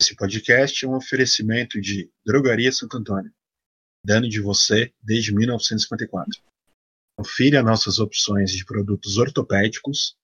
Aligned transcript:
Esse 0.00 0.16
podcast 0.16 0.82
é 0.82 0.88
um 0.88 0.96
oferecimento 0.96 1.78
de 1.78 2.10
Drogaria 2.24 2.72
Santo 2.72 2.96
Antônio, 2.96 3.30
dando 4.02 4.26
de 4.30 4.40
você 4.40 4.94
desde 5.02 5.30
1954. 5.30 6.42
Confira 7.18 7.62
nossas 7.62 7.98
opções 7.98 8.50
de 8.50 8.64
produtos 8.64 9.18
ortopédicos 9.18 10.16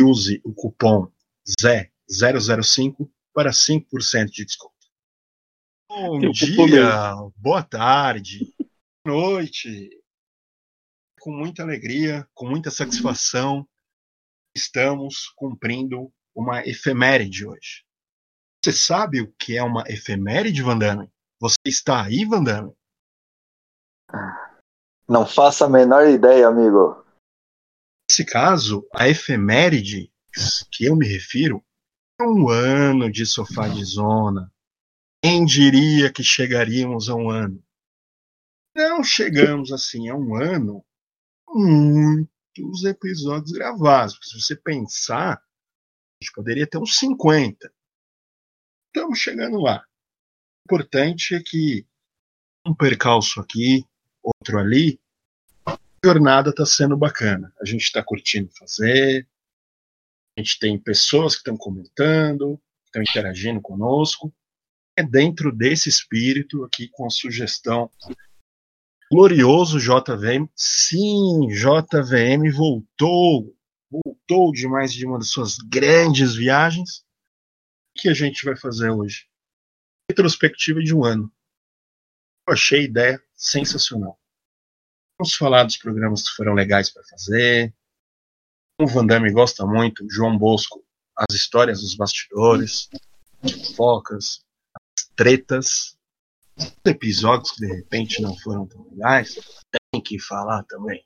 e 0.00 0.02
use 0.02 0.40
o 0.42 0.54
cupom 0.54 1.12
ZE005 1.60 3.06
para 3.34 3.50
5% 3.50 4.30
de 4.30 4.46
desconto. 4.46 4.74
Bom 5.90 6.18
dia, 6.30 7.14
boa 7.36 7.62
tarde, 7.62 8.50
boa 9.04 9.20
noite. 9.20 9.90
Com 11.20 11.32
muita 11.32 11.62
alegria, 11.62 12.26
com 12.32 12.48
muita 12.48 12.70
satisfação, 12.70 13.68
estamos 14.56 15.28
cumprindo 15.36 16.10
uma 16.34 16.66
efeméride 16.66 17.44
hoje. 17.44 17.85
Você 18.66 18.72
sabe 18.72 19.20
o 19.20 19.32
que 19.38 19.56
é 19.56 19.62
uma 19.62 19.84
efeméride, 19.86 20.60
Vandame? 20.60 21.08
Você 21.40 21.54
está 21.66 22.02
aí, 22.02 22.24
Vandame? 22.24 22.74
Não 25.08 25.24
faço 25.24 25.62
a 25.62 25.68
menor 25.68 26.08
ideia, 26.08 26.48
amigo. 26.48 27.00
Nesse 28.10 28.24
caso, 28.24 28.84
a 28.92 29.08
efeméride 29.08 30.12
que 30.72 30.84
eu 30.84 30.96
me 30.96 31.06
refiro 31.06 31.64
é 32.20 32.24
um 32.24 32.48
ano 32.48 33.08
de 33.08 33.24
sofá 33.24 33.68
de 33.68 33.84
zona. 33.84 34.52
Quem 35.22 35.44
diria 35.44 36.12
que 36.12 36.24
chegaríamos 36.24 37.08
a 37.08 37.14
um 37.14 37.30
ano? 37.30 37.62
Não 38.74 39.04
chegamos 39.04 39.70
assim 39.70 40.08
a 40.08 40.16
um 40.16 40.34
ano 40.34 40.84
muitos 41.48 42.82
episódios 42.84 43.52
gravados. 43.52 44.14
Porque 44.14 44.26
se 44.26 44.40
você 44.40 44.56
pensar, 44.56 45.34
a 45.34 46.20
gente 46.20 46.32
poderia 46.34 46.66
ter 46.66 46.78
uns 46.78 46.98
50. 46.98 47.75
Estamos 48.96 49.18
chegando 49.18 49.60
lá. 49.60 49.84
O 49.84 50.74
importante 50.74 51.34
é 51.34 51.42
que 51.44 51.86
um 52.66 52.74
percalço 52.74 53.38
aqui, 53.42 53.84
outro 54.22 54.58
ali, 54.58 54.98
a 55.66 55.76
jornada 56.02 56.48
está 56.48 56.64
sendo 56.64 56.96
bacana. 56.96 57.52
A 57.60 57.66
gente 57.66 57.82
está 57.82 58.02
curtindo 58.02 58.50
fazer, 58.58 59.28
a 60.34 60.40
gente 60.40 60.58
tem 60.58 60.78
pessoas 60.78 61.34
que 61.34 61.40
estão 61.40 61.58
comentando, 61.58 62.58
estão 62.86 63.02
interagindo 63.02 63.60
conosco. 63.60 64.32
É 64.96 65.02
dentro 65.02 65.54
desse 65.54 65.90
espírito 65.90 66.64
aqui 66.64 66.88
com 66.88 67.04
a 67.04 67.10
sugestão 67.10 67.90
glorioso 69.12 69.78
JVM. 69.78 70.48
Sim, 70.56 71.48
JVM 71.48 72.50
voltou, 72.50 73.54
voltou 73.90 74.52
de 74.52 74.66
mais 74.66 74.90
de 74.90 75.04
uma 75.04 75.18
das 75.18 75.28
suas 75.28 75.58
grandes 75.58 76.34
viagens. 76.34 77.04
Que 77.96 78.08
a 78.10 78.14
gente 78.14 78.44
vai 78.44 78.54
fazer 78.56 78.90
hoje? 78.90 79.26
Retrospectiva 80.10 80.80
de 80.80 80.94
um 80.94 81.04
ano. 81.04 81.32
Eu 82.46 82.52
achei 82.52 82.80
a 82.80 82.84
ideia 82.84 83.24
sensacional. 83.34 84.20
Vamos 85.18 85.34
falar 85.34 85.64
dos 85.64 85.78
programas 85.78 86.22
que 86.22 86.36
foram 86.36 86.52
legais 86.52 86.90
para 86.90 87.02
fazer. 87.04 87.74
O 88.78 88.86
Van 88.86 89.06
gosta 89.32 89.64
muito, 89.64 90.06
João 90.10 90.36
Bosco, 90.36 90.84
as 91.16 91.34
histórias 91.34 91.80
dos 91.80 91.94
bastidores, 91.94 92.90
focas, 93.74 94.44
as 94.74 95.06
tretas, 95.16 95.98
episódios 96.84 97.52
que 97.52 97.66
de 97.66 97.74
repente 97.74 98.20
não 98.20 98.36
foram 98.36 98.66
tão 98.66 98.86
legais, 98.90 99.38
tem 99.90 100.02
que 100.02 100.18
falar 100.18 100.62
também. 100.64 101.02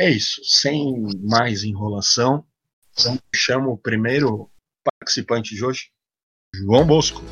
É 0.00 0.08
isso, 0.08 0.40
sem 0.44 1.02
mais 1.28 1.64
enrolação, 1.64 2.46
chamo 3.34 3.72
o 3.72 3.78
primeiro 3.78 4.51
participante 5.02 5.54
de 5.54 5.64
hoje, 5.64 5.88
João 6.54 6.86
Bosco. 6.86 7.22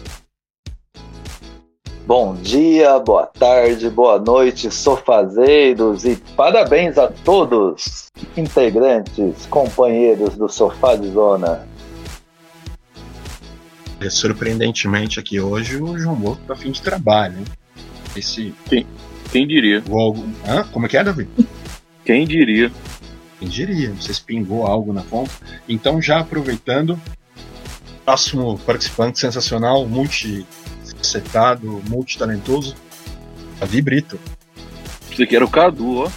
Bom 2.05 2.35
dia, 2.35 2.99
boa 2.99 3.27
tarde, 3.27 3.89
boa 3.89 4.19
noite, 4.19 4.69
sofazeiros 4.69 6.05
e 6.05 6.17
parabéns 6.37 6.99
a 6.99 7.07
todos, 7.07 8.09
integrantes, 8.37 9.47
companheiros 9.47 10.37
do 10.37 10.49
Sofá 10.49 10.97
de 10.97 11.09
Zona. 11.13 11.69
Surpreendentemente 14.11 15.21
aqui 15.21 15.39
hoje 15.39 15.81
o 15.81 15.97
João 15.97 16.17
Bosco 16.17 16.43
tá 16.49 16.57
fim 16.57 16.73
de 16.73 16.83
trabalho, 16.83 17.39
hein? 17.39 17.45
Esse. 18.17 18.53
Quem, 18.69 18.85
quem 19.31 19.47
diria? 19.47 19.85
O... 19.89 20.15
Hã? 20.45 20.65
Como 20.73 20.87
é 20.87 20.89
que 20.89 20.97
é, 20.97 21.05
Davi? 21.05 21.29
Quem 22.05 22.27
diria? 22.27 22.73
Quem 23.39 23.49
diria? 23.49 23.91
Vocês 23.93 24.19
pingou 24.19 24.67
algo 24.67 24.93
na 24.93 25.03
conta. 25.05 25.31
Então, 25.69 26.03
já 26.03 26.19
aproveitando, 26.19 27.01
próximo 28.11 28.59
participante 28.67 29.21
sensacional, 29.21 29.87
multi-setado, 29.87 31.81
multitalentoso, 31.89 32.75
Davi 33.61 33.81
Brito. 33.81 34.19
Você 35.09 35.25
que 35.25 35.37
era 35.37 35.45
o 35.45 35.51
Cadu, 35.51 35.99
ó. 35.99 36.11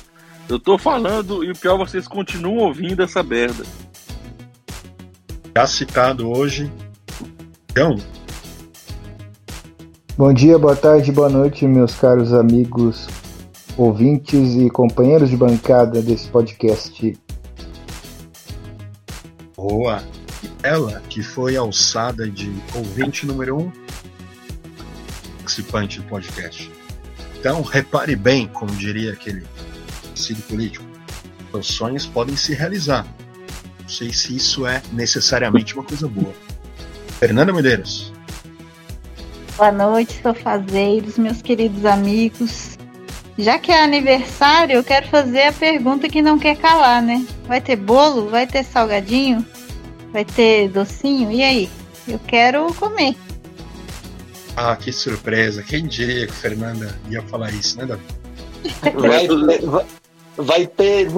Eu 0.50 0.60
tô 0.60 0.76
falando 0.76 1.44
e 1.44 1.52
o 1.52 1.56
pior, 1.56 1.78
vocês 1.78 2.08
continuam 2.08 2.66
ouvindo 2.66 3.04
essa 3.04 3.22
merda. 3.22 3.64
Já 5.56 5.68
citado 5.68 6.32
hoje, 6.32 6.72
então. 7.70 7.96
Bom 10.18 10.34
dia, 10.34 10.58
boa 10.58 10.76
tarde, 10.76 11.12
boa 11.12 11.30
noite, 11.30 11.68
meus 11.68 11.94
caros 11.94 12.34
amigos, 12.34 13.08
ouvintes 13.78 14.56
e 14.56 14.68
companheiros 14.68 15.30
de 15.30 15.38
bancada 15.38 16.02
desse 16.02 16.28
podcast. 16.28 17.16
Boa! 19.56 20.23
Ela 20.64 21.04
que 21.10 21.22
foi 21.22 21.58
alçada 21.58 22.30
de 22.30 22.50
ouvinte 22.74 23.26
número 23.26 23.60
um, 23.60 23.72
participante 25.40 26.00
do 26.00 26.08
podcast. 26.08 26.72
Então, 27.38 27.62
repare 27.62 28.16
bem, 28.16 28.48
como 28.48 28.72
diria 28.72 29.12
aquele 29.12 29.46
sido 30.16 30.42
político, 30.44 30.86
os 31.52 31.68
sonhos 31.68 32.06
podem 32.06 32.38
se 32.38 32.54
realizar. 32.54 33.06
Não 33.82 33.90
sei 33.90 34.14
se 34.14 34.36
isso 34.36 34.66
é 34.66 34.82
necessariamente 34.94 35.76
uma 35.76 35.84
coisa 35.84 36.08
boa. 36.08 36.34
Fernanda 37.20 37.52
Medeiros. 37.52 38.14
Boa 39.58 39.72
noite, 39.72 40.22
sofazeiros, 40.22 41.18
meus 41.18 41.42
queridos 41.42 41.86
amigos. 41.86 42.78
Já 43.38 43.60
que 43.60 43.72
é 43.72 43.84
aniversário, 43.84 44.76
eu 44.76 44.84
quero 44.84 45.08
fazer 45.08 45.44
a 45.44 45.54
pergunta 45.54 46.08
que 46.08 46.22
não 46.22 46.40
quer 46.40 46.56
calar, 46.56 47.02
né? 47.02 47.26
Vai 47.46 47.60
ter 47.60 47.76
bolo? 47.76 48.30
Vai 48.30 48.48
ter 48.48 48.64
salgadinho? 48.64 49.46
Vai 50.14 50.24
ter 50.24 50.70
docinho? 50.70 51.32
E 51.32 51.42
aí? 51.42 51.70
Eu 52.08 52.20
quero 52.20 52.72
comer. 52.76 53.16
Ah, 54.56 54.76
que 54.76 54.92
surpresa. 54.92 55.64
Quem 55.64 55.88
diria 55.88 56.28
que 56.28 56.32
a 56.32 56.36
Fernanda 56.36 57.00
ia 57.10 57.24
falar 57.24 57.52
isso, 57.52 57.80
né, 57.80 57.88
Davi? 57.88 58.04
Vai 58.96 59.28
ter, 59.28 59.66
vai, 59.66 59.86
vai 60.38 60.68
ter 60.68 61.10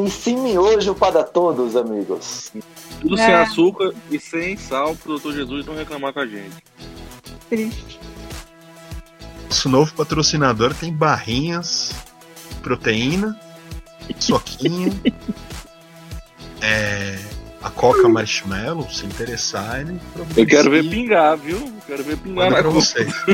hoje 0.58 0.94
para 0.96 1.24
todos, 1.24 1.76
amigos. 1.76 2.54
Tudo 3.02 3.18
sem 3.18 3.34
açúcar 3.34 3.94
e 4.10 4.18
sem 4.18 4.56
sal 4.56 4.96
pro 4.96 5.14
Doutor 5.14 5.34
Jesus 5.34 5.66
não 5.66 5.76
reclamar 5.76 6.14
com 6.14 6.22
a 6.22 6.26
gente. 6.26 6.56
Triste. 7.50 8.00
Nosso 9.50 9.70
novo 9.70 9.94
patrocinador 9.94 10.74
tem 10.74 10.94
barrinhas, 10.94 11.94
proteína, 12.64 13.40
soquinho, 14.20 14.92
é, 16.62 17.20
a 17.66 17.70
Coca 17.72 18.08
Marshmallow, 18.08 18.88
se 18.92 19.08
interessar, 19.08 19.82
ele 19.82 20.00
Eu 20.38 20.46
quero 20.46 20.70
ver 20.70 20.88
pingar, 20.88 21.36
viu? 21.36 21.58
Eu 21.58 21.82
quero 21.88 22.04
ver 22.04 22.16
pingar 22.18 22.52
Manda 22.52 22.58
na 22.58 22.62
pra 22.62 22.70
vocês. 22.70 23.12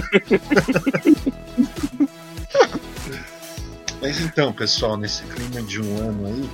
Mas 4.01 4.21
então, 4.21 4.53
pessoal, 4.53 4.95
nesse 4.95 5.23
clima 5.23 5.61
de 5.61 5.81
um 5.81 5.97
ano 5.97 6.27
aí, 6.27 6.49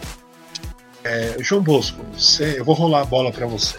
é, 1.03 1.35
João 1.39 1.61
Bosco, 1.61 2.03
você, 2.17 2.59
eu 2.59 2.66
vou 2.66 2.73
rolar 2.73 3.01
a 3.01 3.05
bola 3.05 3.31
para 3.31 3.45
você. 3.45 3.77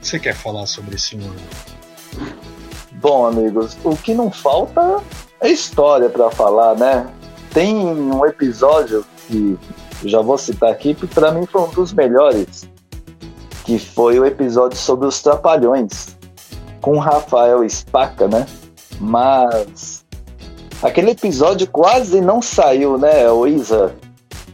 Você 0.00 0.20
quer 0.20 0.36
falar 0.36 0.66
sobre 0.66 0.94
esse 0.94 1.16
ano? 1.16 1.34
Bom, 2.92 3.26
amigos, 3.26 3.76
o 3.82 3.96
que 3.96 4.14
não 4.14 4.30
falta 4.30 5.02
é 5.40 5.50
história 5.50 6.08
para 6.08 6.30
falar, 6.30 6.76
né? 6.76 7.12
Tem 7.52 7.74
um 7.74 8.24
episódio 8.24 9.04
que 9.26 9.58
já 10.04 10.20
vou 10.20 10.38
citar 10.38 10.70
aqui, 10.70 10.94
que 10.94 11.08
para 11.08 11.32
mim 11.32 11.44
foi 11.44 11.62
um 11.62 11.70
dos 11.70 11.92
melhores, 11.92 12.68
que 13.66 13.80
foi 13.80 14.18
o 14.20 14.24
episódio 14.24 14.78
sobre 14.78 15.08
os 15.08 15.20
Trapalhões, 15.20 16.16
com 16.80 16.98
Rafael 16.98 17.68
Spaca, 17.68 18.28
né? 18.28 18.46
Mas 19.00 20.04
aquele 20.80 21.10
episódio 21.10 21.66
quase 21.66 22.20
não 22.20 22.40
saiu, 22.40 22.96
né, 22.96 23.24
Isa? 23.48 23.92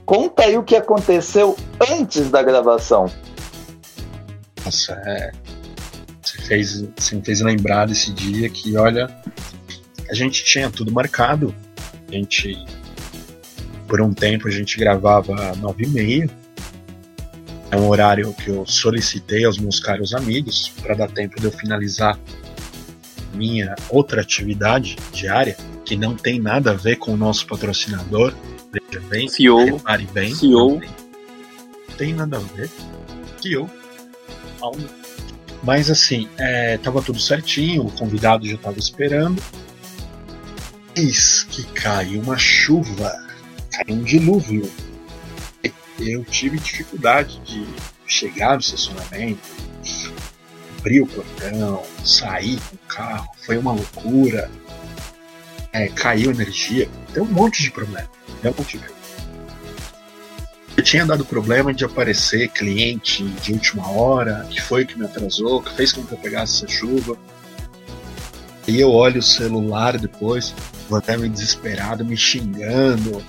Conta 0.07 0.45
aí 0.45 0.57
o 0.57 0.63
que 0.63 0.75
aconteceu 0.75 1.55
antes 1.91 2.31
da 2.31 2.43
gravação. 2.43 3.05
Nossa, 4.65 4.95
é. 5.05 5.31
Você 6.23 6.39
fez, 6.39 6.85
você 6.97 7.17
me 7.17 7.23
fez 7.23 7.43
lembrar 7.43 7.87
desse 7.87 8.11
dia 8.13 8.49
que, 8.49 8.79
olha, 8.79 9.15
a 10.09 10.15
gente 10.15 10.43
tinha 10.43 10.71
tudo 10.71 10.91
marcado. 10.91 11.55
A 12.09 12.13
gente, 12.15 12.65
por 13.87 14.01
um 14.01 14.15
tempo, 14.15 14.49
a 14.49 14.51
gente 14.51 14.79
gravava 14.79 15.55
nove 15.57 15.85
e 15.85 15.89
meia. 15.89 16.42
É 17.73 17.77
um 17.77 17.89
horário 17.89 18.35
que 18.35 18.51
eu 18.51 18.67
solicitei 18.67 19.47
aos 19.47 19.57
meus 19.57 19.81
caros 19.81 20.13
amigos 20.13 20.71
para 20.83 20.95
dar 20.95 21.11
tempo 21.11 21.41
de 21.41 21.47
eu 21.47 21.51
finalizar 21.51 22.19
minha 23.33 23.75
outra 23.89 24.21
atividade 24.21 24.95
diária, 25.11 25.57
que 25.83 25.97
não 25.97 26.15
tem 26.15 26.39
nada 26.39 26.73
a 26.73 26.75
ver 26.75 26.97
com 26.97 27.15
o 27.15 27.17
nosso 27.17 27.47
patrocinador. 27.47 28.35
Veja 28.71 29.01
bem, 29.09 29.27
CEO. 29.27 29.65
repare 29.65 30.07
bem. 30.13 30.35
CEO. 30.35 30.73
Não 30.73 30.81
tem, 30.81 30.91
não 31.89 31.97
tem 31.97 32.15
nada 32.15 32.37
a 32.37 32.41
ver. 32.41 32.71
CEO. 33.41 33.71
Mas 35.63 35.91
assim, 35.91 36.29
é, 36.37 36.77
tava 36.77 37.01
tudo 37.01 37.19
certinho, 37.19 37.87
o 37.87 37.91
convidado 37.91 38.47
já 38.47 38.59
tava 38.59 38.79
esperando. 38.79 39.43
Eis 40.95 41.45
que 41.45 41.63
cai 41.69 42.17
uma 42.19 42.37
chuva, 42.37 43.11
cai 43.71 43.87
um 43.89 44.03
dilúvio. 44.03 44.71
Eu 46.05 46.25
tive 46.25 46.59
dificuldade 46.59 47.39
de 47.41 47.65
chegar 48.07 48.55
no 48.55 48.61
estacionamento, 48.61 49.41
abrir 50.79 51.01
o 51.01 51.07
portão, 51.07 51.83
sair 52.05 52.59
com 52.69 52.75
o 52.77 52.89
carro, 52.89 53.29
foi 53.47 53.57
uma 53.57 53.73
loucura. 53.73 54.51
É, 55.73 55.89
caiu 55.89 56.31
energia, 56.31 56.89
tem 57.15 57.23
um 57.23 57.27
monte 57.27 57.63
de 57.63 57.71
problema. 57.71 58.11
Tem 58.43 58.51
um 58.51 58.55
monte 58.55 58.73
de 58.73 58.79
problema. 58.79 59.03
Eu 60.77 60.83
tinha 60.83 61.07
dado 61.07 61.25
problema 61.25 61.73
de 61.73 61.85
aparecer 61.85 62.49
cliente 62.49 63.23
de 63.23 63.53
última 63.53 63.89
hora, 63.91 64.47
que 64.51 64.61
foi 64.61 64.85
que 64.85 64.99
me 64.99 65.05
atrasou, 65.05 65.63
que 65.63 65.73
fez 65.75 65.93
com 65.93 66.03
que 66.05 66.13
eu 66.13 66.19
pegasse 66.19 66.65
essa 66.65 66.69
chuva. 66.69 67.17
E 68.67 68.81
eu 68.81 68.91
olho 68.91 69.21
o 69.21 69.23
celular 69.23 69.99
depois, 69.99 70.55
vou 70.89 70.99
até 70.99 71.17
me 71.17 71.29
desesperado, 71.29 72.05
me 72.05 72.17
xingando. 72.17 73.23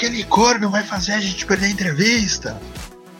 Aquele 0.00 0.24
corno 0.24 0.70
vai 0.70 0.82
fazer 0.82 1.12
a 1.12 1.20
gente 1.20 1.44
perder 1.44 1.66
a 1.66 1.68
entrevista. 1.68 2.58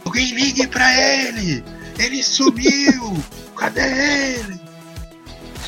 Alguém 0.03 0.33
ligue 0.33 0.67
pra 0.67 0.91
ele! 0.99 1.63
Ele 1.99 2.23
sumiu! 2.23 3.19
Cadê 3.55 3.83
ele? 3.83 4.59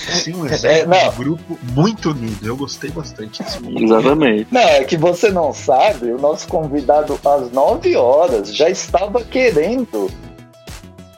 Assim, 0.09 0.35
um 0.35 0.47
exemplo 0.47 0.95
É, 0.95 1.11
de 1.11 1.17
grupo 1.17 1.59
muito 1.75 2.13
unido. 2.13 2.47
Eu 2.47 2.57
gostei 2.57 2.89
bastante 2.91 3.43
disso. 3.45 3.59
Exatamente. 3.77 4.47
Não, 4.51 4.63
é 4.63 4.85
que 4.85 4.97
você 4.97 5.31
não 5.31 5.53
sabe, 5.53 6.11
o 6.11 6.19
nosso 6.19 6.49
convidado 6.49 7.21
às 7.23 7.53
9 7.53 7.95
horas 7.95 8.57
já 8.57 8.71
estava 8.71 9.23
querendo 9.23 10.11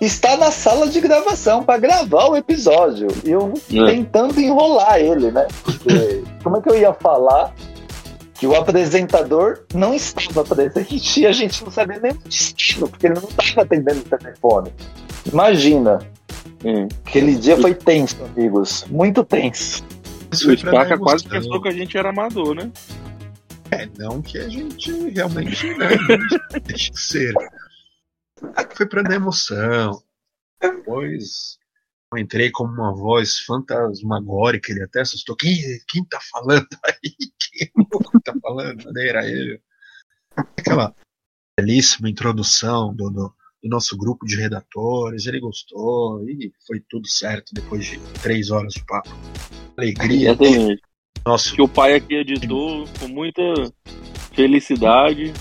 estar 0.01 0.37
na 0.37 0.51
sala 0.51 0.89
de 0.89 1.01
gravação 1.01 1.63
para 1.63 1.79
gravar 1.79 2.31
o 2.31 2.37
episódio. 2.37 3.07
E 3.25 3.31
eu 3.31 3.55
É. 3.73 3.93
tentando 3.93 4.41
enrolar 4.41 4.99
ele, 4.99 5.31
né? 5.31 5.47
Porque 5.63 6.25
como 6.43 6.57
é 6.57 6.61
que 6.61 6.69
eu 6.69 6.77
ia 6.77 6.93
falar 6.93 7.55
que 8.35 8.47
o 8.47 8.55
apresentador 8.55 9.65
não 9.73 9.95
estava 9.95 10.45
presente 10.45 11.21
e 11.23 11.27
a 11.27 11.33
gente 11.33 11.63
não 11.65 11.71
sabia 11.71 12.01
nem 12.01 12.13
o 12.13 12.19
destino, 12.19 12.89
porque 12.89 13.07
ele 13.07 13.15
não 13.15 13.29
estava 13.29 13.63
atendendo 13.63 14.01
o 14.01 14.19
telefone. 14.19 14.73
Imagina, 15.33 15.99
Hum. 16.65 16.89
aquele 17.05 17.37
dia 17.37 17.59
foi 17.59 17.75
tenso, 17.75 18.17
amigos. 18.25 18.85
Muito 18.89 19.23
tenso. 19.23 19.85
Mas 20.31 20.43
O 20.43 20.57
Spaca 20.57 20.99
quase 20.99 21.29
pensou 21.29 21.61
que 21.61 21.69
a 21.69 21.73
gente 21.73 21.97
era 21.97 22.09
amador, 22.09 22.55
né? 22.55 22.73
É, 23.71 23.87
não 23.99 24.23
que 24.23 24.39
a 24.39 24.49
gente 24.49 24.91
realmente 25.11 25.75
né, 25.75 25.89
deixe 26.65 26.91
de 26.91 27.01
ser. 27.01 27.35
Foi 28.75 28.87
pra 28.87 29.03
dar 29.03 29.15
emoção. 29.15 30.03
Depois 30.61 31.59
eu 32.13 32.19
entrei 32.19 32.51
como 32.51 32.73
uma 32.73 32.95
voz 32.95 33.41
fantasmagórica, 33.41 34.73
ele 34.73 34.85
até 34.85 35.01
assustou. 35.01 35.37
Quem, 35.37 35.57
quem 35.87 36.05
tá 36.05 36.19
falando 36.33 36.67
aí? 36.85 37.13
Quem 37.55 37.69
tá 38.25 38.35
falando? 38.43 38.85
Cadê 38.85 39.09
era 39.09 39.27
ele? 39.27 39.61
Aquela 40.37 40.95
belíssima 41.59 42.11
introdução 42.11 42.95
do, 42.95 43.09
do, 43.11 43.35
do 43.63 43.69
nosso 43.69 43.97
grupo 43.97 44.27
de 44.27 44.37
redatores, 44.37 45.27
ele 45.27 45.41
gostou 45.41 46.29
e 46.29 46.53
foi 46.67 46.83
tudo 46.89 47.09
certo 47.09 47.55
depois 47.55 47.85
de 47.85 47.99
três 48.23 48.51
horas 48.51 48.75
de 48.75 48.85
papo. 48.85 49.11
Alegria. 49.77 50.31
Exatamente. 50.31 50.83
Nosso 51.25 51.55
Que 51.55 51.63
o 51.63 51.69
pai 51.69 51.95
aqui 51.95 52.17
editou 52.17 52.85
com 53.01 53.09
muita 53.09 53.43
felicidade, 54.35 55.33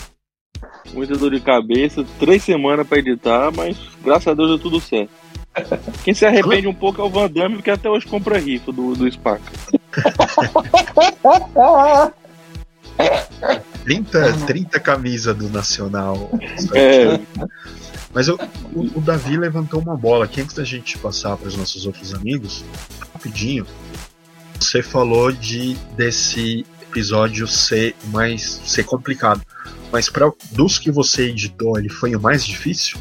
muita 0.94 1.18
dor 1.18 1.31
de 1.31 1.42
cabeça, 1.42 2.06
três 2.19 2.44
semanas 2.44 2.88
pra 2.88 3.00
editar, 3.00 3.51
mas 3.51 3.77
graças 4.01 4.27
a 4.27 4.33
Deus 4.33 4.50
deu 4.50 4.59
tudo 4.59 4.80
certo. 4.80 5.12
Quem 6.04 6.13
se 6.13 6.25
arrepende 6.25 6.68
um 6.68 6.74
pouco 6.74 7.01
é 7.01 7.04
o 7.04 7.09
Van 7.09 7.30
Damme, 7.30 7.62
que 7.62 7.69
até 7.69 7.89
hoje 7.89 8.07
compra 8.07 8.39
rifa 8.39 8.71
do, 8.71 8.95
do 8.95 9.12
Spaca. 9.12 9.51
30, 13.84 14.34
30 14.45 14.80
camisa 14.80 15.34
do 15.34 15.50
Nacional. 15.50 16.30
É, 16.74 17.19
Mas 18.13 18.28
eu- 18.28 18.38
o, 18.74 19.00
o 19.00 19.01
Davi 19.01 19.38
levantou 19.38 19.81
uma 19.81 19.95
bola 19.98 20.25
aqui 20.25 20.42
antes 20.42 20.56
da 20.56 20.63
gente 20.63 20.98
passar 20.98 21.36
para 21.38 21.48
os 21.48 21.56
nossos 21.57 21.86
outros 21.86 22.13
amigos. 22.13 22.63
Rapidinho. 23.13 23.66
Você 24.60 24.81
falou 24.81 25.31
de 25.31 25.75
desse 25.98 26.66
episódio 26.84 27.48
ser 27.48 27.95
mais 28.06 28.62
ser 28.66 28.84
complicado. 28.84 29.42
Mas 29.92 30.10
para 30.10 30.31
dos 30.51 30.80
que 30.80 30.92
você 30.92 31.30
editou, 31.30 31.78
ele 31.78 31.90
foi 31.90 32.16
o 32.16 32.22
mais 32.22 32.45
difícil? 32.45 32.98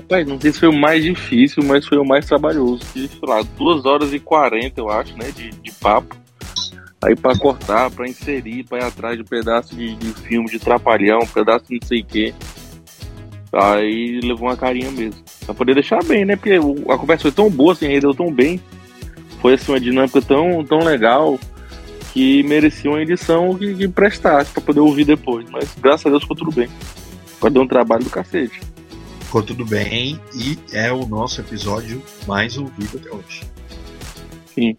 Rapaz, 0.00 0.26
não 0.26 0.40
sei 0.40 0.52
se 0.52 0.60
foi 0.60 0.68
o 0.68 0.72
mais 0.72 1.04
difícil, 1.04 1.62
mas 1.62 1.86
foi 1.86 1.98
o 1.98 2.04
mais 2.04 2.26
trabalhoso. 2.26 2.82
De, 2.94 3.06
sei 3.06 3.20
lá, 3.22 3.42
2 3.42 3.84
horas 3.84 4.12
e 4.12 4.18
40, 4.18 4.80
eu 4.80 4.88
acho, 4.90 5.16
né, 5.16 5.30
de, 5.30 5.50
de 5.50 5.72
papo. 5.72 6.16
Aí 7.02 7.16
pra 7.16 7.38
cortar, 7.38 7.90
pra 7.90 8.06
inserir, 8.06 8.64
pra 8.64 8.78
ir 8.78 8.84
atrás 8.84 9.16
de 9.16 9.24
pedaço 9.24 9.74
de, 9.74 9.94
de 9.96 10.12
filme, 10.12 10.50
de 10.50 10.58
trapalhão, 10.58 11.20
pedaço 11.32 11.66
de 11.68 11.78
não 11.80 11.86
sei 11.86 12.00
o 12.00 12.04
quê. 12.04 12.34
Aí 13.52 14.20
levou 14.22 14.48
uma 14.48 14.56
carinha 14.56 14.90
mesmo. 14.90 15.22
Pra 15.46 15.54
poder 15.54 15.74
deixar 15.74 16.04
bem, 16.04 16.24
né? 16.24 16.36
Porque 16.36 16.52
a 16.54 16.98
conversa 16.98 17.22
foi 17.22 17.32
tão 17.32 17.50
boa, 17.50 17.72
assim, 17.72 17.86
rendeu 17.86 18.14
tão 18.14 18.30
bem. 18.30 18.60
Foi 19.40 19.54
assim, 19.54 19.72
uma 19.72 19.80
dinâmica 19.80 20.20
tão, 20.20 20.62
tão 20.62 20.80
legal 20.80 21.38
que 22.12 22.42
merecia 22.42 22.90
uma 22.90 23.00
edição 23.00 23.56
que, 23.56 23.74
que 23.74 23.88
prestasse 23.88 24.52
pra 24.52 24.60
poder 24.60 24.80
ouvir 24.80 25.04
depois. 25.04 25.48
Mas 25.50 25.74
graças 25.80 26.04
a 26.06 26.10
Deus 26.10 26.22
ficou 26.22 26.36
tudo 26.36 26.52
bem. 26.52 26.68
Vai 27.40 27.50
dar 27.50 27.60
um 27.60 27.66
trabalho 27.66 28.04
do 28.04 28.10
cacete. 28.10 28.60
Ficou 29.30 29.44
tudo 29.44 29.64
bem 29.64 30.20
e 30.34 30.58
é 30.72 30.92
o 30.92 31.06
nosso 31.06 31.40
episódio 31.40 32.02
mais 32.26 32.58
ouvido 32.58 32.98
até 32.98 33.12
hoje. 33.12 33.48
Sim. 34.52 34.76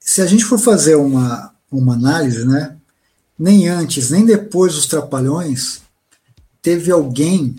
Se 0.00 0.22
a 0.22 0.26
gente 0.26 0.46
for 0.46 0.58
fazer 0.58 0.94
uma, 0.94 1.54
uma 1.70 1.92
análise, 1.92 2.48
né? 2.48 2.78
Nem 3.38 3.68
antes, 3.68 4.10
nem 4.10 4.24
depois 4.24 4.74
dos 4.74 4.86
Trapalhões, 4.86 5.82
teve 6.62 6.90
alguém, 6.90 7.54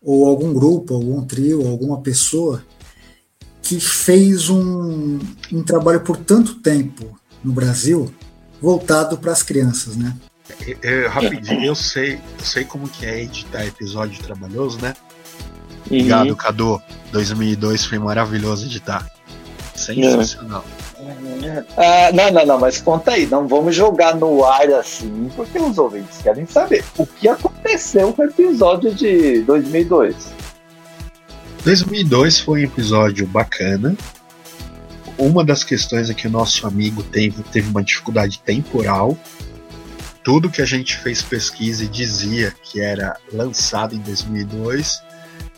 ou 0.00 0.26
algum 0.26 0.54
grupo, 0.54 0.94
algum 0.94 1.26
trio, 1.26 1.68
alguma 1.68 2.00
pessoa, 2.00 2.64
que 3.68 3.78
fez 3.78 4.48
um, 4.48 5.18
um 5.52 5.62
trabalho 5.62 6.00
por 6.00 6.16
tanto 6.16 6.54
tempo 6.54 7.18
no 7.44 7.52
Brasil 7.52 8.10
voltado 8.62 9.18
para 9.18 9.30
as 9.30 9.42
crianças, 9.42 9.94
né? 9.94 10.16
É, 10.66 10.76
é, 10.82 11.06
rapidinho, 11.06 11.66
eu 11.66 11.74
sei, 11.74 12.14
eu 12.14 12.44
sei 12.44 12.64
como 12.64 12.88
que 12.88 13.04
é 13.04 13.20
editar 13.20 13.66
episódio 13.66 14.22
trabalhoso, 14.22 14.78
né? 14.80 14.94
Uhum. 15.90 15.98
Obrigado, 15.98 16.34
Cadu. 16.34 16.82
2002 17.12 17.84
foi 17.84 17.98
maravilhoso 17.98 18.64
editar. 18.64 19.06
Sensacional. 19.74 20.64
Ah, 21.76 22.10
não, 22.14 22.30
não, 22.30 22.46
não, 22.46 22.58
mas 22.58 22.80
conta 22.80 23.12
aí, 23.12 23.26
não 23.26 23.46
vamos 23.46 23.76
jogar 23.76 24.16
no 24.16 24.46
ar 24.46 24.70
assim, 24.72 25.30
porque 25.36 25.58
os 25.58 25.76
ouvintes 25.76 26.22
querem 26.22 26.46
saber 26.46 26.82
o 26.96 27.06
que 27.06 27.28
aconteceu 27.28 28.14
com 28.14 28.22
o 28.22 28.24
episódio 28.24 28.94
de 28.94 29.42
2002. 29.42 30.37
2002 31.64 32.40
foi 32.40 32.60
um 32.60 32.64
episódio 32.64 33.26
bacana. 33.26 33.96
Uma 35.16 35.44
das 35.44 35.64
questões 35.64 36.08
é 36.08 36.14
que 36.14 36.26
o 36.26 36.30
nosso 36.30 36.66
amigo 36.66 37.02
teve, 37.02 37.42
teve 37.44 37.68
uma 37.68 37.82
dificuldade 37.82 38.40
temporal. 38.40 39.18
Tudo 40.22 40.50
que 40.50 40.62
a 40.62 40.66
gente 40.66 40.96
fez 40.96 41.22
pesquisa 41.22 41.84
e 41.84 41.88
dizia 41.88 42.54
que 42.62 42.80
era 42.80 43.16
lançado 43.32 43.94
em 43.94 43.98
2002, 43.98 45.02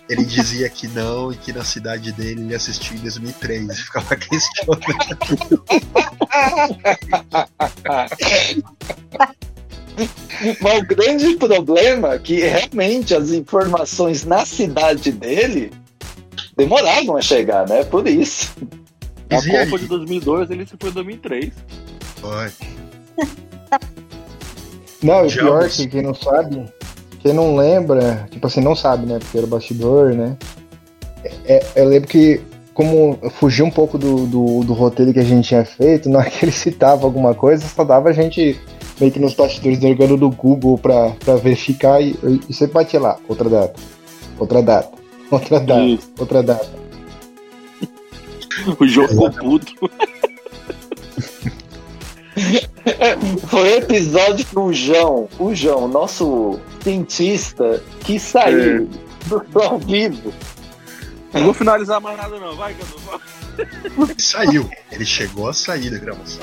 ele 0.08 0.24
dizia 0.24 0.68
que 0.68 0.88
não 0.88 1.32
e 1.32 1.36
que 1.36 1.52
na 1.52 1.64
cidade 1.64 2.12
dele 2.12 2.40
ele 2.42 2.54
assistiu 2.54 2.96
em 2.96 3.00
2003 3.00 3.68
e 3.68 3.82
ficava 3.82 4.16
questionando. 4.16 5.64
Mas 10.60 10.78
o 10.78 10.86
grande 10.86 11.36
problema 11.36 12.14
é 12.14 12.18
que 12.18 12.40
realmente 12.40 13.14
as 13.14 13.30
informações 13.30 14.24
na 14.24 14.46
cidade 14.46 15.12
dele 15.12 15.70
demoravam 16.60 17.16
a 17.16 17.22
chegar, 17.22 17.68
né? 17.68 17.84
Por 17.84 18.06
isso. 18.06 18.54
A 19.30 19.36
Copa 19.36 19.76
aí. 19.76 19.78
de 19.78 19.86
2002, 19.86 20.50
ele 20.50 20.66
se 20.66 20.74
foi 20.78 20.90
em 20.90 20.92
2003. 20.92 21.52
Foi. 22.16 22.50
Não, 25.02 25.24
e 25.24 25.28
Já 25.30 25.42
pior 25.42 25.68
que 25.68 25.88
quem 25.88 26.02
não 26.02 26.12
sabe, 26.12 26.62
quem 27.20 27.32
não 27.32 27.56
lembra, 27.56 28.28
tipo 28.30 28.46
assim, 28.46 28.60
não 28.60 28.76
sabe, 28.76 29.06
né? 29.06 29.18
Porque 29.18 29.38
era 29.38 29.46
bastidor, 29.46 30.12
né? 30.12 30.36
É, 31.46 31.64
eu 31.74 31.88
lembro 31.88 32.06
que 32.06 32.42
como 32.74 33.18
fugiu 33.30 33.64
um 33.64 33.70
pouco 33.70 33.96
do, 33.96 34.26
do, 34.26 34.60
do, 34.62 34.72
roteiro 34.74 35.12
que 35.12 35.18
a 35.18 35.24
gente 35.24 35.48
tinha 35.48 35.64
feito, 35.64 36.10
na 36.10 36.18
hora 36.18 36.30
que 36.30 36.44
ele 36.44 36.52
citava 36.52 37.06
alguma 37.06 37.34
coisa, 37.34 37.66
só 37.66 37.82
dava 37.82 38.10
a 38.10 38.12
gente 38.12 38.60
meio 39.00 39.10
que 39.10 39.18
nos 39.18 39.32
bastidores 39.32 39.78
dergando 39.78 40.18
do 40.18 40.30
Google 40.30 40.76
pra, 40.76 41.10
pra 41.24 41.36
verificar 41.36 42.02
e, 42.02 42.18
e 42.46 42.52
você 42.52 42.66
batia 42.66 43.00
lá, 43.00 43.18
outra 43.26 43.48
data, 43.48 43.80
outra 44.38 44.62
data, 44.62 44.99
outra 45.30 45.60
data, 45.60 45.80
Isso. 45.82 46.12
outra 46.18 46.42
data. 46.42 46.80
O 48.78 48.86
jogo 48.86 49.08
ficou 49.08 49.30
puto. 49.32 49.74
Foi 53.48 53.60
um 53.60 53.76
episódio 53.76 54.46
com 54.46 54.66
o 54.66 54.72
João, 54.72 55.28
o 55.38 55.54
João, 55.54 55.86
nosso 55.88 56.58
cientista, 56.82 57.82
que 58.00 58.18
saiu 58.18 58.88
é. 59.26 59.28
do 59.28 59.62
ao 59.62 59.78
vivo. 59.78 60.32
Não 61.32 61.44
vou 61.44 61.54
finalizar 61.54 62.00
mais 62.00 62.16
nada 62.16 62.38
não, 62.38 62.56
vai, 62.56 62.74
Cadu. 62.74 63.22
Ele 64.10 64.20
saiu, 64.20 64.70
ele 64.90 65.04
chegou 65.04 65.48
a 65.48 65.52
sair 65.52 65.90
da 65.90 65.98
gravação. 65.98 66.42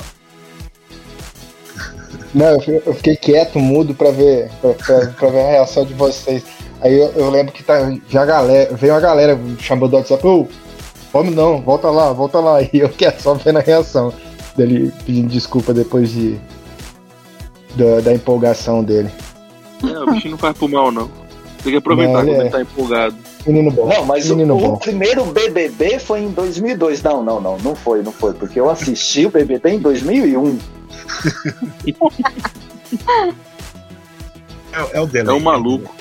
Não, 2.34 2.62
eu 2.62 2.94
fiquei 2.94 3.16
quieto, 3.16 3.58
mudo 3.58 3.94
pra 3.94 4.10
ver, 4.10 4.50
pra, 4.60 4.74
pra, 4.74 5.06
pra 5.08 5.28
ver 5.30 5.40
a 5.40 5.50
reação 5.50 5.84
de 5.84 5.94
vocês. 5.94 6.44
Aí 6.80 6.96
eu, 6.96 7.12
eu, 7.12 7.30
lembro 7.30 7.52
que 7.52 7.62
tá, 7.62 7.92
já 8.08 8.22
a 8.22 8.26
galera, 8.26 8.74
veio 8.74 8.94
uma 8.94 9.00
galera 9.00 9.38
chamando 9.58 9.90
do 9.90 9.96
WhatsApp, 9.96 10.26
ô, 10.26 10.46
Homem 11.12 11.34
não, 11.34 11.60
volta 11.60 11.90
lá, 11.90 12.12
volta 12.12 12.38
lá. 12.38 12.58
E 12.72 12.78
eu 12.78 12.88
quero 12.88 13.20
só 13.20 13.34
ver 13.34 13.52
na 13.52 13.60
reação 13.60 14.12
dele 14.56 14.92
pedindo 15.04 15.28
desculpa 15.28 15.72
depois 15.72 16.10
de 16.10 16.38
da, 17.74 18.00
da 18.00 18.14
empolgação 18.14 18.82
dele. 18.82 19.10
É, 19.82 19.98
o 19.98 20.06
bichinho 20.12 20.32
não 20.32 20.38
faz 20.38 20.56
pro 20.56 20.68
mal, 20.68 20.90
não. 20.90 21.08
Tem 21.62 21.72
que 21.72 21.78
aproveitar 21.78 22.24
não, 22.24 22.26
quando 22.26 22.36
é. 22.36 22.40
ele 22.40 22.50
tá 22.50 22.60
empolgado. 22.60 23.16
Menino 23.46 23.70
bom. 23.70 23.88
Não, 23.88 24.04
mas 24.04 24.28
Menino 24.28 24.56
o, 24.56 24.60
bom. 24.60 24.74
o 24.74 24.78
primeiro 24.78 25.24
BBB 25.24 25.98
foi 25.98 26.20
em 26.20 26.30
2002. 26.30 27.02
Não, 27.02 27.22
não, 27.22 27.40
não, 27.40 27.56
não 27.58 27.74
foi, 27.74 28.02
não 28.02 28.12
foi, 28.12 28.34
porque 28.34 28.60
eu 28.60 28.68
assisti 28.68 29.26
o 29.26 29.30
BBB 29.30 29.70
em 29.70 29.78
2001. 29.78 30.58
é, 34.72 34.98
é 34.98 35.00
o 35.00 35.06
dele. 35.06 35.30
É 35.30 35.32
o 35.32 35.40
maluco. 35.40 35.94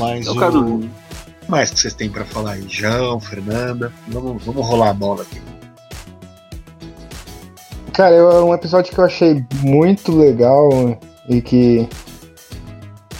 Mas 0.00 0.26
é 0.26 0.30
o, 0.30 0.76
o 0.76 0.90
mais 1.46 1.70
que 1.70 1.78
vocês 1.78 1.92
têm 1.92 2.08
para 2.08 2.24
falar 2.24 2.52
aí? 2.52 2.64
João, 2.66 3.20
Fernanda? 3.20 3.92
Vamos, 4.08 4.42
vamos 4.42 4.66
rolar 4.66 4.88
a 4.88 4.94
bola 4.94 5.22
aqui. 5.22 5.38
Cara, 7.92 8.14
é 8.14 8.22
um 8.22 8.54
episódio 8.54 8.90
que 8.94 8.98
eu 8.98 9.04
achei 9.04 9.44
muito 9.62 10.10
legal 10.16 10.98
e 11.28 11.42
que. 11.42 11.86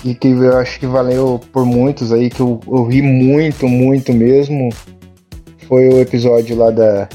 E 0.02 0.14
que 0.14 0.28
eu 0.28 0.56
acho 0.56 0.80
que 0.80 0.86
valeu 0.86 1.38
por 1.52 1.66
muitos 1.66 2.10
aí, 2.10 2.30
que 2.30 2.40
eu, 2.40 2.58
eu 2.66 2.86
ri 2.86 3.02
muito, 3.02 3.68
muito 3.68 4.14
mesmo. 4.14 4.70
Foi 5.68 5.86
o 5.90 6.00
episódio 6.00 6.56
lá 6.56 6.70
da. 6.70 7.08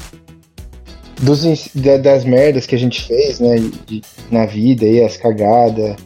Dos, 1.20 1.42
da, 1.74 1.96
das 1.96 2.24
merdas 2.24 2.66
que 2.66 2.76
a 2.76 2.78
gente 2.78 3.04
fez, 3.04 3.40
né? 3.40 3.56
De, 3.86 4.00
na 4.30 4.46
vida 4.46 4.86
aí, 4.86 5.02
as 5.02 5.16
cagadas. 5.16 5.96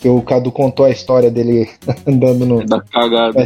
Que 0.00 0.08
o 0.08 0.22
Cadu 0.22 0.50
contou 0.50 0.86
a 0.86 0.90
história 0.90 1.30
dele 1.30 1.68
andando 2.06 2.46
no. 2.46 2.64
Da 2.64 2.80
cagada. 2.80 3.44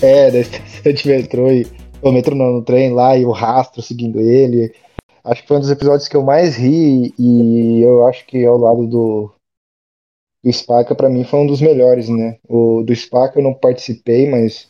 É, 0.00 0.30
da 0.30 0.38
estação 0.40 0.92
de 0.92 1.08
metrô 1.08 1.50
e. 1.50 1.66
O 2.02 2.10
metrô 2.10 2.34
não, 2.34 2.54
no 2.54 2.62
trem 2.62 2.92
lá 2.92 3.16
e 3.16 3.24
o 3.24 3.30
rastro 3.30 3.80
seguindo 3.80 4.20
ele. 4.20 4.74
Acho 5.24 5.42
que 5.42 5.48
foi 5.48 5.56
um 5.56 5.60
dos 5.60 5.70
episódios 5.70 6.08
que 6.08 6.16
eu 6.16 6.22
mais 6.24 6.56
ri 6.56 7.14
e 7.16 7.80
eu 7.80 8.04
acho 8.08 8.26
que 8.26 8.44
ao 8.44 8.58
lado 8.58 8.88
do, 8.88 9.32
do 10.42 10.52
Spaca, 10.52 10.96
para 10.96 11.08
mim, 11.08 11.22
foi 11.22 11.40
um 11.40 11.46
dos 11.46 11.60
melhores, 11.60 12.08
né? 12.08 12.38
O 12.48 12.82
do 12.82 12.94
Spaca 12.94 13.38
eu 13.38 13.44
não 13.44 13.54
participei, 13.54 14.28
mas 14.28 14.68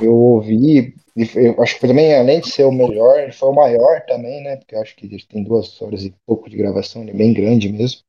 eu 0.00 0.14
ouvi. 0.14 0.94
Eu 1.34 1.62
acho 1.62 1.76
que 1.78 1.86
também, 1.86 2.14
além 2.14 2.40
de 2.40 2.50
ser 2.50 2.64
o 2.64 2.72
melhor, 2.72 3.32
foi 3.32 3.48
o 3.48 3.54
maior 3.54 4.04
também, 4.06 4.42
né? 4.42 4.56
Porque 4.56 4.74
eu 4.74 4.80
acho 4.80 4.96
que 4.96 5.08
tem 5.26 5.44
duas 5.44 5.80
horas 5.80 6.04
e 6.04 6.14
pouco 6.26 6.50
de 6.50 6.56
gravação, 6.56 7.02
ele 7.02 7.12
é 7.12 7.14
bem 7.14 7.32
grande 7.32 7.72
mesmo. 7.72 8.00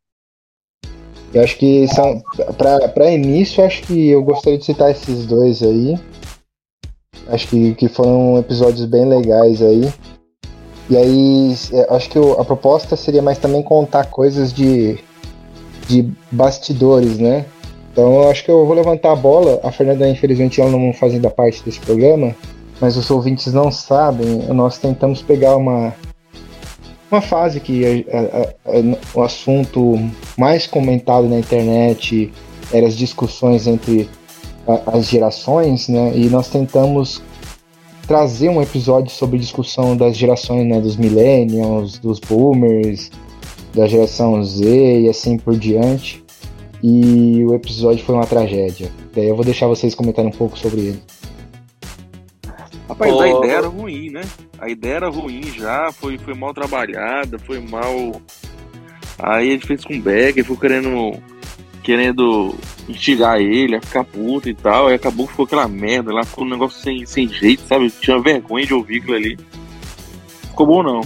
Eu 1.33 1.43
acho 1.43 1.57
que 1.57 1.87
são. 1.89 2.21
Para 2.93 3.11
início, 3.11 3.63
acho 3.63 3.83
que 3.83 4.09
eu 4.09 4.23
gostaria 4.23 4.57
de 4.57 4.65
citar 4.65 4.89
esses 4.89 5.25
dois 5.25 5.61
aí. 5.61 5.97
Acho 7.27 7.47
que, 7.47 7.75
que 7.75 7.87
foram 7.87 8.39
episódios 8.39 8.85
bem 8.85 9.07
legais 9.07 9.61
aí. 9.61 9.91
E 10.89 10.97
aí, 10.97 11.55
é, 11.71 11.95
acho 11.95 12.09
que 12.09 12.17
a 12.17 12.43
proposta 12.43 12.95
seria 12.95 13.21
mais 13.21 13.37
também 13.37 13.61
contar 13.61 14.05
coisas 14.05 14.51
de, 14.51 14.97
de 15.87 16.11
bastidores, 16.31 17.19
né? 17.19 17.45
Então, 17.91 18.23
eu 18.23 18.29
acho 18.29 18.43
que 18.43 18.49
eu 18.49 18.65
vou 18.65 18.75
levantar 18.75 19.11
a 19.11 19.15
bola. 19.15 19.59
A 19.63 19.71
Fernanda, 19.71 20.09
infelizmente, 20.09 20.59
ela 20.59 20.71
não 20.71 20.91
faz 20.93 21.13
ainda 21.13 21.29
parte 21.29 21.63
desse 21.63 21.79
programa, 21.79 22.35
mas 22.81 22.97
os 22.97 23.11
ouvintes 23.11 23.53
não 23.53 23.71
sabem. 23.71 24.47
Nós 24.47 24.79
tentamos 24.79 25.21
pegar 25.21 25.55
uma, 25.55 25.93
uma 27.11 27.21
fase 27.21 27.59
que 27.59 27.83
a, 27.85 28.17
a, 28.17 28.41
a, 28.77 29.17
o 29.19 29.21
assunto 29.23 29.99
mais 30.37 30.67
comentado 30.67 31.27
na 31.27 31.39
internet 31.39 32.31
era 32.71 32.87
as 32.87 32.95
discussões 32.95 33.67
entre 33.67 34.09
as 34.85 35.07
gerações, 35.07 35.87
né? 35.87 36.11
E 36.15 36.29
nós 36.29 36.49
tentamos 36.49 37.21
trazer 38.07 38.49
um 38.49 38.61
episódio 38.61 39.09
sobre 39.11 39.39
discussão 39.39 39.97
das 39.97 40.15
gerações, 40.15 40.67
né? 40.67 40.79
Dos 40.79 40.95
millennials, 40.95 41.97
dos 41.97 42.19
boomers, 42.19 43.09
da 43.73 43.87
geração 43.87 44.43
Z 44.43 45.01
e 45.01 45.09
assim 45.09 45.37
por 45.37 45.57
diante. 45.57 46.23
E 46.81 47.43
o 47.45 47.53
episódio 47.55 48.03
foi 48.05 48.15
uma 48.15 48.25
tragédia. 48.25 48.91
Daí 49.13 49.27
eu 49.27 49.35
vou 49.35 49.43
deixar 49.43 49.67
vocês 49.67 49.95
comentarem 49.95 50.29
um 50.29 50.33
pouco 50.33 50.57
sobre 50.57 50.81
ele. 50.81 51.03
Rapaz, 52.99 53.13
oh. 53.13 53.21
a 53.21 53.29
ideia 53.29 53.53
era 53.53 53.67
ruim, 53.67 54.09
né? 54.09 54.21
A 54.59 54.69
ideia 54.69 54.95
era 54.95 55.09
ruim 55.09 55.41
já, 55.57 55.89
foi, 55.93 56.17
foi 56.17 56.33
mal 56.33 56.53
trabalhada, 56.53 57.39
foi 57.39 57.57
mal. 57.59 58.21
Aí 59.17 59.51
gente 59.51 59.65
fez 59.65 59.85
com 59.85 59.93
o 59.93 60.01
Becker, 60.01 60.43
ficou 60.43 60.57
querendo 60.57 61.17
querendo 61.81 62.53
instigar 62.89 63.39
ele 63.39 63.77
a 63.77 63.81
ficar 63.81 64.03
puto 64.03 64.49
e 64.49 64.53
tal. 64.53 64.91
E 64.91 64.93
acabou 64.93 65.25
que 65.25 65.31
ficou 65.31 65.45
aquela 65.45 65.67
merda 65.67 66.13
lá, 66.13 66.25
ficou 66.25 66.43
um 66.43 66.49
negócio 66.49 66.81
sem, 66.81 67.05
sem 67.05 67.29
jeito, 67.29 67.63
sabe? 67.65 67.85
Eu 67.85 67.91
tinha 68.01 68.19
vergonha 68.19 68.65
de 68.65 68.73
ouvir 68.73 68.97
aquilo 68.97 69.15
ali. 69.15 69.39
Ficou 70.49 70.67
bom 70.67 70.83
não. 70.83 71.01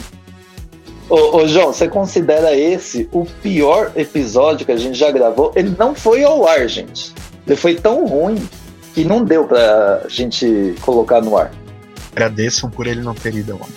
Ô, 1.07 1.37
ô, 1.37 1.47
João, 1.47 1.71
você 1.71 1.87
considera 1.87 2.57
esse 2.57 3.07
o 3.11 3.23
pior 3.43 3.91
episódio 3.95 4.65
que 4.65 4.71
a 4.71 4.77
gente 4.77 4.97
já 4.97 5.11
gravou? 5.11 5.51
Ele 5.55 5.75
não 5.77 5.93
foi 5.93 6.23
ao 6.23 6.47
ar, 6.47 6.67
gente. 6.67 7.13
Ele 7.45 7.55
foi 7.55 7.75
tão 7.75 8.07
ruim 8.07 8.41
que 8.95 9.05
não 9.05 9.23
deu 9.23 9.45
pra 9.45 10.05
gente 10.07 10.73
colocar 10.81 11.21
no 11.21 11.37
ar. 11.37 11.51
Agradeçam 12.15 12.69
por 12.69 12.87
ele 12.87 13.01
não 13.01 13.13
ter 13.13 13.33
ido 13.33 13.53
ar. 13.53 13.67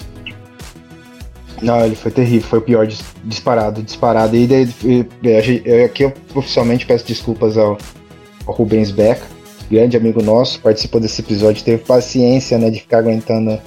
Não, 1.63 1.85
ele 1.85 1.97
foi 1.97 2.11
terrível, 2.11 2.49
foi 2.49 2.59
o 2.59 2.63
pior 2.63 2.87
disparado, 3.25 3.83
disparado. 3.83 4.37
E 4.37 4.47
daí, 4.47 5.85
aqui 5.85 6.05
eu 6.05 6.13
oficialmente 6.35 6.85
peço 6.85 7.07
desculpas 7.07 7.57
ao, 7.57 7.79
ao 8.47 8.55
Rubens 8.55 8.91
Beck, 8.91 9.23
grande 9.71 9.97
amigo 9.97 10.23
nosso, 10.23 10.61
participou 10.61 11.01
desse 11.01 11.23
episódio, 11.23 11.65
teve 11.65 11.83
paciência, 11.83 12.59
né, 12.59 12.71
de 12.71 12.81
ficar 12.81 12.99
aguentando 12.99 13.59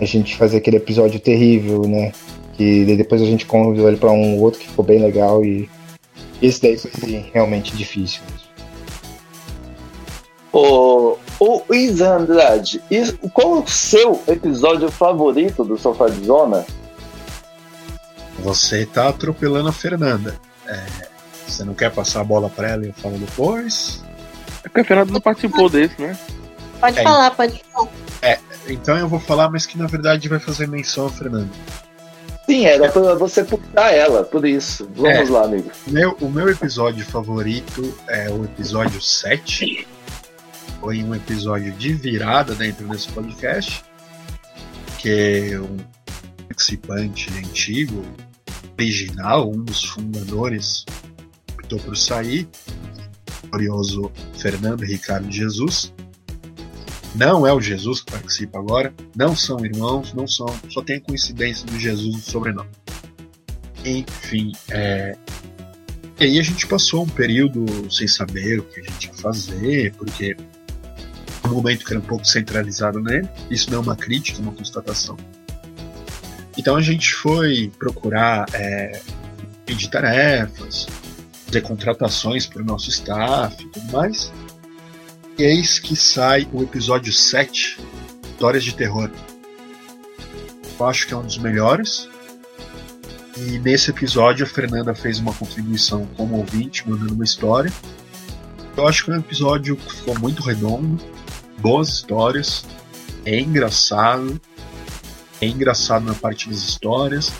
a 0.00 0.04
gente 0.04 0.34
fazer 0.36 0.56
aquele 0.56 0.78
episódio 0.78 1.20
terrível, 1.20 1.82
né? 1.82 2.12
Que 2.54 2.84
depois 2.96 3.20
a 3.20 3.26
gente 3.26 3.44
convidou 3.46 3.88
ele 3.88 3.96
para 3.96 4.10
um 4.10 4.40
outro 4.40 4.60
que 4.60 4.68
ficou 4.68 4.84
bem 4.84 5.00
legal 5.00 5.44
e 5.44 5.68
esse 6.40 6.60
daí 6.60 6.76
foi 6.76 7.26
realmente 7.32 7.76
difícil. 7.76 8.22
O, 10.52 11.16
o 11.40 11.62
Isa 11.72 12.16
Andrade, 12.16 12.82
qual 13.32 13.62
o 13.62 13.66
seu 13.68 14.22
episódio 14.26 14.90
favorito 14.90 15.64
do 15.64 15.76
Sofá 15.76 16.08
de 16.08 16.24
Zona? 16.24 16.64
Você 18.38 18.86
tá 18.86 19.08
atropelando 19.08 19.68
a 19.68 19.72
Fernanda. 19.72 20.38
É, 20.66 20.84
você 21.46 21.64
não 21.64 21.74
quer 21.74 21.90
passar 21.90 22.20
a 22.20 22.24
bola 22.24 22.48
para 22.48 22.70
ela 22.70 22.84
e 22.84 22.88
eu 22.88 22.94
falo 22.94 23.18
depois? 23.18 24.02
É 24.64 24.68
que 24.68 24.80
a 24.80 24.84
Fernanda 24.84 25.12
não 25.12 25.20
participou 25.20 25.68
desse, 25.68 26.00
né? 26.00 26.16
Pode 26.80 26.98
é, 26.98 27.02
falar, 27.02 27.30
pode 27.30 27.62
falar. 27.72 27.88
É, 28.22 28.38
então 28.68 28.96
eu 28.96 29.08
vou 29.08 29.20
falar, 29.20 29.50
mas 29.50 29.66
que 29.66 29.78
na 29.78 29.86
verdade 29.86 30.28
vai 30.28 30.38
fazer 30.38 30.66
menção 30.66 31.06
a 31.06 31.10
Fernanda. 31.10 31.50
Sim, 32.46 32.66
era 32.66 32.90
pra 32.90 33.14
você 33.14 33.42
puxar 33.42 33.92
ela, 33.92 34.22
por 34.22 34.44
isso. 34.46 34.88
Vamos 34.94 35.30
é, 35.30 35.32
lá, 35.32 35.44
amigo. 35.44 35.70
Meu, 35.86 36.14
o 36.20 36.28
meu 36.28 36.48
episódio 36.50 37.04
favorito 37.04 37.96
é 38.06 38.30
o 38.30 38.44
episódio 38.44 39.00
7. 39.00 39.86
Foi 40.84 41.02
um 41.02 41.14
episódio 41.14 41.72
de 41.72 41.94
virada 41.94 42.54
dentro 42.54 42.86
desse 42.86 43.08
podcast. 43.08 43.82
Que 44.98 45.52
é 45.52 45.58
um 45.58 45.78
participante 46.46 47.30
antigo, 47.38 48.04
original, 48.78 49.50
um 49.50 49.64
dos 49.64 49.82
fundadores, 49.82 50.84
optou 51.54 51.78
por 51.78 51.96
sair, 51.96 52.46
o 53.44 53.48
glorioso 53.48 54.12
Fernando 54.36 54.82
Ricardo 54.82 55.32
Jesus. 55.32 55.90
Não 57.14 57.46
é 57.46 57.52
o 57.54 57.62
Jesus 57.62 58.02
que 58.02 58.12
participa 58.12 58.58
agora, 58.58 58.92
não 59.16 59.34
são 59.34 59.64
irmãos, 59.64 60.12
não 60.12 60.26
são, 60.26 60.54
só 60.68 60.82
tem 60.82 60.96
a 60.96 61.00
coincidência 61.00 61.64
do 61.64 61.80
Jesus 61.80 62.14
no 62.14 62.20
sobrenome. 62.20 62.68
Enfim, 63.86 64.52
é, 64.68 65.16
e 66.20 66.24
aí 66.24 66.38
a 66.38 66.42
gente 66.42 66.66
passou 66.66 67.04
um 67.04 67.08
período 67.08 67.90
sem 67.90 68.06
saber 68.06 68.60
o 68.60 68.64
que 68.64 68.80
a 68.80 68.82
gente 68.82 69.06
ia 69.06 69.14
fazer, 69.14 69.94
porque 69.94 70.36
um 71.48 71.54
momento 71.54 71.84
que 71.84 71.92
era 71.92 72.00
um 72.00 72.04
pouco 72.04 72.24
centralizado 72.24 73.00
nele. 73.00 73.28
Isso 73.50 73.70
não 73.70 73.78
é 73.78 73.80
uma 73.80 73.96
crítica, 73.96 74.38
é 74.38 74.42
uma 74.42 74.52
constatação. 74.52 75.16
Então 76.56 76.76
a 76.76 76.82
gente 76.82 77.12
foi 77.14 77.72
procurar 77.78 78.46
é, 78.52 79.00
pedir 79.66 79.88
tarefas, 79.88 80.86
fazer 81.46 81.60
contratações 81.62 82.46
para 82.46 82.62
o 82.62 82.64
nosso 82.64 82.90
staff 82.90 83.62
e 83.62 83.68
tudo 83.68 83.92
mais. 83.92 84.32
E 85.36 85.42
eis 85.42 85.78
que 85.78 85.96
sai 85.96 86.48
o 86.52 86.62
episódio 86.62 87.12
7, 87.12 87.78
Histórias 88.22 88.62
de 88.62 88.74
Terror. 88.74 89.10
Eu 90.78 90.86
acho 90.86 91.06
que 91.06 91.14
é 91.14 91.16
um 91.16 91.22
dos 91.22 91.38
melhores. 91.38 92.08
E 93.36 93.58
nesse 93.58 93.90
episódio 93.90 94.46
a 94.46 94.48
Fernanda 94.48 94.94
fez 94.94 95.18
uma 95.18 95.32
contribuição 95.32 96.06
como 96.16 96.36
ouvinte, 96.36 96.88
mandando 96.88 97.14
uma 97.14 97.24
história. 97.24 97.72
Eu 98.76 98.86
acho 98.86 99.04
que 99.04 99.10
é 99.10 99.14
um 99.14 99.18
episódio 99.18 99.76
que 99.76 99.96
ficou 99.96 100.18
muito 100.18 100.42
redondo, 100.42 101.02
boas 101.64 101.88
histórias, 101.88 102.66
é 103.24 103.40
engraçado, 103.40 104.38
é 105.40 105.46
engraçado 105.46 106.04
na 106.04 106.12
parte 106.12 106.50
das 106.50 106.58
histórias. 106.58 107.32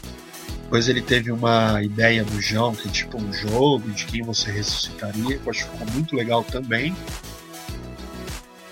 Depois 0.62 0.88
ele 0.88 1.02
teve 1.02 1.31
uma 1.31 1.83
ideia 1.83 2.25
do 2.25 2.40
João, 2.40 2.75
que 2.75 2.88
é 2.88 2.90
tipo 2.90 3.19
um 3.21 3.31
jogo 3.35 3.90
de 3.90 4.07
quem 4.07 4.23
você 4.23 4.50
ressuscitaria, 4.50 5.38
que 5.38 5.47
eu 5.47 5.50
acho 5.50 5.66
que 5.66 5.71
ficou 5.73 5.87
muito 5.93 6.16
legal 6.16 6.43
também. 6.43 6.97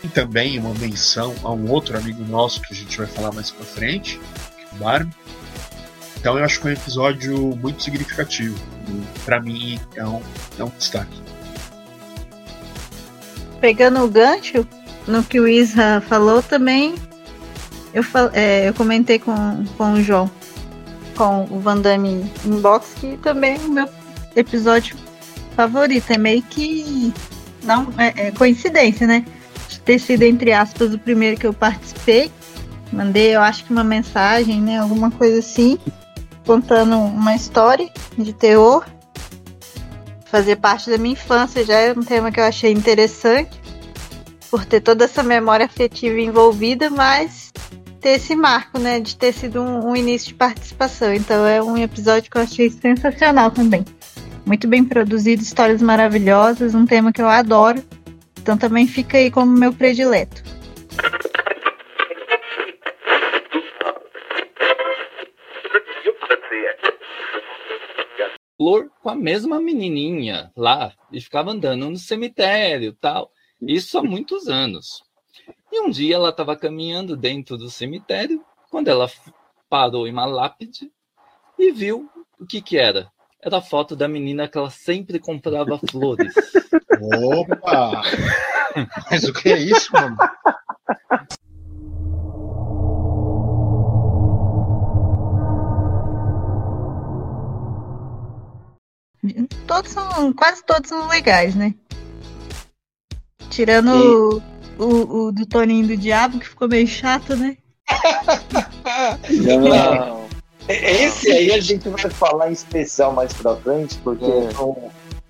E 0.03 0.09
também 0.09 0.59
uma 0.59 0.73
menção 0.73 1.35
a 1.45 1.53
um 1.53 1.71
outro 1.71 1.99
amigo 1.99 2.25
nosso 2.25 2.63
que 2.63 2.73
a 2.73 2.77
gente 2.77 2.97
vai 2.97 3.07
falar 3.07 3.31
mais 3.33 3.51
pra 3.51 3.67
frente, 3.67 4.19
o 4.73 4.77
Barbie. 4.77 5.15
Então 6.17 6.39
eu 6.39 6.45
acho 6.45 6.63
que 6.63 6.69
é 6.69 6.71
um 6.71 6.73
episódio 6.73 7.37
muito 7.57 7.83
significativo. 7.83 8.59
Para 9.27 9.39
mim 9.39 9.79
é 9.97 10.07
um, 10.07 10.23
é 10.59 10.65
um 10.65 10.73
destaque. 10.79 11.21
Pegando 13.61 14.03
o 14.03 14.09
gancho 14.09 14.67
no 15.07 15.23
que 15.23 15.41
o 15.41 15.49
Isra 15.49 16.01
falou 16.09 16.43
também, 16.43 16.95
eu, 17.93 18.03
fal, 18.03 18.31
é, 18.33 18.69
eu 18.69 18.75
comentei 18.75 19.19
com, 19.19 19.65
com 19.77 19.93
o 19.95 20.03
João, 20.03 20.31
com 21.17 21.45
o 21.51 21.61
Van 21.61 21.79
Damme 21.79 22.31
Inbox, 22.45 22.95
que 22.99 23.17
também 23.19 23.57
é 23.57 23.59
o 23.59 23.71
meu 23.71 23.89
episódio 24.35 24.97
favorito. 25.55 26.11
É 26.11 26.19
meio 26.19 26.43
que. 26.43 27.13
Não, 27.63 27.93
é, 27.99 28.29
é 28.29 28.31
coincidência, 28.33 29.07
né? 29.07 29.25
De 29.69 29.79
ter 29.81 29.99
sido, 29.99 30.23
entre 30.23 30.53
aspas, 30.53 30.95
o 30.95 30.99
primeiro 30.99 31.37
que 31.39 31.47
eu 31.47 31.53
participei. 31.53 32.31
Mandei, 32.93 33.35
eu 33.35 33.41
acho 33.41 33.65
que 33.65 33.73
uma 33.73 33.85
mensagem, 33.85 34.61
né? 34.61 34.79
Alguma 34.79 35.11
coisa 35.11 35.39
assim, 35.39 35.79
contando 36.47 36.99
uma 36.99 37.35
história 37.35 37.91
de 38.17 38.33
terror. 38.33 38.85
Fazer 40.27 40.57
parte 40.57 40.91
da 40.91 40.97
minha 40.97 41.13
infância 41.13 41.63
já 41.63 41.75
é 41.75 41.93
um 41.93 42.03
tema 42.03 42.33
que 42.33 42.41
eu 42.41 42.45
achei 42.45 42.73
interessante, 42.73 43.61
por 44.53 44.67
ter 44.67 44.83
toda 44.83 45.07
essa 45.07 45.23
memória 45.23 45.65
afetiva 45.65 46.21
envolvida, 46.21 46.91
mas 46.91 47.51
ter 48.03 48.11
esse 48.11 48.37
marco, 48.37 48.79
né, 48.79 49.01
de 49.01 49.17
ter 49.17 49.33
sido 49.33 49.63
um, 49.63 49.89
um, 49.89 49.97
início 49.97 50.29
de 50.29 50.35
participação. 50.35 51.15
Então 51.15 51.47
é 51.47 51.63
um 51.63 51.79
episódio 51.79 52.31
que 52.31 52.37
eu 52.37 52.43
achei 52.43 52.69
sensacional 52.69 53.51
também. 53.51 53.83
Muito 54.45 54.69
bem 54.69 54.85
produzido, 54.85 55.41
histórias 55.41 55.81
maravilhosas, 55.81 56.75
um 56.75 56.85
tema 56.85 57.15
que 57.15 57.23
eu 57.23 57.31
adoro. 57.31 57.83
Então 58.43 58.59
também 58.59 58.87
fica 58.87 59.17
aí 59.17 59.31
como 59.31 59.51
meu 59.51 59.73
predileto. 59.73 60.43
Flor 68.59 68.91
com 69.03 69.09
a 69.09 69.15
mesma 69.15 69.59
menininha 69.59 70.51
lá 70.55 70.93
e 71.11 71.23
ficava 71.23 71.53
andando 71.53 71.89
no 71.89 71.97
cemitério 71.97 72.93
tal. 73.01 73.33
Isso 73.67 73.97
há 73.97 74.03
muitos 74.03 74.49
anos. 74.49 75.03
E 75.71 75.81
um 75.81 75.89
dia 75.89 76.17
ela 76.17 76.31
estava 76.31 76.57
caminhando 76.57 77.17
dentro 77.17 77.57
do 77.57 77.71
cemitério 77.71 78.45
quando 78.71 78.89
ela 78.89 79.09
parou 79.71 80.07
em 80.07 80.13
uma 80.13 80.27
lápide 80.27 80.91
e 81.59 81.71
viu 81.71 82.11
o 82.39 82.47
que 82.47 82.61
que 82.61 82.77
era. 82.77 83.11
Era 83.41 83.59
a 83.59 83.63
foto 83.63 83.95
da 83.95 84.09
menina 84.09 84.49
que 84.49 84.59
ela 84.59 84.71
sempre 84.71 85.19
comprava 85.19 85.79
flores. 85.91 86.35
Opa! 87.01 88.03
Mas 89.11 89.25
o 89.25 89.33
que 89.33 89.53
é 89.53 89.59
isso, 89.59 89.93
mano? 89.93 90.17
Todos 99.67 99.93
são, 99.93 100.33
quase 100.33 100.65
todos 100.65 100.89
são 100.89 101.09
legais, 101.09 101.55
né? 101.55 101.75
Tirando 103.53 104.43
e... 104.79 104.83
o, 104.83 105.27
o 105.27 105.33
do 105.33 105.45
Toninho 105.45 105.87
do 105.87 105.97
Diabo, 105.97 106.39
que 106.39 106.49
ficou 106.49 106.67
meio 106.69 106.87
chato, 106.87 107.37
né? 107.37 107.57
Não. 109.29 110.23
Esse 110.69 111.31
aí 111.31 111.53
a 111.53 111.61
gente 111.61 111.89
vai 111.89 112.11
falar 112.11 112.49
em 112.49 112.53
especial 112.53 113.13
mais 113.13 113.33
pra 113.35 113.55
frente, 113.57 113.99
porque 114.03 114.25
é. 114.25 114.49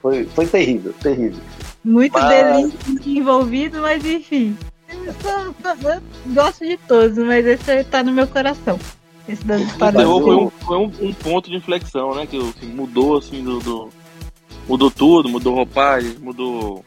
foi, 0.01 0.25
foi 0.27 0.47
terrível, 0.47 0.95
terrível. 1.03 1.41
Muito 1.83 2.13
mas... 2.13 2.29
delícia 2.29 3.19
envolvido, 3.19 3.81
mas 3.81 4.05
enfim. 4.05 4.57
Eu, 4.89 6.35
gosto 6.35 6.65
de 6.65 6.77
todos, 6.77 7.19
mas 7.19 7.45
esse 7.45 7.83
tá 7.85 8.05
no 8.05 8.13
meu 8.13 8.29
coração. 8.29 8.79
Esse 9.29 9.45
das 9.45 9.63
histórias. 9.63 10.05
Foi, 10.05 10.37
um, 10.37 10.51
foi 10.51 10.77
um, 10.77 10.93
um, 11.01 11.15
ponto 11.15 11.51
de 11.51 11.57
inflexão, 11.57 12.15
né? 12.15 12.27
Que 12.27 12.37
assim, 12.37 12.67
mudou 12.67 13.17
assim 13.17 13.43
do, 13.43 13.59
do, 13.61 13.89
Mudou 14.69 14.91
tudo, 14.91 15.29
mudou 15.29 15.55
roupagem, 15.55 16.17
mudou 16.21 16.85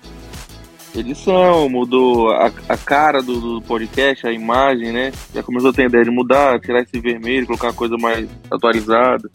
edição, 1.00 1.70
mudou 1.70 2.32
a, 2.32 2.52
a 2.70 2.78
cara 2.78 3.22
do, 3.22 3.40
do, 3.40 3.62
podcast, 3.62 4.26
a 4.26 4.32
imagem, 4.32 4.92
né? 4.92 5.12
Já 5.34 5.44
começou 5.44 5.70
a 5.70 5.74
ter 5.74 5.84
a 5.84 5.86
ideia 5.88 6.04
de 6.04 6.12
mudar, 6.12 6.60
tirar 6.60 6.82
esse 6.82 7.00
vermelho, 7.00 7.46
colocar 7.46 7.74
coisa 7.74 7.98
mais 7.98 8.30
atualizada. 8.50 9.30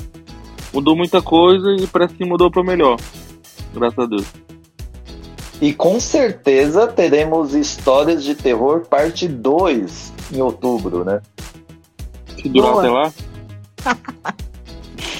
Mudou 0.73 0.97
muita 0.97 1.21
coisa 1.21 1.71
e 1.79 1.87
parece 1.87 2.15
que 2.15 2.25
mudou 2.25 2.51
para 2.51 2.63
melhor. 2.63 2.97
Graças 3.75 3.99
a 3.99 4.07
Deus. 4.07 4.27
E 5.61 5.75
com 5.75 6.01
certeza 6.01 6.87
teremos 6.87 7.55
histórias 7.55 8.25
de 8.25 8.35
terror 8.35 8.87
parte 8.89 9.29
2 9.29 10.13
em 10.33 10.41
outubro, 10.41 11.05
né? 11.05 11.21
Se 12.41 12.49
durar 12.49 12.79
até 12.79 12.89
lá. 12.89 13.13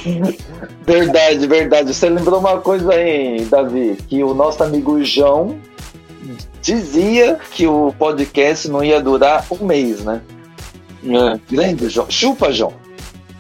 verdade, 0.87 1.47
verdade. 1.47 1.93
Você 1.93 2.09
lembrou 2.09 2.41
uma 2.41 2.59
coisa 2.59 2.93
aí, 2.93 3.45
Davi, 3.45 3.99
que 4.09 4.25
o 4.25 4.33
nosso 4.33 4.63
amigo 4.63 5.03
João 5.05 5.59
dizia 6.61 7.39
que 7.53 7.67
o 7.67 7.93
podcast 7.99 8.69
não 8.69 8.83
ia 8.85 9.01
durar 9.01 9.45
um 9.51 9.65
mês, 9.65 10.05
né? 10.05 10.21
É. 11.05 11.41
Grande, 11.51 11.89
João. 11.89 12.11
Chupa, 12.11 12.53
João. 12.53 12.73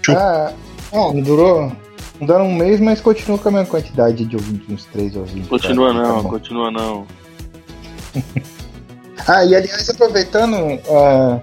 Ah, 0.09 0.53
não, 0.93 1.21
durou. 1.21 1.73
Não 2.21 2.27
durou 2.27 2.47
um 2.47 2.55
mês, 2.55 2.81
mas 2.81 3.01
continua 3.01 3.39
com 3.39 3.49
a 3.49 3.53
mesma 3.53 3.67
quantidade 3.67 4.25
de 4.25 4.37
ouvintes, 4.37 4.69
uns 4.69 4.85
3 4.87 5.17
ouvintes. 5.17 5.49
Continua 5.49 5.93
tá, 5.93 6.03
não, 6.03 6.23
tá 6.23 6.29
continua 6.29 6.71
não. 6.71 7.07
ah, 9.27 9.45
e 9.45 9.55
aliás, 9.55 9.89
aproveitando, 9.89 10.55
uh, 10.57 11.41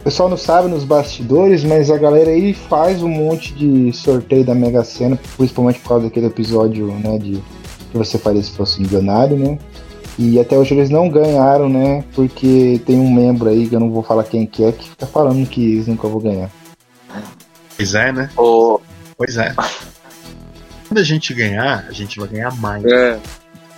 o 0.00 0.04
pessoal 0.04 0.28
não 0.28 0.36
sabe 0.36 0.68
nos 0.68 0.84
bastidores, 0.84 1.64
mas 1.64 1.90
a 1.90 1.98
galera 1.98 2.30
aí 2.30 2.54
faz 2.54 3.02
um 3.02 3.08
monte 3.08 3.52
de 3.54 3.92
sorteio 3.92 4.44
da 4.44 4.54
Mega 4.54 4.82
Sena, 4.84 5.18
principalmente 5.36 5.80
por 5.80 5.88
causa 5.88 6.04
daquele 6.04 6.26
episódio, 6.26 6.86
né, 6.86 7.18
de 7.18 7.42
que 7.90 7.98
você 7.98 8.18
faria 8.18 8.42
se 8.42 8.52
fosse 8.52 8.80
milionário, 8.80 9.36
né? 9.36 9.58
E 10.18 10.40
até 10.40 10.56
hoje 10.56 10.74
eles 10.74 10.88
não 10.88 11.08
ganharam, 11.10 11.68
né? 11.68 12.02
Porque 12.14 12.80
tem 12.86 12.98
um 12.98 13.12
membro 13.12 13.50
aí, 13.50 13.68
que 13.68 13.74
eu 13.74 13.80
não 13.80 13.90
vou 13.90 14.02
falar 14.02 14.24
quem 14.24 14.46
que 14.46 14.64
é, 14.64 14.72
que 14.72 14.88
fica 14.88 15.06
falando 15.06 15.46
que 15.46 15.74
eles 15.74 15.86
nunca 15.86 16.08
vão 16.08 16.20
ganhar. 16.20 16.50
Pois 17.76 17.94
é, 17.94 18.12
né? 18.12 18.30
Oh. 18.36 18.80
Pois 19.18 19.36
é. 19.36 19.54
Quando 20.88 20.98
a 20.98 21.02
gente 21.04 21.34
ganhar, 21.34 21.84
a 21.86 21.92
gente 21.92 22.18
vai 22.18 22.28
ganhar 22.28 22.54
mais. 22.56 22.84
É. 22.84 23.20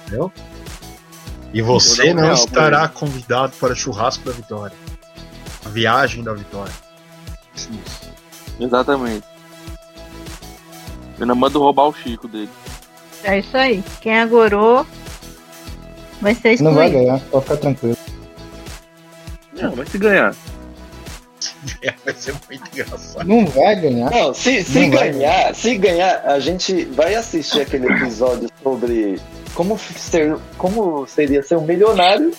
Entendeu? 0.06 0.30
E 1.52 1.62
você 1.62 2.14
não 2.14 2.32
estará 2.32 2.86
convidado 2.86 3.54
para 3.58 3.74
churrasco 3.74 4.24
da 4.24 4.32
vitória. 4.32 4.76
A 5.64 5.68
viagem 5.68 6.22
da 6.22 6.34
vitória. 6.34 6.72
Isso. 7.56 7.70
Exatamente. 8.60 9.26
Eu 11.18 11.26
não 11.26 11.34
mando 11.34 11.58
roubar 11.58 11.88
o 11.88 11.92
Chico 11.92 12.28
dele. 12.28 12.50
É 13.24 13.38
isso 13.38 13.56
aí. 13.56 13.82
Quem 14.00 14.20
agorou 14.20 14.86
Vai 16.20 16.34
ser 16.34 16.52
excluído. 16.52 16.64
Não 16.64 16.74
vai 16.74 16.90
ganhar, 16.90 17.20
pode 17.30 17.44
ficar 17.44 17.56
tranquilo. 17.56 17.96
Não, 19.60 19.72
vai 19.72 19.86
se 19.86 19.98
ganhar. 19.98 20.34
vai 22.04 22.14
ser 22.14 22.34
muito 22.48 22.64
engraçado. 22.72 23.26
Não 23.26 23.46
vai 23.46 23.76
ganhar. 23.76 24.10
Não, 24.10 24.34
se, 24.34 24.64
se 24.64 24.80
não 24.80 24.90
ganhar, 24.90 25.54
se 25.54 25.76
ganhar, 25.76 26.22
a 26.24 26.38
gente 26.38 26.84
vai 26.86 27.14
assistir 27.14 27.60
aquele 27.60 27.86
episódio 27.86 28.48
sobre 28.62 29.20
como 29.54 29.78
ser, 29.78 30.36
como 30.56 31.06
seria 31.06 31.42
ser 31.42 31.56
um 31.56 31.64
milionário, 31.64 32.32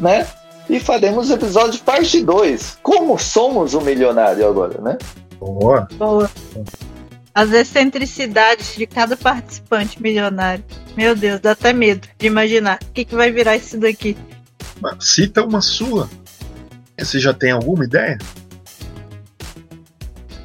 né? 0.00 0.26
E 0.68 0.80
faremos 0.80 1.30
o 1.30 1.34
episódio 1.34 1.80
parte 1.82 2.22
2. 2.22 2.78
Como 2.82 3.18
somos 3.18 3.74
um 3.74 3.80
milionário 3.80 4.48
agora, 4.48 4.80
né? 4.80 4.96
Boa. 5.38 5.88
Boa. 5.98 6.30
As 7.34 7.50
excentricidades 7.52 8.76
de 8.76 8.86
cada 8.86 9.16
participante 9.16 10.00
milionário. 10.02 10.64
Meu 10.96 11.16
Deus, 11.16 11.40
dá 11.40 11.52
até 11.52 11.72
medo 11.72 12.06
de 12.18 12.26
imaginar 12.26 12.78
o 12.82 12.92
que, 12.92 13.04
que 13.04 13.14
vai 13.14 13.30
virar 13.30 13.56
isso 13.56 13.78
daqui. 13.78 14.16
Cita 15.00 15.44
uma 15.44 15.60
sua. 15.60 16.08
Você 16.98 17.18
já 17.18 17.32
tem 17.32 17.50
alguma 17.50 17.84
ideia? 17.84 18.18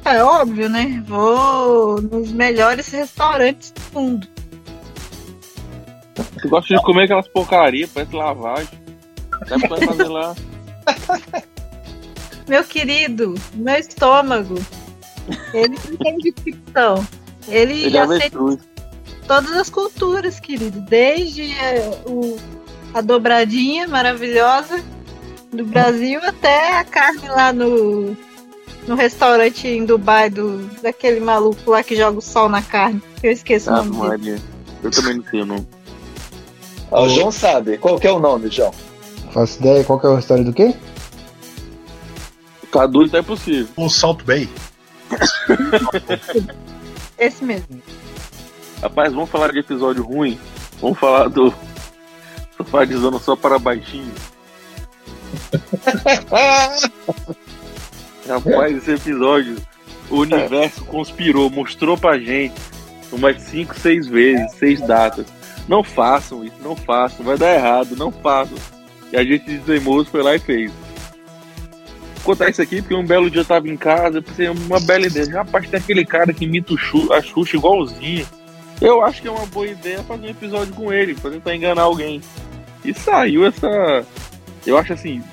É 0.04 0.22
óbvio, 0.22 0.70
né? 0.70 1.02
Vou 1.06 2.00
nos 2.00 2.32
melhores 2.32 2.90
restaurantes 2.90 3.72
do 3.72 4.00
mundo. 4.00 4.26
Tu 6.40 6.48
gosta 6.48 6.74
de 6.74 6.82
comer 6.82 7.04
aquelas 7.04 7.28
porcarias, 7.28 7.90
parece 7.92 8.16
lavagem. 8.16 8.80
Que 9.46 9.68
vai 9.68 9.86
fazer 9.86 10.08
lá? 10.08 10.34
Meu 12.48 12.64
querido, 12.64 13.34
meu 13.52 13.76
estômago. 13.76 14.54
Ele 15.54 15.76
não 15.88 15.96
tem 15.96 16.18
descrição. 16.18 17.06
Ele, 17.48 17.84
Ele 17.84 17.96
é 17.96 18.00
aceita 18.00 18.24
avestruz. 18.38 18.58
todas 19.26 19.52
as 19.52 19.70
culturas, 19.70 20.38
querido. 20.40 20.80
Desde 20.82 21.42
eh, 21.52 21.90
o- 22.06 22.36
a 22.94 23.00
dobradinha 23.00 23.86
maravilhosa 23.88 24.82
do 25.52 25.64
Brasil 25.64 26.20
até 26.22 26.78
a 26.78 26.84
carne 26.84 27.26
lá 27.28 27.52
no, 27.52 28.16
no 28.86 28.94
restaurante 28.94 29.66
em 29.66 29.84
Dubai 29.84 30.28
do, 30.30 30.58
daquele 30.82 31.20
maluco 31.20 31.70
lá 31.70 31.82
que 31.82 31.96
joga 31.96 32.18
o 32.18 32.22
sol 32.22 32.48
na 32.48 32.60
carne. 32.62 33.00
Eu 33.22 33.32
esqueço 33.32 33.70
Ah, 33.70 33.80
o 33.80 33.84
nome 33.84 33.92
dele. 33.92 34.08
Maria. 34.08 34.38
Eu 34.82 34.90
também 34.90 35.14
não 35.16 35.24
sei 35.24 35.40
o 35.42 35.46
nome. 35.46 35.66
O 36.90 37.08
João 37.08 37.30
sabe. 37.30 37.76
Qual 37.78 37.98
que 37.98 38.06
é 38.06 38.12
o 38.12 38.18
nome, 38.18 38.48
João? 38.50 38.72
Faço 39.32 39.58
ideia 39.58 39.84
qual 39.84 39.98
que 40.00 40.06
é 40.06 40.10
a 40.14 40.18
história 40.18 40.44
do 40.44 40.52
quê? 40.52 40.74
Cadu 42.70 43.08
tá 43.08 43.18
impossível. 43.20 43.68
O 43.76 43.88
Salt 43.88 44.22
Bay. 44.24 44.48
Esse 47.18 47.44
mesmo. 47.44 47.82
Rapaz, 48.80 49.12
vamos 49.12 49.30
falar 49.30 49.52
de 49.52 49.58
episódio 49.58 50.04
ruim? 50.04 50.38
Vamos 50.80 50.98
falar 50.98 51.28
do 51.28 51.52
Zona 52.96 53.18
só 53.18 53.34
para 53.34 53.58
baixinho. 53.58 54.12
Rapaz, 58.28 58.76
esse 58.76 58.92
episódio, 58.92 59.56
o 60.10 60.18
universo 60.18 60.84
conspirou, 60.84 61.50
mostrou 61.50 61.96
pra 61.96 62.18
gente 62.18 62.54
umas 63.10 63.40
5, 63.42 63.78
6 63.78 64.06
vezes, 64.06 64.52
seis 64.52 64.80
datas. 64.80 65.26
Não 65.66 65.82
façam 65.82 66.44
isso, 66.44 66.56
não 66.62 66.76
façam, 66.76 67.24
vai 67.24 67.36
dar 67.36 67.54
errado, 67.54 67.96
não 67.96 68.12
façam. 68.12 68.56
E 69.12 69.16
a 69.16 69.24
gente 69.24 69.58
teimoso 69.60 70.10
foi 70.10 70.22
lá 70.22 70.34
e 70.34 70.38
fez. 70.38 70.70
Vou 72.28 72.36
contar 72.36 72.50
isso 72.50 72.60
aqui 72.60 72.82
porque 72.82 72.94
um 72.94 73.06
belo 73.06 73.30
dia 73.30 73.40
eu 73.40 73.44
tava 73.46 73.66
em 73.68 73.76
casa, 73.76 74.18
eu 74.18 74.22
pensei, 74.22 74.50
uma 74.50 74.78
bela 74.80 75.06
ideia. 75.06 75.32
Rapaz, 75.32 75.66
tem 75.66 75.80
aquele 75.80 76.04
cara 76.04 76.30
que 76.30 76.44
imita 76.44 76.74
a 76.74 77.22
Xuxa 77.22 77.56
igualzinho. 77.56 78.26
Eu 78.82 79.02
acho 79.02 79.22
que 79.22 79.28
é 79.28 79.30
uma 79.30 79.46
boa 79.46 79.66
ideia 79.66 80.02
fazer 80.02 80.26
um 80.26 80.30
episódio 80.30 80.74
com 80.74 80.92
ele, 80.92 81.14
pra 81.14 81.30
tentar 81.30 81.56
enganar 81.56 81.84
alguém. 81.84 82.20
E 82.84 82.92
saiu 82.92 83.46
essa. 83.46 84.04
Eu 84.66 84.76
acho 84.76 84.92
assim. 84.92 85.24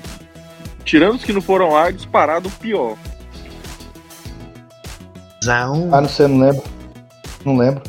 Tirando 0.86 1.16
os 1.16 1.22
que 1.22 1.34
não 1.34 1.42
foram 1.42 1.72
lá, 1.72 1.90
disparado 1.90 2.48
o 2.48 2.52
pior. 2.52 2.96
Zão. 5.44 5.90
Ah, 5.92 6.00
não 6.00 6.08
sei, 6.08 6.28
não 6.28 6.38
lembro. 6.38 6.64
Não 7.44 7.56
lembro. 7.58 7.82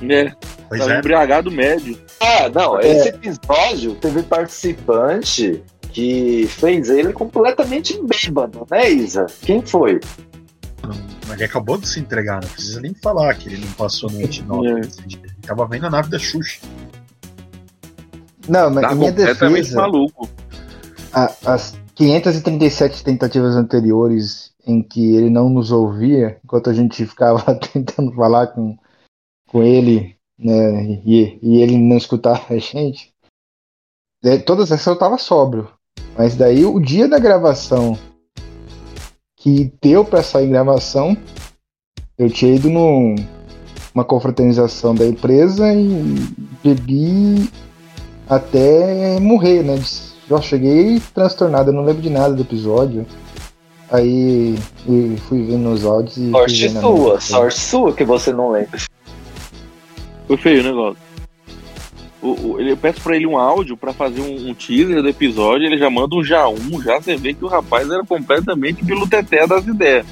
Né? 0.00 0.32
Pois 0.68 0.80
Tava 0.80 0.94
é. 0.94 0.98
embriagado 0.98 1.50
médio. 1.50 1.98
Ah, 2.20 2.48
não. 2.54 2.78
É. 2.78 2.86
Esse 2.86 3.08
episódio 3.08 3.96
teve 3.96 4.22
participante 4.22 5.60
que 5.94 6.46
fez 6.48 6.90
ele 6.90 7.12
completamente 7.12 7.98
bêbado, 8.02 8.66
né, 8.70 8.90
Isa? 8.90 9.26
Quem 9.42 9.64
foi? 9.64 10.00
Mas 11.26 11.36
ele 11.36 11.44
acabou 11.44 11.78
de 11.78 11.88
se 11.88 12.00
entregar, 12.00 12.42
não 12.42 12.48
precisa 12.50 12.80
nem 12.80 12.92
falar 12.94 13.32
que 13.34 13.48
ele 13.48 13.64
não 13.64 13.72
passou 13.72 14.10
no 14.10 14.18
antinota. 14.18 14.68
É. 14.68 14.72
Ele 15.06 15.20
tava 15.40 15.66
vendo 15.66 15.86
a 15.86 15.90
nave 15.90 16.10
da 16.10 16.18
Xuxa. 16.18 16.60
Não, 18.48 18.70
mas 18.70 18.88
Tá 18.88 18.94
minha 18.94 19.12
defesa, 19.12 19.76
maluco. 19.76 20.28
a- 21.12 21.32
as 21.46 21.78
537 21.94 23.02
tentativas 23.02 23.54
anteriores 23.54 24.52
em 24.66 24.82
que 24.82 25.14
ele 25.14 25.30
não 25.30 25.48
nos 25.48 25.70
ouvia, 25.70 26.38
enquanto 26.44 26.68
a 26.68 26.74
gente 26.74 27.06
ficava 27.06 27.42
tentando 27.72 28.12
falar 28.12 28.48
com, 28.48 28.76
com 29.48 29.62
ele, 29.62 30.16
né, 30.38 31.00
e, 31.06 31.38
e 31.40 31.62
ele 31.62 31.78
não 31.78 31.96
escutava 31.96 32.42
a 32.52 32.58
gente, 32.58 33.14
é, 34.24 34.38
todas 34.38 34.72
essas 34.72 34.86
eu 34.86 34.98
tava 34.98 35.16
sóbrio. 35.18 35.70
Mas 36.16 36.36
daí 36.36 36.64
o 36.64 36.78
dia 36.80 37.08
da 37.08 37.18
gravação 37.18 37.98
que 39.36 39.72
deu 39.82 40.04
pra 40.04 40.22
sair 40.22 40.48
gravação, 40.48 41.16
eu 42.16 42.30
tinha 42.30 42.54
ido 42.54 42.70
num, 42.70 43.14
uma 43.94 44.04
confraternização 44.04 44.94
da 44.94 45.06
empresa 45.06 45.72
e 45.72 46.14
bebi 46.62 47.50
até 48.28 49.20
morrer, 49.20 49.62
né? 49.62 49.78
Eu 50.30 50.40
cheguei 50.40 51.00
transtornado, 51.12 51.70
eu 51.70 51.74
não 51.74 51.84
lembro 51.84 52.00
de 52.00 52.08
nada 52.08 52.32
do 52.32 52.42
episódio. 52.42 53.06
Aí 53.90 54.58
eu 54.86 55.16
fui 55.28 55.42
vendo 55.42 55.68
nos 55.68 55.84
áudios 55.84 56.16
e. 56.16 56.30
Sorte 56.30 56.70
sua, 56.70 57.20
sorte 57.20 57.60
sua 57.60 57.92
que 57.92 58.04
você 58.04 58.32
não 58.32 58.50
lembra. 58.50 58.80
Foi 60.26 60.36
feio 60.38 60.62
o 60.62 60.64
negócio. 60.64 61.03
O, 62.24 62.52
o- 62.52 62.60
ele, 62.60 62.72
eu 62.72 62.76
peço 62.76 63.00
pra 63.02 63.14
ele 63.14 63.26
um 63.26 63.36
áudio 63.36 63.76
pra 63.76 63.92
fazer 63.92 64.20
um, 64.22 64.48
um 64.48 64.54
teaser 64.54 65.02
do 65.02 65.08
episódio, 65.08 65.66
ele 65.66 65.76
já 65.76 65.90
manda 65.90 66.16
um 66.16 66.24
já 66.24 66.48
um, 66.48 66.82
já 66.82 66.98
você 66.98 67.16
vê 67.16 67.34
que 67.34 67.44
o 67.44 67.48
rapaz 67.48 67.88
era 67.90 68.02
completamente 68.04 68.82
biluteté 68.82 69.46
das 69.46 69.66
ideias. 69.66 70.06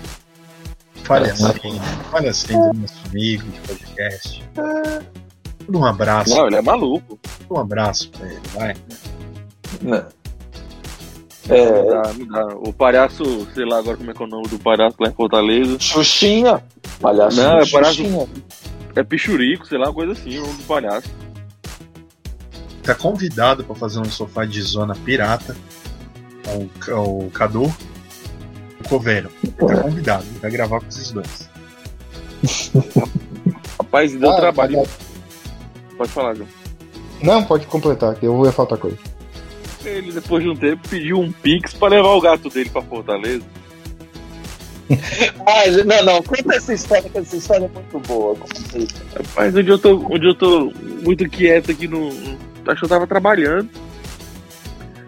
Falha 1.04 1.32
assim, 1.32 1.80
falha 2.10 2.30
assim 2.30 2.52
do 2.52 2.74
nosso 2.74 2.94
amigo 3.10 3.44
de 3.50 3.60
podcast. 3.60 4.44
Um 5.68 5.84
abraço, 5.84 6.34
Não, 6.36 6.46
ele 6.46 6.56
é 6.56 6.62
maluco. 6.62 7.18
um 7.50 7.58
abraço 7.58 8.10
pra 8.10 8.26
ele, 8.26 8.40
vai. 8.54 8.74
Não. 9.80 10.04
Não 11.48 11.56
É, 11.56 11.82
dá, 11.84 12.12
não 12.12 12.26
dá. 12.26 12.46
O 12.56 12.72
palhaço, 12.72 13.48
sei 13.54 13.64
lá 13.64 13.78
agora 13.78 13.96
como 13.96 14.10
é 14.10 14.14
que 14.14 14.22
é 14.22 14.26
o 14.26 14.28
nome 14.28 14.46
do 14.48 14.58
palhaço 14.58 14.96
lá 15.00 15.08
em 15.08 15.12
Fortaleza. 15.14 15.76
Xuxinha. 15.80 16.62
Palhaço 17.00 17.36
Não, 17.42 17.58
é 17.58 17.66
palhaço- 17.68 17.94
Xuxinha. 17.96 18.28
É 18.94 19.02
Pichurico, 19.02 19.66
sei 19.66 19.78
lá, 19.78 19.86
uma 19.86 19.94
coisa 19.94 20.12
assim, 20.12 20.38
o 20.38 20.42
nome 20.42 20.54
do 20.58 20.62
palhaço. 20.64 21.08
Tá 22.82 22.94
convidado 22.94 23.62
pra 23.64 23.74
fazer 23.74 24.00
um 24.00 24.04
sofá 24.04 24.44
de 24.44 24.60
zona 24.62 24.94
pirata. 24.94 25.56
O, 26.48 27.24
o 27.26 27.30
Cadu, 27.30 27.64
o 27.64 28.88
Coveiro. 28.88 29.30
Tá 29.56 29.76
convidado, 29.82 30.24
vai 30.40 30.50
gravar 30.50 30.80
com 30.80 30.88
esses 30.88 31.12
dois. 31.12 31.48
Rapaz, 33.78 34.12
deu 34.18 34.30
Ah, 34.30 34.36
trabalho. 34.36 34.82
tá- 34.82 34.88
Pode 35.96 36.10
falar, 36.10 36.34
João. 36.34 36.48
Não, 37.22 37.44
pode 37.44 37.66
completar, 37.66 38.16
que 38.16 38.26
eu 38.26 38.36
vou 38.36 38.50
faltar 38.50 38.76
coisa. 38.78 38.98
Ele, 39.84 40.10
depois 40.12 40.42
de 40.42 40.50
um 40.50 40.56
tempo, 40.56 40.88
pediu 40.88 41.20
um 41.20 41.30
pix 41.30 41.74
pra 41.74 41.88
levar 41.88 42.08
o 42.10 42.20
gato 42.20 42.48
dele 42.48 42.70
pra 42.70 42.82
Fortaleza. 42.82 43.44
Ah, 45.46 45.66
não, 45.86 46.04
não, 46.04 46.22
conta 46.22 46.54
essa 46.54 46.74
história, 46.74 47.08
que 47.08 47.16
essa 47.18 47.36
história 47.36 47.64
é 47.64 47.68
muito 47.68 47.98
boa. 48.06 48.36
Rapaz, 49.16 49.54
onde 49.56 49.70
eu 49.70 49.78
tô, 49.78 49.96
onde 50.10 50.26
eu 50.28 50.34
tô 50.34 50.70
muito 51.02 51.28
quieto 51.30 51.70
aqui 51.70 51.88
no. 51.88 52.10
Acho 52.66 52.80
que 52.80 52.84
eu 52.84 52.88
tava 52.88 53.06
trabalhando. 53.06 53.68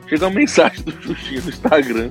Chegou 0.08 0.28
uma 0.28 0.34
mensagem 0.38 0.82
do 0.82 0.92
Xuxinha 1.02 1.40
no 1.42 1.48
Instagram 1.48 2.10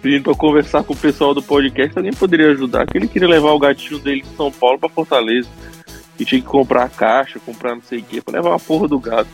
pedindo 0.00 0.24
pra 0.24 0.34
conversar 0.34 0.82
com 0.82 0.92
o 0.92 0.96
pessoal 0.96 1.34
do 1.34 1.42
podcast. 1.42 1.96
Alguém 1.96 2.12
poderia 2.12 2.50
ajudar? 2.50 2.86
Que 2.86 2.98
ele 2.98 3.08
queria 3.08 3.28
levar 3.28 3.52
o 3.52 3.58
gatinho 3.58 3.98
dele 3.98 4.22
de 4.22 4.36
São 4.36 4.50
Paulo 4.50 4.78
pra 4.78 4.88
Fortaleza. 4.88 5.48
E 6.18 6.24
tinha 6.24 6.40
que 6.40 6.46
comprar 6.46 6.84
a 6.84 6.88
caixa, 6.88 7.38
comprar 7.38 7.74
não 7.74 7.82
sei 7.82 8.00
o 8.00 8.02
que, 8.02 8.20
pra 8.20 8.34
levar 8.34 8.54
a 8.54 8.58
porra 8.58 8.88
do 8.88 8.98
gato. 8.98 9.28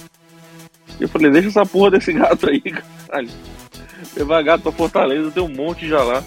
E 1.00 1.02
eu 1.02 1.08
falei, 1.08 1.30
deixa 1.30 1.48
essa 1.48 1.66
porra 1.66 1.92
desse 1.92 2.12
gato 2.12 2.48
aí, 2.48 2.60
caralho. 3.08 3.28
Levar 4.16 4.42
gato 4.42 4.62
pra 4.62 4.72
Fortaleza, 4.72 5.30
tem 5.30 5.42
um 5.42 5.48
monte 5.48 5.88
já 5.88 6.02
lá. 6.02 6.22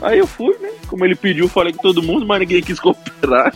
Aí 0.00 0.18
eu 0.18 0.26
fui, 0.26 0.56
né? 0.58 0.70
Como 0.86 1.04
ele 1.04 1.14
pediu, 1.14 1.48
falei 1.48 1.72
com 1.72 1.82
todo 1.82 2.02
mundo, 2.02 2.26
mas 2.26 2.40
ninguém 2.40 2.62
quis 2.62 2.78
cooperar. 2.78 3.54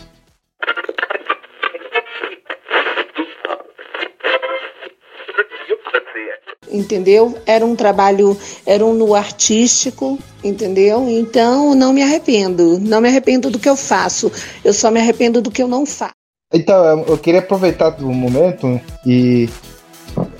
Entendeu? 6.75 7.35
Era 7.45 7.65
um 7.65 7.75
trabalho, 7.75 8.37
era 8.65 8.85
um 8.85 8.93
no 8.93 9.15
artístico, 9.15 10.19
entendeu? 10.43 11.07
Então, 11.09 11.73
não 11.73 11.93
me 11.93 12.03
arrependo, 12.03 12.79
não 12.79 13.01
me 13.01 13.07
arrependo 13.07 13.49
do 13.49 13.59
que 13.59 13.69
eu 13.69 13.75
faço, 13.75 14.31
eu 14.63 14.73
só 14.73 14.91
me 14.91 14.99
arrependo 14.99 15.41
do 15.41 15.51
que 15.51 15.63
eu 15.63 15.67
não 15.67 15.85
faço. 15.85 16.13
Então, 16.53 17.03
eu 17.07 17.17
queria 17.17 17.39
aproveitar 17.39 17.89
do 17.89 18.07
momento 18.11 18.79
e 19.05 19.49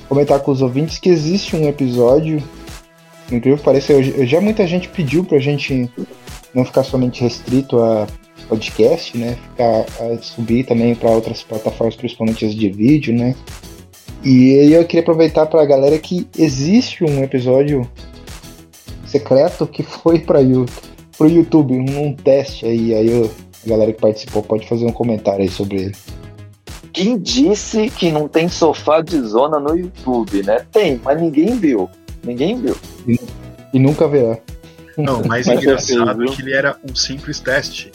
comentar 0.07 0.39
com 0.39 0.51
os 0.51 0.61
ouvintes 0.61 0.99
que 0.99 1.09
existe 1.09 1.55
um 1.55 1.67
episódio, 1.67 2.41
incrível 3.31 3.59
eu- 3.89 4.25
já 4.25 4.39
muita 4.39 4.67
gente 4.67 4.87
pediu 4.87 5.23
pra 5.23 5.39
gente 5.39 5.89
não 6.53 6.63
ficar 6.63 6.83
somente 6.83 7.21
restrito 7.21 7.79
a 7.79 8.07
podcast, 8.47 9.17
né? 9.17 9.37
Ficar 9.49 9.85
a 9.99 10.17
subir 10.21 10.65
também 10.65 10.95
para 10.95 11.09
outras 11.09 11.43
plataformas, 11.43 11.95
principalmente 11.95 12.45
as 12.45 12.55
de 12.55 12.69
vídeo, 12.69 13.13
né? 13.13 13.35
E 14.25 14.57
aí 14.57 14.73
eu 14.73 14.83
queria 14.85 15.01
aproveitar 15.01 15.45
pra 15.45 15.63
galera 15.65 15.99
que 15.99 16.27
existe 16.35 17.03
um 17.03 17.23
episódio 17.23 17.87
secreto 19.05 19.67
que 19.67 19.83
foi 19.83 20.17
para 20.17 20.39
pro 21.15 21.29
YouTube, 21.29 21.75
um 21.75 22.11
teste 22.11 22.65
aí, 22.65 22.95
aí 22.95 23.07
eu, 23.07 23.31
a 23.63 23.69
galera 23.69 23.93
que 23.93 24.01
participou 24.01 24.41
pode 24.41 24.67
fazer 24.67 24.83
um 24.83 24.91
comentário 24.91 25.43
aí 25.43 25.49
sobre 25.49 25.77
ele. 25.77 25.95
quem 26.91 27.19
disse 27.19 27.87
que 27.91 28.11
não 28.11 28.27
tem 28.27 28.49
sofá 28.49 28.99
de 28.99 29.21
zona 29.21 29.59
no 29.59 29.77
YouTube, 29.77 30.41
né? 30.41 30.65
Tem, 30.71 30.99
mas 31.03 31.21
ninguém 31.21 31.55
viu. 31.59 31.87
Ninguém 32.23 32.59
viu. 32.59 32.75
E 33.71 33.77
nunca 33.77 34.07
verá. 34.07 34.39
Não, 34.97 35.21
o 35.21 35.27
mais 35.27 35.45
Mas 35.47 35.61
engraçado 35.61 36.23
é 36.23 36.27
que 36.27 36.41
ele 36.41 36.53
era 36.53 36.75
um 36.83 36.95
simples 36.95 37.39
teste. 37.39 37.91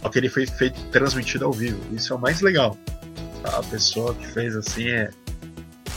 Só 0.00 0.08
que 0.08 0.18
ele 0.18 0.30
foi 0.30 0.46
feito 0.46 0.80
transmitido 0.90 1.44
ao 1.44 1.52
vivo. 1.52 1.78
Isso 1.92 2.14
é 2.14 2.16
o 2.16 2.18
mais 2.18 2.40
legal. 2.40 2.78
A 3.44 3.62
pessoa 3.62 4.14
que 4.14 4.26
fez 4.26 4.56
assim 4.56 4.88
é, 4.88 5.10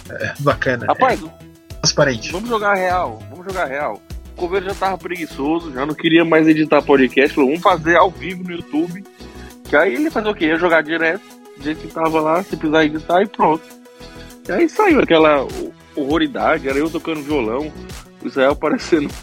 é 0.10 0.34
bacana. 0.40 0.86
Rapaz, 0.88 1.22
é 1.24 1.28
transparente. 1.82 2.32
vamos 2.32 2.50
jogar 2.50 2.74
real. 2.76 3.20
Vamos 3.30 3.46
jogar 3.46 3.66
real. 3.66 4.02
O 4.34 4.40
Coveiro 4.40 4.68
já 4.68 4.76
tava 4.76 4.98
preguiçoso, 4.98 5.74
já 5.74 5.86
não 5.86 5.96
queria 5.96 6.24
mais 6.24 6.48
editar 6.48 6.82
podcast. 6.82 7.34
Falou, 7.34 7.50
vamos 7.50 7.64
fazer 7.64 7.96
ao 7.98 8.12
vivo 8.12 8.44
no 8.44 8.52
YouTube. 8.52 9.04
Que 9.64 9.76
aí 9.76 9.96
ele 9.96 10.12
fazia 10.12 10.32
o 10.32 10.36
quê? 10.36 10.46
Ia 10.46 10.58
jogar 10.58 10.82
direto, 10.84 11.24
do 11.58 11.64
jeito 11.64 11.82
que 11.82 11.88
tava 11.94 12.22
lá, 12.22 12.42
se 12.44 12.56
precisar 12.56 12.86
editar 12.86 13.22
e 13.22 13.28
pronto. 13.28 13.64
E 14.48 14.52
aí 14.52 14.70
saiu 14.70 15.02
aquela 15.02 15.44
ho- 15.44 15.74
horroridade, 15.96 16.70
era 16.70 16.78
eu 16.78 16.90
tocando 16.90 17.22
violão, 17.22 17.72
o 18.24 18.28
Israel 18.28 18.56
parecendo. 18.56 19.14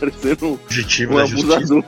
parecendo 0.00 0.46
um 0.46 0.52
Objetivo 0.54 1.16
da 1.16 1.26
justiça. 1.26 1.56
abusador. 1.56 1.84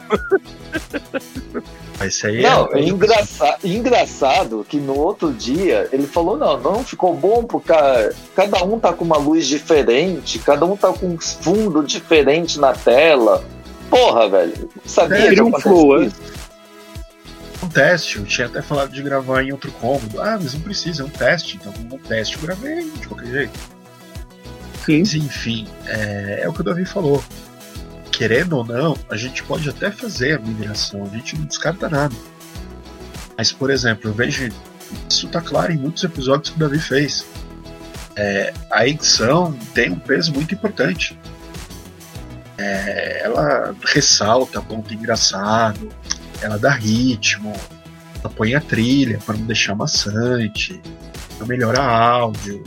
Isso 2.06 2.26
aí 2.26 2.42
Não, 2.42 2.68
é. 2.72 2.80
é 2.80 2.82
engraçado, 2.88 3.58
engraçado 3.64 4.66
que 4.68 4.78
no 4.78 4.98
outro 4.98 5.32
dia 5.32 5.88
ele 5.92 6.06
falou: 6.06 6.36
não, 6.36 6.58
não 6.58 6.84
ficou 6.84 7.14
bom 7.14 7.44
porque 7.44 7.72
cada 8.34 8.64
um 8.64 8.78
tá 8.78 8.92
com 8.92 9.04
uma 9.04 9.16
luz 9.18 9.46
diferente, 9.46 10.38
cada 10.38 10.64
um 10.64 10.76
tá 10.76 10.92
com 10.92 11.06
um 11.08 11.18
fundo 11.18 11.82
diferente 11.84 12.58
na 12.58 12.72
tela. 12.72 13.44
Porra, 13.90 14.28
velho. 14.28 14.70
Sabia 14.86 15.18
É, 15.18 15.22
que 15.22 15.28
cria 15.28 15.44
um 15.44 15.60
flow, 15.60 16.02
é. 16.02 16.06
isso? 16.06 16.16
um 17.62 17.68
teste. 17.68 18.18
Eu 18.18 18.24
tinha 18.24 18.46
até 18.46 18.60
falado 18.62 18.90
de 18.90 19.02
gravar 19.02 19.42
em 19.42 19.52
outro 19.52 19.70
cômodo. 19.72 20.20
Ah, 20.20 20.38
mas 20.40 20.54
não 20.54 20.60
precisa, 20.60 21.02
é 21.02 21.06
um 21.06 21.10
teste. 21.10 21.56
Então, 21.60 21.72
um 21.92 21.98
teste 21.98 22.36
eu 22.36 22.42
gravei 22.42 22.82
de 22.90 23.06
qualquer 23.06 23.26
jeito. 23.26 23.58
Sim. 24.84 24.98
Mas 25.00 25.14
enfim, 25.14 25.68
é, 25.86 26.40
é 26.42 26.48
o 26.48 26.52
que 26.52 26.60
o 26.60 26.64
Davi 26.64 26.84
falou. 26.84 27.22
Querendo 28.12 28.58
ou 28.58 28.64
não, 28.64 28.96
a 29.10 29.16
gente 29.16 29.42
pode 29.42 29.68
até 29.68 29.90
fazer 29.90 30.36
a 30.36 30.38
migração, 30.38 31.02
a 31.02 31.16
gente 31.16 31.36
não 31.36 31.46
descarta 31.46 31.88
nada. 31.88 32.14
Mas, 33.36 33.50
por 33.50 33.70
exemplo, 33.70 34.10
eu 34.10 34.14
vejo. 34.14 34.48
Isso 35.08 35.26
tá 35.28 35.40
claro 35.40 35.72
em 35.72 35.78
muitos 35.78 36.04
episódios 36.04 36.50
que 36.50 36.56
o 36.56 36.60
Davi 36.60 36.78
fez. 36.78 37.26
É, 38.14 38.52
a 38.70 38.86
edição 38.86 39.52
tem 39.74 39.90
um 39.90 39.98
peso 39.98 40.32
muito 40.32 40.54
importante. 40.54 41.18
É, 42.58 43.22
ela 43.24 43.74
ressalta 43.86 44.60
ponto 44.60 44.92
engraçado, 44.92 45.88
ela 46.42 46.58
dá 46.58 46.70
ritmo, 46.70 47.52
ela 48.20 48.32
põe 48.32 48.54
a 48.54 48.60
trilha 48.60 49.18
para 49.24 49.36
não 49.36 49.46
deixar 49.46 49.74
maçante, 49.74 50.80
ela 51.36 51.46
melhora 51.46 51.82
áudio, 51.82 52.62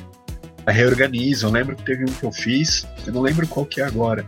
ela 0.65 0.75
reorganiza. 0.75 1.45
Eu 1.45 1.51
lembro 1.51 1.75
que 1.75 1.83
teve 1.83 2.03
um 2.03 2.13
que 2.13 2.23
eu 2.23 2.31
fiz, 2.31 2.87
eu 3.05 3.13
não 3.13 3.21
lembro 3.21 3.47
qual 3.47 3.65
que 3.65 3.79
é 3.79 3.85
agora. 3.85 4.25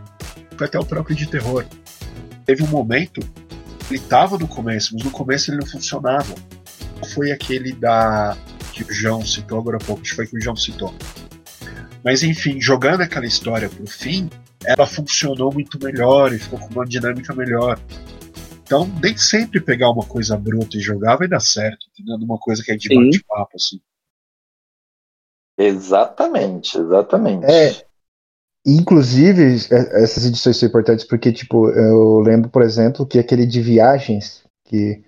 Foi 0.58 0.66
até 0.66 0.78
o 0.78 0.84
próprio 0.84 1.14
de 1.14 1.28
terror. 1.28 1.64
Teve 2.44 2.64
um 2.64 2.66
momento, 2.66 3.20
ele 3.88 4.00
tava 4.00 4.36
no 4.36 4.48
começo, 4.48 4.92
mas 4.94 5.04
no 5.04 5.10
começo 5.12 5.50
ele 5.50 5.58
não 5.58 5.66
funcionava. 5.66 6.34
Foi 7.14 7.30
aquele 7.30 7.72
da 7.72 8.36
que 8.72 8.82
o 8.82 8.92
João 8.92 9.24
citou 9.24 9.58
agora 9.58 9.76
há 9.76 9.80
pouco, 9.80 10.02
acho 10.02 10.10
que 10.10 10.16
foi 10.16 10.26
que 10.26 10.36
o 10.36 10.40
João 10.40 10.56
citou. 10.56 10.92
Mas 12.04 12.22
enfim, 12.22 12.60
jogando 12.60 13.02
aquela 13.02 13.26
história 13.26 13.68
pro 13.68 13.86
fim, 13.86 14.28
ela 14.64 14.86
funcionou 14.86 15.52
muito 15.52 15.82
melhor 15.82 16.32
e 16.32 16.38
ficou 16.38 16.58
com 16.58 16.66
uma 16.66 16.84
dinâmica 16.84 17.32
melhor. 17.34 17.78
Então, 18.62 18.86
nem 19.02 19.16
sempre 19.16 19.60
pegar 19.60 19.90
uma 19.90 20.04
coisa 20.04 20.36
bruta 20.36 20.76
e 20.76 20.80
jogar 20.80 21.16
vai 21.16 21.26
dar 21.26 21.40
certo, 21.40 21.86
entendeu? 21.90 22.16
Uma 22.16 22.38
coisa 22.38 22.62
que 22.62 22.72
é 22.72 22.76
de 22.76 22.88
bate-papo, 22.88 23.56
assim. 23.56 23.80
Exatamente, 25.56 26.78
exatamente. 26.78 27.46
É. 27.46 27.87
Inclusive, 28.66 29.56
é- 29.70 30.02
essas 30.02 30.26
edições 30.26 30.56
são 30.56 30.68
importantes 30.68 31.04
porque, 31.04 31.32
tipo, 31.32 31.68
eu 31.70 32.20
lembro, 32.20 32.50
por 32.50 32.62
exemplo, 32.62 33.06
que 33.06 33.18
aquele 33.18 33.46
de 33.46 33.60
viagens, 33.60 34.42
que 34.64 35.02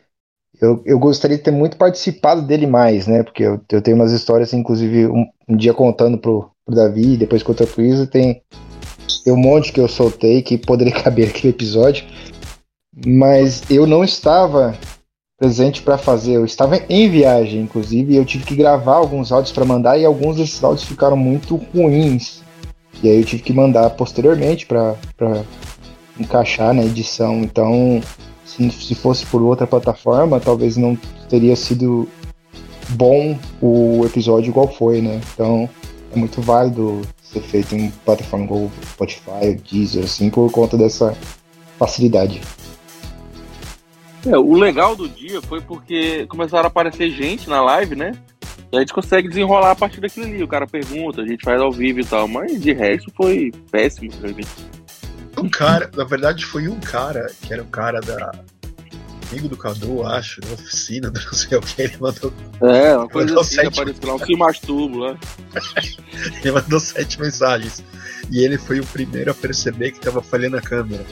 eu, 0.61 0.83
eu 0.85 0.99
gostaria 0.99 1.37
de 1.37 1.43
ter 1.43 1.51
muito 1.51 1.77
participado 1.77 2.43
dele 2.43 2.67
mais, 2.67 3.07
né? 3.07 3.23
Porque 3.23 3.43
eu, 3.43 3.61
eu 3.71 3.83
tenho 3.83 3.97
umas 3.97 4.13
histórias, 4.13 4.53
inclusive, 4.53 5.07
um, 5.07 5.27
um 5.49 5.57
dia 5.57 5.73
contando 5.73 6.19
pro, 6.19 6.51
pro 6.65 6.75
Davi, 6.75 7.17
depois 7.17 7.43
contando 7.43 7.69
pro 7.69 7.83
Isa, 7.83 8.07
tem, 8.07 8.43
tem 9.25 9.33
um 9.33 9.39
monte 9.39 9.73
que 9.73 9.81
eu 9.81 9.89
soltei 9.89 10.43
que 10.43 10.59
poderia 10.59 10.93
caber 11.03 11.29
aquele 11.29 11.53
episódio, 11.53 12.05
mas 13.07 13.63
eu 13.71 13.87
não 13.87 14.05
estava 14.05 14.77
presente 15.39 15.81
para 15.81 15.97
fazer, 15.97 16.35
eu 16.35 16.45
estava 16.45 16.77
em 16.91 17.09
viagem, 17.09 17.63
inclusive, 17.63 18.13
e 18.13 18.17
eu 18.17 18.27
tive 18.27 18.45
que 18.45 18.55
gravar 18.55 18.97
alguns 18.97 19.33
áudios 19.33 19.53
para 19.53 19.65
mandar, 19.65 19.99
e 19.99 20.05
alguns 20.05 20.37
desses 20.37 20.63
áudios 20.63 20.87
ficaram 20.87 21.17
muito 21.17 21.57
ruins. 21.57 22.43
E 23.03 23.09
aí 23.09 23.19
eu 23.19 23.25
tive 23.25 23.43
que 23.43 23.53
mandar 23.53 23.91
posteriormente 23.91 24.67
para 24.67 24.97
encaixar 26.19 26.75
na 26.75 26.83
edição. 26.83 27.41
Então, 27.41 28.01
se, 28.45 28.71
se 28.71 28.95
fosse 28.95 29.25
por 29.27 29.43
outra 29.43 29.67
plataforma, 29.67 30.41
talvez 30.41 30.77
não 30.77 30.97
teria 31.29 31.57
sido 31.57 32.09
bom 32.91 33.39
o 33.61 34.05
episódio 34.05 34.51
igual 34.51 34.69
foi, 34.69 35.01
né? 35.01 35.21
Então, 35.33 35.69
é 36.13 36.19
muito 36.19 36.43
válido 36.43 37.03
ser 37.23 37.41
feito 37.41 37.75
em 37.75 37.91
plataforma 38.05 38.45
igual 38.45 38.61
o 38.63 38.73
Spotify, 38.93 39.55
Deezer, 39.71 40.05
assim, 40.05 40.29
por 40.29 40.51
conta 40.51 40.77
dessa 40.77 41.17
facilidade. 41.79 42.41
É, 44.27 44.37
o 44.37 44.53
legal 44.53 44.95
do 44.95 45.09
dia 45.09 45.41
foi 45.41 45.61
porque 45.61 46.27
começaram 46.27 46.65
a 46.65 46.67
aparecer 46.67 47.11
gente 47.11 47.49
na 47.49 47.63
live, 47.63 47.95
né? 47.97 48.13
E 48.73 48.77
a 48.77 48.81
gente 48.81 48.93
consegue 48.93 49.29
desenrolar 49.29 49.73
a 49.73 49.77
partir 49.77 50.01
daquilo 50.01 50.27
ali. 50.27 50.43
O 50.43 50.49
cara 50.49 50.67
pergunta, 50.67 51.23
a 51.23 51.27
gente 51.27 51.45
faz 51.45 51.61
ao 51.61 51.73
vivo 51.73 52.01
e 52.01 52.05
tal. 52.05 52.29
Mas 52.29 52.61
de 52.63 52.73
resto 52.73 53.11
foi 53.17 53.53
péssimo 53.71 54.11
pra 54.13 54.31
mim. 54.33 54.45
Um 55.39 55.49
cara, 55.49 55.91
na 55.97 56.05
verdade 56.05 56.45
foi 56.45 56.69
um 56.69 56.79
cara, 56.79 57.27
que 57.43 57.53
era 57.53 57.63
o 57.63 57.67
cara 57.67 58.01
da. 58.01 58.33
Amigo 59.31 59.49
do 59.49 59.57
Cadu, 59.57 60.05
acho, 60.05 60.41
da 60.41 60.55
oficina, 60.55 61.09
do 61.09 61.21
não 61.21 61.33
sei 61.33 61.57
o 61.57 61.61
que, 61.61 61.83
ele 61.83 61.97
mandou, 62.01 62.33
É, 62.61 62.97
uma 62.97 63.09
coisa 63.09 63.29
Mandou 63.29 63.43
assim 63.43 63.55
sete. 63.55 63.81
apareceu 63.81 64.09
lá, 64.09 64.15
um 64.17 64.19
se 64.19 64.37
masturbo 64.37 64.99
lá. 64.99 65.17
ele 66.43 66.51
mandou 66.51 66.81
sete 66.81 67.21
mensagens. 67.21 67.81
E 68.29 68.45
ele 68.45 68.59
foi 68.59 68.81
o 68.81 68.87
primeiro 68.87 69.31
a 69.31 69.35
perceber 69.35 69.93
que 69.93 70.01
tava 70.01 70.21
falhando 70.21 70.57
a 70.57 70.61
câmera. 70.61 71.07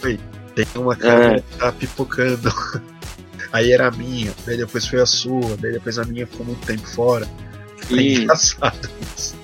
Foi, 0.00 0.16
tem 0.54 0.64
uma 0.76 0.94
câmera 0.94 1.40
que 1.42 1.56
tá 1.58 1.72
pipocando. 1.72 2.52
Aí 3.52 3.72
era 3.72 3.88
a 3.88 3.90
minha, 3.90 4.32
daí 4.46 4.56
depois 4.56 4.86
foi 4.86 5.00
a 5.00 5.06
sua, 5.06 5.56
daí 5.58 5.72
depois 5.72 5.98
a 5.98 6.04
minha 6.04 6.26
ficou 6.26 6.46
muito 6.46 6.64
tempo 6.64 6.86
fora. 6.86 7.26
Foi 7.78 7.98
Sim. 7.98 8.22
engraçado 8.22 8.88
isso. 9.16 9.36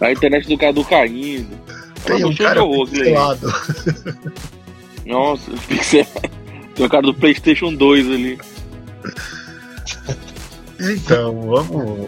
A 0.00 0.12
internet 0.12 0.46
do 0.48 0.58
Cadu 0.58 0.84
caindo. 0.84 1.58
Tem 2.04 2.20
Ela 2.20 2.30
um 2.30 2.34
cara 2.34 2.60
pixelado. 2.66 3.54
Nossa, 5.06 5.50
pixel. 5.66 6.06
Tem 6.74 6.86
o 6.86 6.88
cara 6.88 7.02
do 7.02 7.14
PlayStation 7.14 7.74
2 7.74 8.06
ali. 8.10 8.38
Então, 10.80 11.40
vamos. 11.42 12.06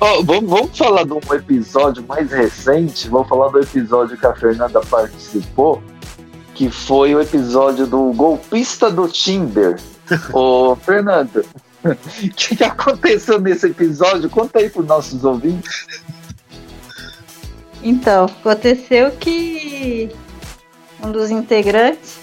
Ó, 0.00 0.22
vamos, 0.22 0.50
vamos 0.50 0.78
falar 0.78 1.04
de 1.04 1.12
um 1.12 1.34
episódio 1.34 2.04
mais 2.08 2.30
recente. 2.30 3.08
Vamos 3.08 3.28
falar 3.28 3.48
do 3.48 3.60
episódio 3.60 4.16
que 4.16 4.26
a 4.26 4.34
Fernanda 4.34 4.80
participou, 4.80 5.82
que 6.54 6.70
foi 6.70 7.14
o 7.14 7.20
episódio 7.20 7.86
do 7.86 8.12
golpista 8.12 8.90
do 8.90 9.06
Tinder. 9.06 9.78
Ô, 10.32 10.76
Fernanda, 10.76 11.44
o 11.84 11.94
que, 12.34 12.56
que 12.56 12.64
aconteceu 12.64 13.40
nesse 13.40 13.66
episódio? 13.66 14.28
Conta 14.28 14.58
aí 14.58 14.68
para 14.68 14.82
os 14.82 14.86
nossos 14.86 15.24
ouvintes. 15.24 15.86
Então, 17.82 18.26
aconteceu 18.26 19.10
que 19.12 20.10
um 21.02 21.10
dos 21.10 21.30
integrantes, 21.30 22.18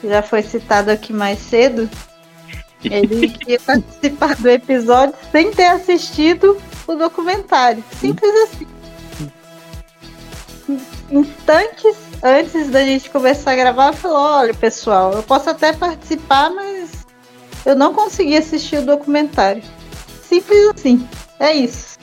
que 0.00 0.08
já 0.08 0.22
foi 0.22 0.42
citado 0.42 0.90
aqui 0.90 1.12
mais 1.12 1.38
cedo, 1.38 1.88
ele 2.82 3.28
queria 3.38 3.60
participar 3.60 4.34
do 4.36 4.48
episódio 4.48 5.14
sem 5.30 5.52
ter 5.52 5.66
assistido 5.66 6.60
o 6.86 6.94
documentário. 6.94 7.84
Simples 8.00 8.32
assim. 8.44 8.66
Instantes 11.10 12.09
antes 12.22 12.68
da 12.70 12.84
gente 12.84 13.10
começar 13.10 13.52
a 13.52 13.56
gravar, 13.56 13.92
falou: 13.92 14.18
olha, 14.18 14.54
pessoal, 14.54 15.12
eu 15.12 15.22
posso 15.22 15.50
até 15.50 15.72
participar, 15.72 16.50
mas 16.50 17.06
eu 17.64 17.74
não 17.74 17.94
consegui 17.94 18.36
assistir 18.36 18.76
o 18.76 18.86
documentário. 18.86 19.62
Simples 20.22 20.68
assim. 20.74 21.08
É 21.38 21.52
isso. 21.52 21.98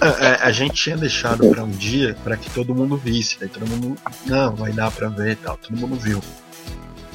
É, 0.00 0.26
é, 0.26 0.34
a 0.42 0.50
gente 0.50 0.74
tinha 0.74 0.96
deixado 0.96 1.48
pra 1.48 1.64
um 1.64 1.70
dia 1.70 2.16
pra 2.22 2.36
que 2.36 2.50
todo 2.50 2.74
mundo 2.74 2.96
visse. 2.96 3.38
Daí 3.38 3.48
todo 3.48 3.66
mundo. 3.66 3.96
Não, 4.26 4.54
vai 4.54 4.72
dar 4.72 4.90
pra 4.90 5.08
ver 5.08 5.32
e 5.32 5.36
tal. 5.36 5.56
Todo 5.56 5.76
mundo 5.76 5.96
viu. 5.96 6.20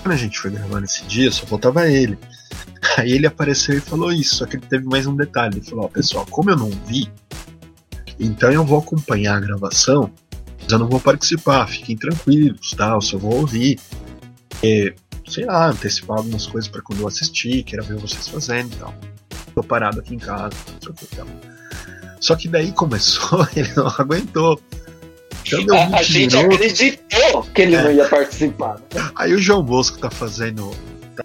Quando 0.01 0.13
a 0.13 0.17
gente 0.17 0.39
foi 0.39 0.51
gravar 0.51 0.79
nesse 0.79 1.03
dia, 1.05 1.31
só 1.31 1.45
faltava 1.45 1.89
ele. 1.89 2.17
Aí 2.97 3.11
ele 3.11 3.27
apareceu 3.27 3.77
e 3.77 3.81
falou 3.81 4.11
isso, 4.11 4.37
só 4.37 4.45
que 4.45 4.55
ele 4.55 4.65
teve 4.65 4.85
mais 4.85 5.05
um 5.05 5.15
detalhe. 5.15 5.57
Ele 5.57 5.65
falou: 5.65 5.85
Ó, 5.85 5.87
pessoal, 5.87 6.25
como 6.29 6.49
eu 6.49 6.57
não 6.57 6.69
vi, 6.85 7.11
então 8.19 8.51
eu 8.51 8.65
vou 8.65 8.79
acompanhar 8.79 9.37
a 9.37 9.39
gravação, 9.39 10.11
eu 10.71 10.79
não 10.79 10.87
vou 10.87 10.99
participar, 10.99 11.67
fiquem 11.67 11.95
tranquilos, 11.97 12.71
tal, 12.77 13.01
só 13.01 13.17
vou 13.17 13.35
ouvir. 13.41 13.79
E 14.63 14.93
sei 15.27 15.45
lá, 15.45 15.69
antecipar 15.69 16.17
algumas 16.17 16.45
coisas 16.47 16.69
para 16.69 16.81
quando 16.81 17.01
eu 17.01 17.07
assistir, 17.07 17.63
queira 17.63 17.83
ver 17.83 17.97
vocês 17.97 18.27
fazendo 18.27 18.73
e 18.73 18.77
tal. 18.77 18.93
Tô 19.53 19.63
parado 19.63 19.99
aqui 19.99 20.15
em 20.15 20.19
casa, 20.19 20.55
não 20.73 20.81
sei 20.81 20.89
o 20.91 20.93
que 20.93 21.05
e 21.05 21.17
tal. 21.17 21.27
Só 22.19 22.35
que 22.35 22.47
daí 22.47 22.71
começou, 22.71 23.47
ele 23.55 23.71
não 23.75 23.87
aguentou. 23.87 24.59
Então 25.51 25.77
A, 25.77 25.85
20 25.85 25.95
a 25.95 26.03
gente 26.03 26.35
minutos. 26.35 26.55
acreditou 26.55 27.43
que 27.55 27.61
ele 27.61 27.77
não 27.77 27.91
ia 27.91 28.07
participar. 28.07 28.75
né? 28.93 29.11
Aí 29.15 29.33
o 29.33 29.39
João 29.39 29.63
Bosco 29.63 29.97
tá 29.97 30.09
fazendo. 30.11 30.71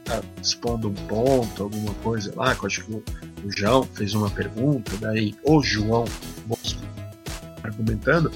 tá 0.04 0.22
expondo 0.42 0.88
um 0.88 0.94
ponto, 0.94 1.64
alguma 1.64 1.92
coisa 1.94 2.32
lá, 2.36 2.54
que 2.54 2.62
eu 2.62 2.66
acho 2.66 2.84
que 2.84 2.92
o, 2.92 3.02
o 3.44 3.56
João 3.56 3.82
fez 3.94 4.14
uma 4.14 4.30
pergunta, 4.30 4.92
daí 5.00 5.34
o 5.44 5.62
João 5.62 6.04
Bosco 6.46 6.80
argumentando. 7.62 8.30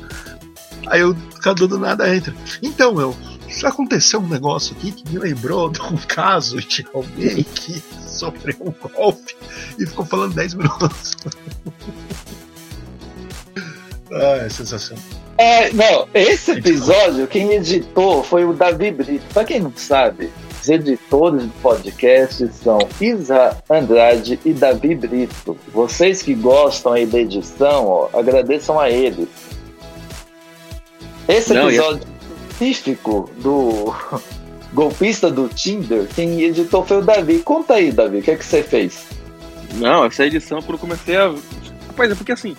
Aí 0.86 1.04
o 1.04 1.14
Cadu 1.42 1.68
do 1.68 1.78
nada 1.78 2.14
entra. 2.14 2.34
Então, 2.62 2.94
meu, 2.94 3.14
aconteceu 3.64 4.20
um 4.20 4.28
negócio 4.28 4.76
aqui 4.76 4.92
que 4.92 5.08
me 5.10 5.18
lembrou 5.18 5.70
de 5.70 5.80
um 5.82 5.96
caso 6.06 6.58
de 6.60 6.86
alguém 6.92 7.42
que 7.42 7.82
sofreu 8.06 8.56
um 8.60 8.72
golpe 8.88 9.36
e 9.78 9.86
ficou 9.86 10.04
falando 10.04 10.34
10 10.34 10.54
minutos. 10.54 11.16
ah, 14.12 14.38
é 14.44 14.48
sensacional. 14.48 15.04
É, 15.38 15.72
não, 15.72 16.08
esse 16.12 16.50
episódio, 16.50 17.28
quem 17.28 17.52
editou 17.52 18.24
foi 18.24 18.44
o 18.44 18.52
Davi 18.52 18.90
Brito. 18.90 19.24
Pra 19.32 19.44
quem 19.44 19.60
não 19.60 19.72
sabe, 19.76 20.32
os 20.60 20.68
editores 20.68 21.44
do 21.44 21.52
podcast 21.62 22.48
são 22.54 22.78
Isa 23.00 23.56
Andrade 23.70 24.40
e 24.44 24.52
Davi 24.52 24.96
Brito. 24.96 25.56
Vocês 25.72 26.22
que 26.22 26.34
gostam 26.34 26.92
aí 26.92 27.06
da 27.06 27.20
edição, 27.20 27.86
ó, 27.86 28.08
agradeçam 28.12 28.80
a 28.80 28.90
eles. 28.90 29.28
Esse 31.28 31.52
Não, 31.52 31.70
e 31.70 31.76
episódio 31.76 32.08
específico 32.50 33.30
do 33.36 33.94
golpista 34.72 35.30
do 35.30 35.48
Tinder, 35.48 36.08
quem 36.14 36.40
editou 36.42 36.84
foi 36.84 36.98
o 36.98 37.02
Davi. 37.02 37.40
Conta 37.40 37.74
aí, 37.74 37.92
Davi, 37.92 38.18
o 38.18 38.22
que 38.22 38.30
é 38.30 38.36
que 38.36 38.44
você 38.44 38.62
fez? 38.62 39.06
Não, 39.74 40.06
essa 40.06 40.24
edição, 40.24 40.60
quando 40.60 40.74
eu 40.74 40.78
comecei 40.78 41.16
a. 41.16 41.34
Rapaz, 41.88 42.10
é 42.10 42.14
porque 42.14 42.32
assim, 42.32 42.56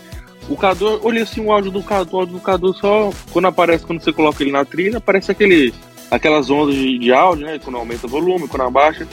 o 0.47 0.55
Cadu, 0.55 0.85
eu 0.87 0.99
olhei 1.03 1.23
assim 1.23 1.41
o 1.41 1.51
áudio 1.51 1.71
do 1.71 1.81
Cadu, 1.81 2.15
o 2.15 2.19
áudio 2.19 2.35
do 2.35 2.41
Cadu 2.41 2.73
só. 2.73 3.11
Quando 3.31 3.45
aparece, 3.45 3.85
quando 3.85 4.01
você 4.01 4.13
coloca 4.13 4.43
ele 4.43 4.51
na 4.51 4.63
trilha, 4.63 4.97
aparece 4.97 5.31
aquele. 5.31 5.73
aquelas 6.11 6.49
ondas 6.51 6.75
de, 6.75 6.99
de 6.99 7.11
áudio, 7.11 7.47
né? 7.47 7.59
Quando 7.59 7.77
aumenta 7.77 8.05
o 8.05 8.09
volume, 8.09 8.47
quando 8.47 8.61
abaixa. 8.61 9.07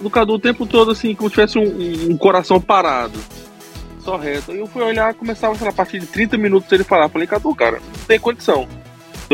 Do 0.00 0.08
Cadu 0.10 0.34
o 0.34 0.38
tempo 0.38 0.66
todo, 0.66 0.90
assim, 0.90 1.14
como 1.14 1.28
se 1.28 1.34
tivesse 1.34 1.58
um, 1.58 2.10
um 2.10 2.16
coração 2.16 2.60
parado. 2.60 3.18
Só 4.00 4.16
reto. 4.16 4.52
Aí 4.52 4.58
eu 4.58 4.66
fui 4.66 4.82
olhar, 4.82 5.14
começava, 5.14 5.54
sei 5.54 5.64
lá, 5.64 5.70
a 5.70 5.74
partir 5.74 6.00
de 6.00 6.06
30 6.06 6.36
minutos 6.38 6.72
ele 6.72 6.82
falar. 6.82 7.08
Falei, 7.08 7.28
Cadu, 7.28 7.54
cara, 7.54 7.78
não 7.78 8.04
tem 8.06 8.18
condição. 8.18 8.66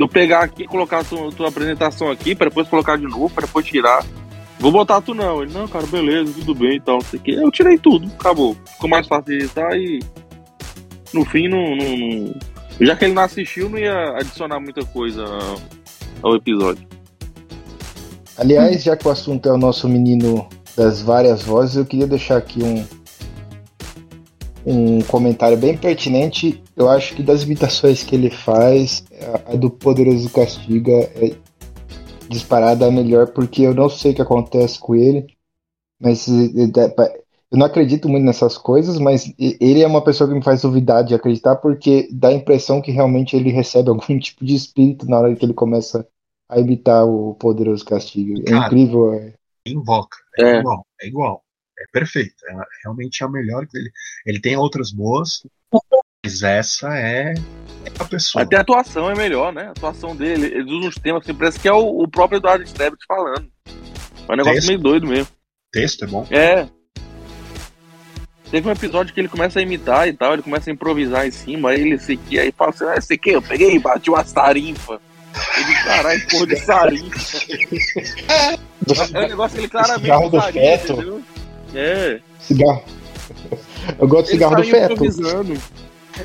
Eu 0.01 0.09
pegar 0.09 0.41
aqui, 0.43 0.65
colocar 0.67 1.01
a 1.01 1.05
tua, 1.05 1.31
tua 1.33 1.49
apresentação 1.49 2.11
aqui, 2.11 2.35
para 2.35 2.49
depois 2.49 2.69
colocar 2.69 2.97
de 2.97 3.05
novo, 3.05 3.31
para 3.31 3.47
depois 3.47 3.67
tirar. 3.67 4.05
Vou 4.61 4.71
botar 4.73 5.01
tu 5.01 5.15
não. 5.15 5.43
Ele, 5.43 5.53
não, 5.53 5.67
cara, 5.69 5.87
beleza, 5.87 6.33
tudo 6.35 6.55
bem 6.55 6.77
e 6.77 6.81
tal, 6.81 6.97
não 6.97 7.01
sei 7.03 7.19
o 7.19 7.23
quê. 7.23 7.33
Eu 7.33 7.51
tirei 7.51 7.77
tudo, 7.79 8.11
acabou. 8.19 8.57
Ficou 8.75 8.89
mais 8.89 9.07
fácil 9.07 9.25
de 9.27 9.35
editar 9.45 9.77
e 9.77 10.01
no 11.13 11.25
fim 11.25 11.49
não, 11.49 11.77
não- 11.77 11.97
não- 12.27 12.35
Já 12.81 12.95
que 12.97 13.05
ele 13.07 13.15
não 13.15 13.23
assistiu, 13.23 13.69
não 13.69 13.79
ia 13.79 14.11
adicionar 14.17 14.61
muita 14.61 14.85
coisa 14.85 15.25
ao 16.23 16.35
episódio. 16.37 16.87
Aliás, 18.37 18.83
já 18.85 18.97
que 18.97 19.07
o 19.07 19.11
assunto 19.11 19.49
é 19.49 19.53
o 19.53 19.59
nosso 19.59 19.89
menino 19.89 20.49
das 20.77 21.03
várias 21.03 21.43
vozes, 21.43 21.75
eu 21.77 21.85
queria 21.85 22.07
deixar 22.07 22.37
aqui 22.37 22.63
um, 22.63 22.85
um 24.68 25.00
comentário 25.02 25.57
bem 25.57 25.76
pertinente. 25.76 26.62
Eu 26.76 26.90
acho 26.90 27.14
que 27.14 27.22
das 27.22 27.42
imitações 27.42 28.02
que 28.02 28.14
ele 28.14 28.31
faz, 28.31 29.02
a, 29.46 29.57
do 29.57 29.70
Poderoso 29.70 30.28
Castiga 30.28 30.92
é 30.92 31.35
disparada 32.28 32.87
a 32.87 32.90
melhor, 32.90 33.28
porque 33.28 33.62
eu 33.62 33.74
não 33.74 33.88
sei 33.88 34.12
o 34.12 34.14
que 34.14 34.20
acontece 34.20 34.78
com 34.78 34.94
ele, 34.94 35.26
mas 35.98 36.28
eu 36.28 37.57
não 37.57 37.64
acredito 37.64 38.09
muito 38.11 38.24
nessas 38.24 38.59
coisas, 38.59 38.98
mas 38.98 39.33
ele 39.38 39.83
é 39.83 39.87
uma 39.87 40.04
pessoa 40.04 40.28
que 40.28 40.35
me 40.35 40.44
faz 40.44 40.61
duvidar 40.61 41.02
de 41.02 41.14
acreditar, 41.14 41.57
porque 41.57 42.07
dá 42.12 42.28
a 42.28 42.35
impressão 42.35 42.83
que 42.83 42.90
realmente 42.90 43.35
ele 43.35 43.50
recebe 43.50 43.88
algum 43.90 44.18
tipo 44.18 44.44
de 44.44 44.54
espírito 44.54 45.09
na 45.09 45.18
hora 45.18 45.35
que 45.35 45.44
ele 45.46 45.54
começa 45.54 46.07
a 46.46 46.61
imitar 46.61 47.07
o 47.07 47.35
Poderoso 47.35 47.85
Castigo. 47.85 48.38
É 48.40 48.50
Cara. 48.50 48.66
incrível. 48.66 49.14
é. 49.14 49.33
Invoca. 49.66 50.16
É, 50.38 50.57
É. 50.57 50.59
igual. 50.61 50.87
É 51.00 51.07
igual. 51.07 51.42
É 51.81 51.85
perfeito. 51.93 52.35
É 52.49 52.55
realmente 52.83 53.23
a 53.23 53.29
melhor 53.29 53.67
que 53.67 53.77
ele. 53.77 53.91
Ele 54.27 54.41
tem 54.41 54.57
outras 54.57 54.91
boas, 54.91 55.43
mas 56.25 56.43
essa 56.43 56.97
é, 56.99 57.33
é 57.33 57.93
a 57.99 58.05
pessoa. 58.05 58.43
Até 58.43 58.57
a 58.57 58.61
atuação 58.61 59.11
é 59.11 59.14
melhor, 59.14 59.53
né? 59.53 59.67
A 59.67 59.71
atuação 59.71 60.14
dele, 60.17 60.47
ele 60.47 60.79
usa 60.79 60.88
uns 60.88 60.95
temas 60.97 61.23
assim, 61.23 61.35
parece 61.35 61.61
que 61.61 61.69
é 61.69 61.73
o, 61.73 62.03
o 62.03 62.09
próprio 62.09 62.38
Eduardo 62.38 62.64
Strebit 62.64 63.05
falando. 63.07 63.49
É 63.67 64.33
um 64.33 64.37
negócio 64.37 64.55
Texto. 64.55 64.69
meio 64.69 64.79
doido 64.81 65.07
mesmo. 65.07 65.33
Texto 65.73 66.05
é 66.05 66.07
bom. 66.09 66.27
É. 66.31 66.69
Teve 68.51 68.69
um 68.69 68.73
episódio 68.73 69.12
que 69.12 69.21
ele 69.21 69.29
começa 69.29 69.59
a 69.59 69.62
imitar 69.62 70.09
e 70.09 70.12
tal, 70.12 70.33
ele 70.33 70.43
começa 70.43 70.71
a 70.71 70.73
improvisar 70.73 71.27
em 71.27 71.31
cima, 71.31 71.71
aí 71.71 71.83
ele 71.83 71.95
esse 71.97 72.12
aqui, 72.12 72.38
aí 72.38 72.51
fala 72.51 72.71
assim, 72.71 72.85
ah, 72.87 72.95
esse 72.97 73.12
aqui 73.12 73.31
eu 73.31 73.43
peguei 73.43 73.75
e 73.75 73.79
bati 73.79 74.09
uma 74.09 74.25
sarimfa. 74.25 75.01
Ele, 75.57 75.75
caralho, 75.85 76.27
porra 76.29 76.47
de 76.47 76.57
sarimfa. 76.57 77.38
É 78.88 79.19
um 79.19 79.29
negócio 79.29 79.55
que 79.55 79.61
ele 79.64 79.69
claramente 79.69 80.31
faria, 80.31 80.79
feto. 80.79 80.93
entendeu? 80.95 81.23
É, 81.74 82.20
Cigarro. 82.40 82.85
Eu 83.98 84.09
gosto 84.09 84.26
de 84.26 84.33
cigarro 84.33 84.57
do 84.57 84.64
feto. 84.64 85.04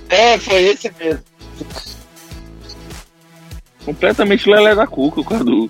É, 0.09 0.37
foi 0.37 0.63
esse 0.63 0.91
mesmo. 0.99 1.23
Completamente 3.85 4.49
lelé 4.49 4.73
da 4.73 4.87
cuca, 4.87 5.21
o 5.21 5.25
Cadu. 5.25 5.69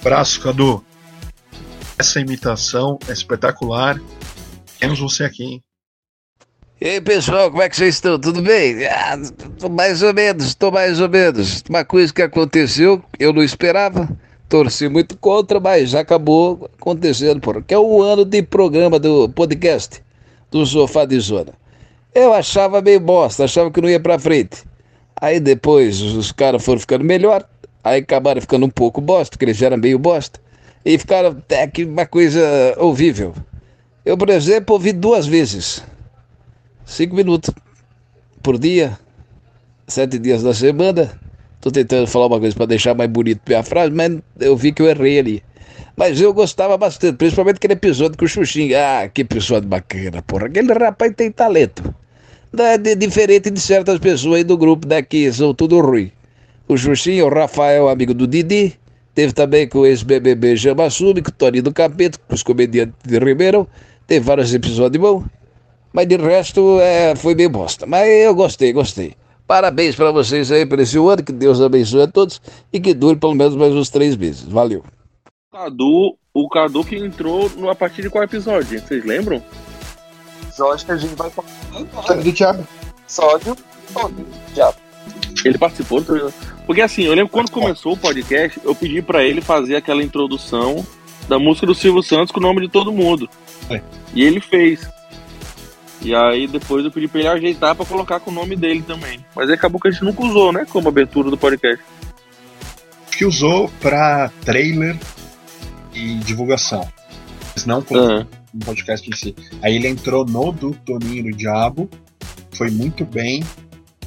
Abraço, 0.00 0.40
Cadu. 0.40 0.84
Essa 1.98 2.20
imitação 2.20 2.98
é 3.08 3.12
espetacular. 3.12 4.00
Temos 4.78 4.98
você 4.98 5.24
aqui, 5.24 5.44
hein? 5.44 5.62
E 6.80 6.88
aí, 6.88 7.00
pessoal, 7.00 7.50
como 7.50 7.62
é 7.62 7.68
que 7.68 7.76
vocês 7.76 7.94
estão? 7.94 8.18
Tudo 8.18 8.42
bem? 8.42 8.84
Ah, 8.86 9.16
tô 9.58 9.68
mais 9.68 10.02
ou 10.02 10.12
menos, 10.12 10.54
tô 10.54 10.70
mais 10.70 11.00
ou 11.00 11.08
menos. 11.08 11.62
Uma 11.68 11.84
coisa 11.84 12.12
que 12.12 12.20
aconteceu, 12.20 13.02
eu 13.18 13.32
não 13.32 13.42
esperava, 13.42 14.08
torci 14.54 14.88
muito 14.88 15.16
contra, 15.16 15.58
mas 15.58 15.90
já 15.90 15.98
acabou 15.98 16.70
acontecendo, 16.78 17.40
porque 17.40 17.74
é 17.74 17.78
o 17.78 18.00
ano 18.00 18.24
de 18.24 18.40
programa 18.40 19.00
do 19.00 19.28
podcast 19.28 20.00
do 20.48 20.64
Sofá 20.64 21.04
de 21.04 21.18
Zona. 21.18 21.52
Eu 22.14 22.32
achava 22.32 22.80
meio 22.80 23.00
bosta, 23.00 23.42
achava 23.42 23.68
que 23.68 23.80
não 23.80 23.88
ia 23.88 23.98
pra 23.98 24.16
frente. 24.16 24.62
Aí 25.20 25.40
depois 25.40 26.00
os 26.00 26.30
caras 26.30 26.64
foram 26.64 26.78
ficando 26.78 27.04
melhor, 27.04 27.44
aí 27.82 27.98
acabaram 27.98 28.40
ficando 28.40 28.64
um 28.64 28.70
pouco 28.70 29.00
bosta, 29.00 29.32
porque 29.32 29.44
eles 29.44 29.56
já 29.56 29.66
eram 29.66 29.76
meio 29.76 29.98
bosta, 29.98 30.38
e 30.84 30.96
ficaram 30.96 31.30
até 31.30 31.66
que 31.66 31.84
uma 31.84 32.06
coisa 32.06 32.40
ouvível. 32.78 33.34
Eu, 34.04 34.16
por 34.16 34.30
exemplo, 34.30 34.74
ouvi 34.74 34.92
duas 34.92 35.26
vezes. 35.26 35.82
Cinco 36.86 37.16
minutos 37.16 37.52
por 38.40 38.56
dia, 38.56 38.96
sete 39.88 40.16
dias 40.16 40.44
da 40.44 40.54
semana. 40.54 41.23
Tô 41.64 41.70
tentando 41.70 42.06
falar 42.06 42.26
uma 42.26 42.38
coisa 42.38 42.54
para 42.54 42.66
deixar 42.66 42.94
mais 42.94 43.08
bonito 43.08 43.40
minha 43.48 43.62
frase, 43.62 43.90
mas 43.90 44.18
eu 44.38 44.54
vi 44.54 44.70
que 44.70 44.82
eu 44.82 44.86
errei 44.86 45.18
ali. 45.18 45.42
Mas 45.96 46.20
eu 46.20 46.30
gostava 46.34 46.76
bastante, 46.76 47.16
principalmente 47.16 47.56
aquele 47.56 47.72
episódio 47.72 48.18
com 48.18 48.26
o 48.26 48.28
Xuxinha. 48.28 48.76
Ah, 48.78 49.08
que 49.08 49.22
episódio 49.22 49.66
bacana, 49.66 50.20
porra. 50.20 50.44
Aquele 50.44 50.70
rapaz 50.74 51.14
tem 51.16 51.30
talento. 51.30 51.82
É 52.58 52.76
diferente 52.94 53.48
de 53.48 53.58
certas 53.58 53.98
pessoas 53.98 54.36
aí 54.36 54.44
do 54.44 54.58
grupo 54.58 54.86
daqui, 54.86 55.32
são 55.32 55.54
tudo 55.54 55.80
ruim. 55.80 56.12
O 56.68 56.76
Xuxinha, 56.76 57.24
o 57.24 57.30
Rafael, 57.30 57.88
amigo 57.88 58.12
do 58.12 58.26
Didi. 58.26 58.78
Teve 59.14 59.32
também 59.32 59.66
com 59.66 59.78
o 59.78 59.86
ex-BBB 59.86 60.56
Jamassumi, 60.56 61.22
com 61.22 61.30
o 61.30 61.32
Toninho 61.32 61.62
do 61.62 61.72
Capeta, 61.72 62.18
com 62.28 62.34
os 62.34 62.42
comediantes 62.42 62.94
de 63.02 63.18
Ribeirão. 63.18 63.66
Teve 64.06 64.22
vários 64.22 64.52
episódios 64.52 65.00
bons. 65.00 65.24
Mas 65.94 66.06
de 66.06 66.18
resto, 66.18 66.78
é, 66.82 67.16
foi 67.16 67.34
bem 67.34 67.48
bosta. 67.48 67.86
Mas 67.86 68.06
eu 68.06 68.34
gostei, 68.34 68.70
gostei. 68.70 69.14
Parabéns 69.46 69.94
para 69.94 70.10
vocês 70.10 70.50
aí 70.50 70.64
por 70.64 70.80
esse 70.80 70.96
ano, 70.96 71.22
que 71.22 71.32
Deus 71.32 71.60
abençoe 71.60 72.02
a 72.02 72.06
todos 72.06 72.40
e 72.72 72.80
que 72.80 72.94
dure 72.94 73.16
pelo 73.16 73.34
menos 73.34 73.54
mais 73.54 73.74
uns 73.74 73.90
três 73.90 74.16
meses. 74.16 74.42
Valeu. 74.42 74.82
O 75.52 75.56
Cadu, 75.56 76.16
o 76.32 76.48
Cadu 76.48 76.84
que 76.84 76.96
entrou 76.96 77.50
no, 77.50 77.68
a 77.68 77.74
partir 77.74 78.02
de 78.02 78.10
qual 78.10 78.24
episódio? 78.24 78.80
Vocês 78.80 79.04
lembram? 79.04 79.42
Episódio 80.42 80.86
que 80.86 80.92
a 80.92 80.96
gente 80.96 81.14
vai. 81.14 81.30
Sabe 82.06 82.22
do 82.22 82.32
Thiago? 82.32 82.66
Episódio 83.02 83.56
todo. 83.92 84.26
Já. 84.54 84.72
Ele 85.44 85.58
participou 85.58 86.00
do 86.00 86.16
episódio? 86.16 86.54
Porque 86.66 86.80
assim, 86.80 87.02
eu 87.02 87.14
lembro 87.14 87.30
quando 87.30 87.50
começou 87.50 87.92
o 87.92 87.96
podcast, 87.96 88.58
eu 88.64 88.74
pedi 88.74 89.02
pra 89.02 89.22
ele 89.22 89.42
fazer 89.42 89.76
aquela 89.76 90.02
introdução 90.02 90.84
da 91.28 91.38
música 91.38 91.66
do 91.66 91.74
Silvio 91.74 92.02
Santos 92.02 92.32
com 92.32 92.40
o 92.40 92.42
nome 92.42 92.62
de 92.62 92.68
todo 92.68 92.92
mundo. 92.92 93.28
É. 93.70 93.82
E 94.14 94.22
ele 94.22 94.40
fez. 94.40 94.88
E 96.04 96.14
aí 96.14 96.46
depois 96.46 96.84
eu 96.84 96.90
pedi 96.90 97.08
pra 97.08 97.20
ele 97.20 97.28
ajeitar 97.28 97.74
pra 97.74 97.86
colocar 97.86 98.20
com 98.20 98.30
o 98.30 98.34
nome 98.34 98.54
dele 98.54 98.82
também. 98.82 99.24
Mas 99.34 99.48
aí 99.48 99.54
acabou 99.54 99.80
que 99.80 99.88
a 99.88 99.90
gente 99.90 100.04
nunca 100.04 100.22
usou, 100.22 100.52
né? 100.52 100.66
Como 100.68 100.88
abertura 100.88 101.30
do 101.30 101.36
podcast. 101.38 101.82
Que 103.16 103.24
usou 103.24 103.70
pra 103.80 104.30
trailer 104.44 104.96
e 105.94 106.16
divulgação. 106.16 106.86
Mas 107.54 107.64
não 107.64 107.80
como 107.80 108.00
Ah, 108.00 108.26
um 108.54 108.58
podcast 108.58 109.08
em 109.08 109.14
si. 109.14 109.34
Aí 109.62 109.76
ele 109.76 109.88
entrou 109.88 110.26
no 110.26 110.52
do 110.52 110.72
Toninho 110.84 111.24
do 111.24 111.30
Diabo. 111.36 111.88
Foi 112.52 112.70
muito 112.70 113.04
bem. 113.04 113.42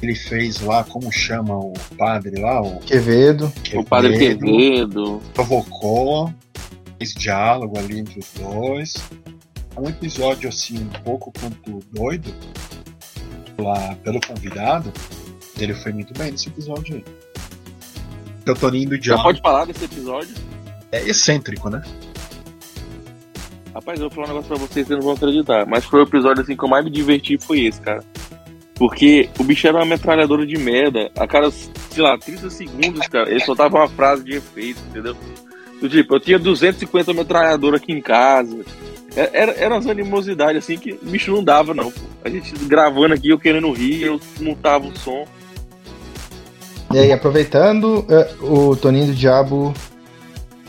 Ele 0.00 0.14
fez 0.14 0.60
lá, 0.60 0.84
como 0.84 1.10
chama 1.10 1.56
o 1.58 1.72
padre 1.98 2.40
lá? 2.40 2.60
O, 2.62 2.78
Quevedo. 2.78 3.52
o 3.74 3.82
Padre 3.82 4.16
Quevedo. 4.16 5.20
Provocou. 5.34 6.32
esse 7.00 7.14
diálogo 7.18 7.76
ali 7.78 7.98
entre 7.98 8.20
os 8.20 8.26
dois. 8.38 8.94
Um 9.78 9.88
episódio 9.88 10.48
assim 10.48 10.78
um 10.78 11.02
pouco 11.02 11.32
quanto 11.38 11.80
doido 11.92 12.34
lá 13.58 13.94
pelo 14.02 14.20
convidado. 14.20 14.92
Ele 15.58 15.74
foi 15.74 15.92
muito 15.92 16.12
bem 16.18 16.30
nesse 16.32 16.48
episódio 16.48 16.96
aí. 16.96 17.04
Então, 18.42 18.54
Toninho 18.54 18.90
do 18.90 18.96
Já 18.96 19.02
Diabo 19.02 19.22
pode 19.22 19.40
falar 19.40 19.64
desse 19.66 19.84
episódio? 19.84 20.34
é 20.90 21.02
excêntrico, 21.02 21.68
né? 21.68 21.82
Rapaz, 23.74 24.00
eu 24.00 24.08
vou 24.08 24.10
falar 24.10 24.26
um 24.26 24.28
negócio 24.30 24.48
pra 24.48 24.66
vocês, 24.66 24.86
vocês 24.86 24.98
não 24.98 25.06
vão 25.06 25.14
acreditar. 25.14 25.66
Mas 25.66 25.84
foi 25.84 26.00
o 26.00 26.04
episódio 26.04 26.42
assim 26.42 26.56
que 26.56 26.64
eu 26.64 26.68
mais 26.68 26.84
me 26.84 26.90
diverti 26.90 27.38
foi 27.38 27.60
esse, 27.60 27.80
cara. 27.80 28.02
Porque 28.74 29.28
o 29.38 29.44
bicho 29.44 29.66
era 29.66 29.76
uma 29.76 29.84
metralhadora 29.84 30.46
de 30.46 30.56
merda. 30.56 31.10
A 31.16 31.26
cada, 31.26 31.50
sei 31.50 32.02
lá, 32.02 32.16
30 32.16 32.48
segundos, 32.50 33.06
cara, 33.08 33.28
ele 33.28 33.40
soltava 33.40 33.76
uma 33.76 33.88
frase 33.88 34.24
de 34.24 34.34
efeito, 34.34 34.80
entendeu? 34.88 35.16
Do 35.80 35.88
tipo, 35.88 36.14
eu 36.14 36.20
tinha 36.20 36.38
250 36.38 37.12
metralhadoras 37.12 37.80
aqui 37.80 37.92
em 37.92 38.00
casa. 38.00 38.64
É- 39.16 39.30
Era, 39.32 39.52
era 39.52 39.74
umas 39.74 39.86
animosidades 39.86 40.62
assim 40.64 40.76
que 40.78 40.92
o 40.92 40.98
bicho 41.06 41.30
não 41.32 41.42
dava, 41.42 41.74
não. 41.74 41.90
pô. 41.90 42.00
A 42.24 42.28
gente 42.28 42.52
gravando 42.66 43.14
aqui, 43.14 43.28
eu 43.30 43.38
querendo 43.38 43.72
rir, 43.72 44.02
eu 44.02 44.20
montava 44.40 44.86
o 44.86 44.96
som. 44.98 45.26
E 46.92 46.98
aí, 46.98 47.12
aproveitando, 47.12 48.04
eh, 48.08 48.34
o 48.40 48.74
Toninho 48.76 49.06
do 49.08 49.14
Diabo 49.14 49.74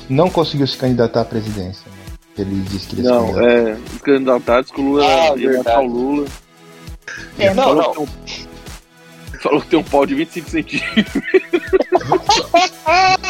não 0.10 0.30
conseguiu 0.30 0.68
se 0.68 0.78
candidatar 0.78 1.22
à 1.22 1.26
presidência. 1.26 1.84
né? 1.88 1.98
Ele 2.38 2.62
disse 2.70 2.88
que 2.88 2.96
ele 2.96 3.04
se 3.04 3.10
Não, 3.10 3.34
candidatar. 3.34 3.52
é. 3.52 3.78
Os 3.94 4.02
candidatos 4.02 4.72
que 4.72 4.82
o 4.82 4.84
Lula 4.84 5.06
Ah, 5.06 5.34
ia 5.38 5.58
matar 5.58 5.80
o 5.82 5.88
Lula. 5.88 6.28
É, 7.38 7.54
Não, 7.54 7.64
falou, 7.64 7.76
não. 7.76 7.92
Que 7.92 7.96
tem 7.96 8.04
um, 8.04 9.40
falou 9.40 9.62
que 9.62 9.68
tem 9.68 9.80
um 9.80 9.84
pau 9.84 10.06
de 10.06 10.16
25 10.16 10.50
centímetros. 10.50 11.06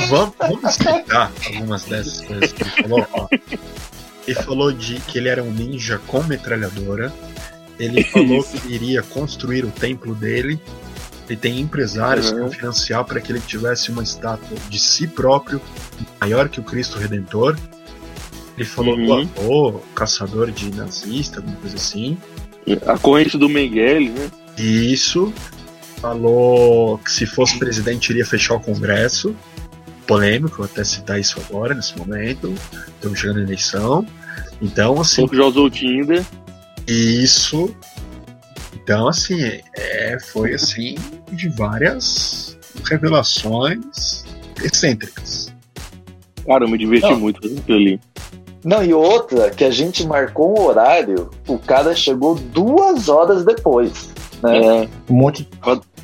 Vamos, 0.09 0.33
vamos 0.39 0.63
explicar 0.63 1.31
algumas 1.47 1.83
dessas 1.85 2.21
coisas 2.21 2.51
que 2.51 2.63
ele 2.63 2.69
falou. 2.71 3.07
Ó. 3.13 3.27
Ele 4.29 4.35
falou 4.43 4.71
de 4.71 4.95
que 5.01 5.17
ele 5.17 5.27
era 5.27 5.43
um 5.43 5.51
ninja 5.51 5.99
com 6.07 6.21
metralhadora. 6.23 7.11
Ele 7.79 8.03
falou 8.03 8.39
Isso. 8.41 8.57
que 8.61 8.73
iria 8.73 9.01
construir 9.01 9.65
o 9.65 9.71
templo 9.71 10.13
dele. 10.13 10.59
Ele 11.27 11.37
tem 11.37 11.59
empresários 11.59 12.31
Uhum. 12.31 12.39
vão 12.41 12.51
financiar 12.51 13.03
para 13.05 13.19
que 13.21 13.31
ele 13.31 13.39
tivesse 13.39 13.89
uma 13.91 14.03
estátua 14.03 14.57
de 14.69 14.77
si 14.79 15.07
próprio 15.07 15.61
maior 16.21 16.47
que 16.49 16.59
o 16.59 16.63
Cristo 16.63 16.97
Redentor. 16.99 17.57
Ele 18.57 18.65
falou 18.67 18.95
Uhum. 18.97 19.05
do 19.05 19.13
avô, 19.41 19.81
caçador 19.95 20.51
de 20.51 20.69
nazista, 20.75 21.39
alguma 21.39 21.55
coisa 21.57 21.75
assim. 21.77 22.17
A 22.85 22.97
corrente 22.97 23.37
do 23.37 23.47
Mengele, 23.49 24.09
né? 24.09 24.29
Isso 24.57 25.33
falou 26.01 26.97
que 26.99 27.11
se 27.11 27.25
fosse 27.25 27.57
presidente 27.57 28.09
iria 28.11 28.25
fechar 28.25 28.55
o 28.55 28.59
Congresso. 28.59 29.35
Polêmico, 30.05 30.57
vou 30.57 30.65
até 30.65 30.83
citar 30.83 31.19
isso 31.19 31.39
agora, 31.47 31.73
nesse 31.75 31.97
momento. 31.97 32.53
Estamos 32.95 33.19
chegando 33.19 33.39
à 33.39 33.43
eleição. 33.43 34.05
Então, 34.61 34.99
assim, 34.99 35.27
que 35.27 35.35
já 35.35 35.43
usou 35.43 35.65
o 35.65 35.69
Tinder. 35.69 36.23
isso. 36.87 37.73
Então, 38.73 39.07
assim, 39.07 39.39
é, 39.75 40.17
foi 40.19 40.53
assim 40.53 40.95
de 41.31 41.47
várias 41.49 42.57
revelações 42.85 44.25
excêntricas. 44.63 45.53
Cara, 46.45 46.65
eu 46.65 46.69
me 46.69 46.77
diverti 46.77 47.09
Não. 47.09 47.19
muito 47.19 47.41
fazendo 47.41 47.73
ali. 47.73 47.99
Não, 48.63 48.83
e 48.83 48.93
outra, 48.93 49.51
que 49.51 49.63
a 49.63 49.71
gente 49.71 50.05
marcou 50.05 50.59
um 50.59 50.63
horário, 50.63 51.29
o 51.47 51.57
cara 51.57 51.95
chegou 51.95 52.35
duas 52.35 53.07
horas 53.07 53.45
depois. 53.45 54.09
Né? 54.43 54.57
É, 54.57 54.89
Um 55.09 55.15
monte, 55.15 55.47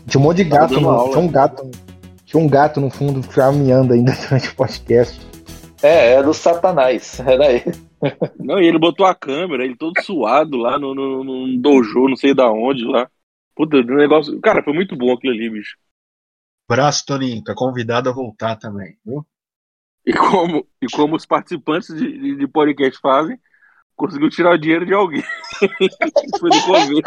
tinha 0.08 0.22
um 0.22 0.24
monte 0.24 0.38
de 0.38 0.46
gato, 0.46 0.80
no, 0.80 1.10
tinha 1.10 1.20
um 1.20 1.28
gato, 1.28 1.72
tinha 2.26 2.42
um 2.42 2.48
gato 2.48 2.80
no 2.80 2.90
fundo 2.90 3.28
caminhando 3.28 3.94
ainda 3.94 4.14
durante 4.28 4.50
o 4.50 4.56
podcast. 4.56 5.20
É, 5.82 6.14
era 6.14 6.30
o 6.30 6.34
Satanás, 6.34 7.20
era 7.26 7.52
ele. 7.52 7.74
Não, 8.40 8.60
e 8.60 8.68
ele 8.68 8.78
botou 8.78 9.06
a 9.06 9.16
câmera, 9.16 9.64
ele 9.64 9.76
todo 9.76 10.00
suado 10.02 10.58
lá 10.58 10.78
no, 10.78 10.94
no, 10.94 11.24
no 11.24 11.62
dojo, 11.62 12.08
não 12.08 12.16
sei 12.16 12.34
da 12.34 12.52
onde 12.52 12.84
lá. 12.84 13.10
Puta, 13.56 13.78
o 13.78 13.84
negócio. 13.84 14.40
Cara, 14.42 14.64
foi 14.64 14.74
muito 14.74 14.96
bom 14.96 15.14
aquilo 15.14 15.34
ali, 15.34 15.50
bicho. 15.50 15.78
Braço, 16.70 17.06
Toninho, 17.06 17.44
tá 17.44 17.54
convidado 17.56 18.10
a 18.10 18.14
voltar 18.14 18.56
também, 18.58 18.98
viu? 19.06 19.26
E 20.06 20.14
como, 20.14 20.68
e 20.82 20.88
como 20.92 21.16
os 21.16 21.26
participantes 21.26 21.96
de, 21.96 22.20
de, 22.20 22.36
de 22.36 22.48
podcast 22.48 23.00
fazem, 23.00 23.40
conseguiu 23.96 24.30
tirar 24.30 24.54
o 24.54 24.58
dinheiro 24.58 24.86
de 24.86 24.94
alguém. 24.94 25.24
foi 26.40 26.50
do 26.50 26.62
governo. 26.66 27.02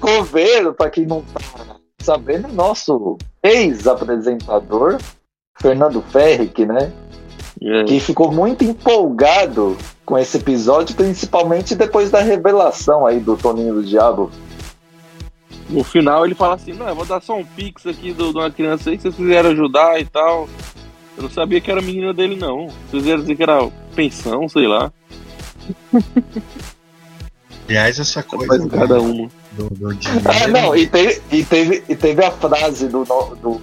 Coveiro, 0.00 0.74
pra 0.74 0.88
quem 0.90 1.06
não 1.06 1.22
tá 1.22 1.40
sabendo, 2.00 2.48
é 2.48 2.52
nosso 2.52 3.18
ex-apresentador, 3.42 4.98
Fernando 5.60 6.00
Ferric, 6.02 6.64
né? 6.64 6.92
É. 7.64 7.84
Que 7.84 8.00
ficou 8.00 8.32
muito 8.32 8.64
empolgado 8.64 9.76
com 10.04 10.18
esse 10.18 10.36
episódio, 10.38 10.96
principalmente 10.96 11.74
depois 11.74 12.10
da 12.10 12.20
revelação 12.20 13.06
aí 13.06 13.20
do 13.20 13.36
Toninho 13.36 13.74
do 13.74 13.84
Diabo. 13.84 14.30
No 15.70 15.84
final 15.84 16.24
ele 16.26 16.34
fala 16.34 16.54
assim, 16.56 16.72
não, 16.72 16.88
eu 16.88 16.94
vou 16.94 17.04
dar 17.06 17.22
só 17.22 17.36
um 17.36 17.44
pix 17.44 17.86
aqui 17.86 18.12
do- 18.12 18.32
de 18.32 18.38
uma 18.38 18.50
criança 18.50 18.90
aí 18.90 18.96
que 18.96 19.02
vocês 19.02 19.14
quiserem 19.14 19.52
ajudar 19.52 20.00
e 20.00 20.04
tal. 20.04 20.48
Eu 21.16 21.22
não 21.24 21.30
sabia 21.30 21.60
que 21.60 21.70
era 21.70 21.80
a 21.80 21.82
menina 21.82 22.12
dele, 22.12 22.36
não. 22.36 22.68
Vocês 22.90 23.06
iam 23.06 23.18
dizer 23.20 23.36
que 23.36 23.42
era 23.42 23.70
pensão, 23.94 24.48
sei 24.48 24.66
lá. 24.66 24.92
Aliás, 27.68 27.98
essa 27.98 28.22
coisa 28.22 28.58
do, 28.58 28.68
cada 28.68 29.00
uma. 29.00 29.28
do, 29.52 29.70
do. 29.70 29.88
Ah, 30.24 30.48
não, 30.48 30.76
e 30.76 30.86
teve, 30.86 31.22
e 31.30 31.44
teve, 31.44 31.82
e 31.88 31.94
teve 31.96 32.24
a 32.24 32.30
frase 32.30 32.88
do, 32.88 33.04
do 33.40 33.60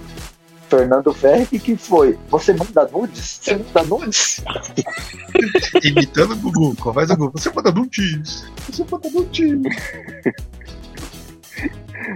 Fernando 0.70 1.12
Ferric 1.12 1.58
que 1.58 1.76
foi: 1.76 2.16
Você 2.28 2.52
manda 2.54 2.88
nudes? 2.92 3.40
Você 3.42 3.56
manda 3.56 3.82
nudes? 3.82 4.42
Imitando 5.82 6.34
o 6.34 6.36
Gugu, 6.36 6.76
com 6.76 6.90
a 6.90 6.92
voz 6.92 7.08
do 7.08 7.16
Gugu. 7.16 7.38
Você 7.38 7.50
manda 7.50 7.72
nudes. 7.72 8.44
Você 8.68 8.86
manda 8.88 9.10
nudes. 9.10 9.62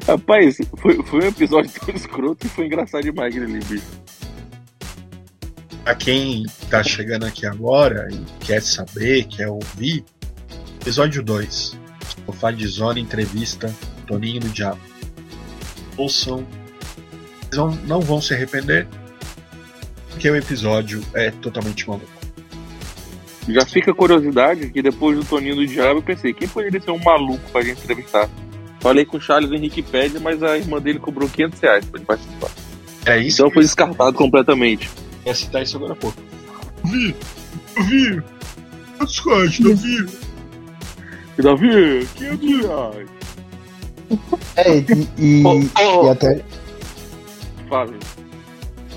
Rapaz, 0.07 0.57
foi, 0.79 1.03
foi 1.03 1.25
um 1.25 1.29
episódio 1.29 1.71
tão 1.71 1.95
escroto 1.95 2.37
que 2.37 2.49
foi 2.49 2.67
engraçado 2.67 3.03
demais 3.03 3.35
aquele 3.35 3.57
ali, 3.57 3.65
bicho. 3.65 3.85
Pra 5.83 5.95
quem 5.95 6.47
tá 6.71 6.83
chegando 6.83 7.27
aqui 7.27 7.45
agora 7.45 8.09
e 8.11 8.45
quer 8.45 8.63
saber, 8.63 9.25
quer 9.25 9.49
ouvir, 9.49 10.05
episódio 10.81 11.23
2. 11.23 11.79
Sofá 12.25 12.51
de 12.51 12.67
Zona 12.67 12.99
Entrevista 12.99 13.75
Toninho 14.07 14.41
do 14.41 14.49
Diabo. 14.49 14.81
Ouçam. 15.97 16.47
Vocês 17.55 17.57
não, 17.57 17.71
não 17.87 18.01
vão 18.01 18.21
se 18.21 18.35
arrepender, 18.35 18.87
porque 20.11 20.29
o 20.29 20.37
episódio 20.37 21.03
é 21.15 21.31
totalmente 21.31 21.89
maluco. 21.89 22.09
Já 23.49 23.65
fica 23.67 23.91
a 23.91 23.95
curiosidade 23.95 24.71
que 24.71 24.81
depois 24.83 25.17
do 25.19 25.25
Toninho 25.25 25.57
do 25.57 25.67
Diabo 25.67 25.99
eu 25.99 26.03
pensei, 26.03 26.33
quem 26.33 26.49
poderia 26.49 26.81
ser 26.81 26.91
um 26.91 26.99
maluco 26.99 27.43
pra 27.53 27.63
gente 27.63 27.83
entrevistar? 27.85 28.29
Falei 28.81 29.05
com 29.05 29.19
o 29.19 29.21
Charles 29.21 29.51
Henrique 29.53 29.83
Pédia, 29.83 30.19
mas 30.21 30.43
a 30.43 30.57
irmã 30.59 30.81
dele 30.81 30.99
cobrou 30.99 31.29
500 31.29 31.61
reais 31.61 31.85
pra 31.85 31.99
ele 31.99 32.07
participar. 32.07 32.51
É 33.07 33.19
isso 33.19 33.43
Então 33.43 33.51
foi 33.51 33.63
descartado 33.63 34.15
completamente. 34.17 34.91
ia 35.27 35.35
citar 35.35 35.63
isso 35.63 35.77
agora 35.77 35.93
há 35.93 35.97
pouco. 35.97 36.17
Vi, 36.85 37.15
vi. 37.87 38.23
Discord, 39.05 39.63
não 39.63 39.77
vi. 39.77 40.07
E 41.39 41.43
Davi, 41.43 42.09
500 42.17 42.67
reais. 42.67 43.09
É, 44.57 44.79
e, 44.79 45.09
e- 45.19 45.45
Ô, 45.45 45.51
ô, 46.01 46.07
e 46.07 46.11
até 46.11 46.41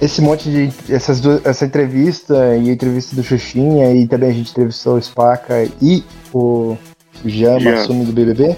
Esse 0.02 0.22
monte 0.22 0.50
de. 0.50 0.94
Essas 0.94 1.20
duas, 1.20 1.44
essa 1.46 1.66
entrevista 1.66 2.36
e 2.56 2.70
a 2.70 2.74
entrevista 2.74 3.16
do 3.16 3.24
Xuxinha, 3.24 3.92
e 3.96 4.08
também 4.08 4.30
a 4.30 4.34
gente 4.34 4.52
entrevistou 4.52 4.96
o 4.96 5.02
Spaca 5.02 5.68
e 5.82 6.04
o 6.34 6.78
Jean. 7.26 7.60
Massumi 7.60 8.06
do 8.06 8.12
BBB. 8.14 8.56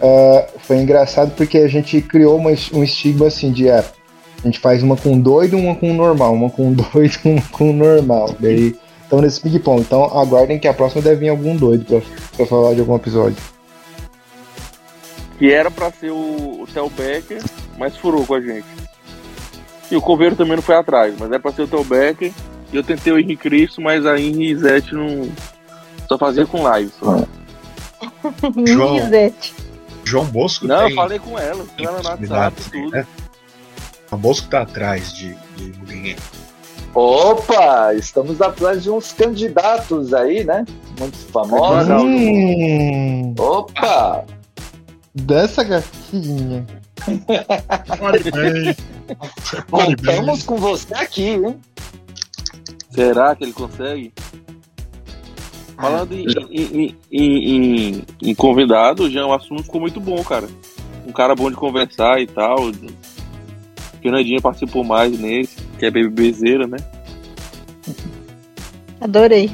ah, 0.00 0.46
foi 0.60 0.76
engraçado 0.78 1.32
porque 1.36 1.58
a 1.58 1.68
gente 1.68 2.00
criou 2.00 2.36
uma- 2.36 2.50
um 2.72 2.84
estigma 2.84 3.26
assim 3.26 3.50
de. 3.50 3.68
ah, 3.68 3.84
a 4.42 4.46
gente 4.46 4.58
faz 4.60 4.82
uma 4.82 4.96
com 4.96 5.18
doido, 5.20 5.58
uma 5.58 5.74
com 5.74 5.92
normal, 5.92 6.32
uma 6.32 6.48
com 6.48 6.72
doido, 6.94 7.18
uma 7.24 7.42
com 7.50 7.72
normal. 7.72 8.34
Daí 8.38 8.76
estamos 9.02 9.24
nesse 9.24 9.40
ping-pong. 9.40 9.80
Então 9.80 10.04
aguardem 10.16 10.58
que 10.60 10.68
a 10.68 10.72
próxima 10.72 11.02
deve 11.02 11.16
vir 11.16 11.28
algum 11.30 11.56
doido 11.56 11.84
pra, 11.84 12.00
pra 12.36 12.46
falar 12.46 12.72
de 12.74 12.80
algum 12.80 12.94
episódio. 12.94 13.36
Que 15.38 15.52
era 15.52 15.70
pra 15.70 15.90
ser 15.90 16.10
o, 16.12 16.60
o 16.62 16.66
Theo 16.72 16.88
Becker, 16.90 17.42
mas 17.78 17.96
furou 17.96 18.24
com 18.24 18.34
a 18.34 18.40
gente. 18.40 18.66
E 19.90 19.96
o 19.96 20.00
Coveiro 20.00 20.36
também 20.36 20.56
não 20.56 20.62
foi 20.62 20.76
atrás, 20.76 21.14
mas 21.18 21.30
é 21.32 21.38
pra 21.38 21.52
ser 21.52 21.62
o 21.62 21.68
Theo 21.68 21.84
Becker. 21.84 22.32
E 22.72 22.76
eu 22.76 22.84
tentei 22.84 23.12
o 23.12 23.18
Henrique 23.18 23.42
Cristo, 23.42 23.80
mas 23.80 24.06
a 24.06 24.18
Henri 24.18 24.54
Zete 24.56 24.94
não. 24.94 25.28
Só 26.08 26.16
fazia 26.16 26.46
com 26.46 26.62
live. 26.62 26.92
só. 26.98 27.24
João. 28.66 28.96
João 30.04 30.24
Bosco 30.26 30.66
Não, 30.66 30.80
eu 30.82 30.86
tem 30.86 30.96
falei 30.96 31.18
com 31.18 31.38
ela, 31.38 31.64
com 31.64 31.84
ela 31.84 31.98
no 32.02 32.08
WhatsApp 32.08 32.60
e 32.60 32.70
tudo. 32.70 32.90
né? 32.90 33.06
João 34.08 34.20
Bosco 34.20 34.48
tá 34.48 34.62
atrás 34.62 35.12
de, 35.12 35.36
de 35.56 35.72
ninguém. 35.86 36.16
Opa, 36.94 37.94
estamos 37.94 38.40
atrás 38.42 38.82
de 38.82 38.90
uns 38.90 39.12
candidatos 39.12 40.12
aí, 40.12 40.42
né? 40.42 40.64
Muito 40.98 41.16
famosos. 41.30 41.88
Hum, 42.02 43.34
Opa! 43.38 44.24
dessa 45.14 45.62
gatinha. 45.62 46.66
Bem. 48.34 48.76
Contamos 49.70 50.42
com 50.42 50.56
você 50.56 50.94
aqui, 50.94 51.30
hein? 51.30 51.56
Será 52.90 53.34
que 53.34 53.44
ele 53.44 53.52
consegue? 53.52 54.12
Falando 55.76 56.12
em, 56.12 56.26
em, 56.50 56.96
em, 57.10 57.54
em, 57.90 58.04
em 58.22 58.34
convidado, 58.34 59.10
já 59.10 59.24
o 59.24 59.32
assunto 59.32 59.62
ficou 59.62 59.80
muito 59.80 59.98
bom, 59.98 60.22
cara. 60.22 60.46
Um 61.06 61.12
cara 61.12 61.34
bom 61.34 61.50
de 61.50 61.56
conversar 61.56 62.20
e 62.20 62.26
tal. 62.26 62.70
Fernandinha 64.02 64.40
participou 64.40 64.84
mais 64.84 65.18
nesse, 65.18 65.56
que 65.78 65.86
é 65.86 65.90
bebezeira, 65.90 66.66
né? 66.66 66.76
Adorei. 69.00 69.50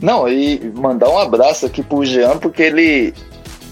Não, 0.00 0.28
e 0.28 0.60
mandar 0.74 1.08
um 1.08 1.18
abraço 1.18 1.66
aqui 1.66 1.82
pro 1.82 2.04
Jean, 2.04 2.38
porque 2.38 2.62
ele. 2.62 3.14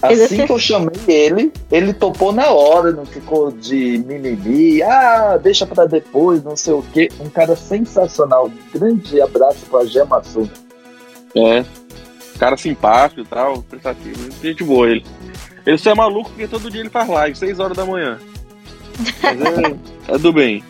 Assim 0.01 0.45
que 0.45 0.51
eu 0.51 0.59
chamei 0.59 0.99
ele, 1.07 1.51
ele 1.71 1.93
topou 1.93 2.31
na 2.31 2.49
hora, 2.49 2.91
não 2.91 3.05
ficou 3.05 3.51
de 3.51 4.03
mimimi, 4.05 4.81
ah, 4.83 5.39
deixa 5.41 5.65
pra 5.65 5.85
depois, 5.85 6.43
não 6.43 6.55
sei 6.55 6.73
o 6.73 6.83
quê. 6.93 7.09
Um 7.19 7.29
cara 7.29 7.55
sensacional. 7.55 8.47
Um 8.47 8.79
grande 8.79 9.19
abraço 9.21 9.65
pra 9.69 9.85
Jean 9.85 10.05
Massu. 10.05 10.49
É. 11.35 11.65
Cara 12.37 12.55
simpático 12.55 13.21
e 13.21 13.25
tal, 13.25 13.63
prestativo. 13.63 14.29
Gente 14.41 14.63
boa 14.63 14.89
ele. 14.89 15.05
Ele 15.65 15.77
só 15.77 15.91
é 15.91 15.95
maluco 15.95 16.29
porque 16.29 16.47
todo 16.47 16.69
dia 16.69 16.81
ele 16.81 16.89
faz 16.89 17.09
live, 17.09 17.35
6 17.35 17.59
horas 17.59 17.75
da 17.75 17.85
manhã. 17.85 18.19
Mas 19.21 19.41
é, 19.41 20.13
é 20.13 20.17
do 20.17 20.31
bem. 20.31 20.63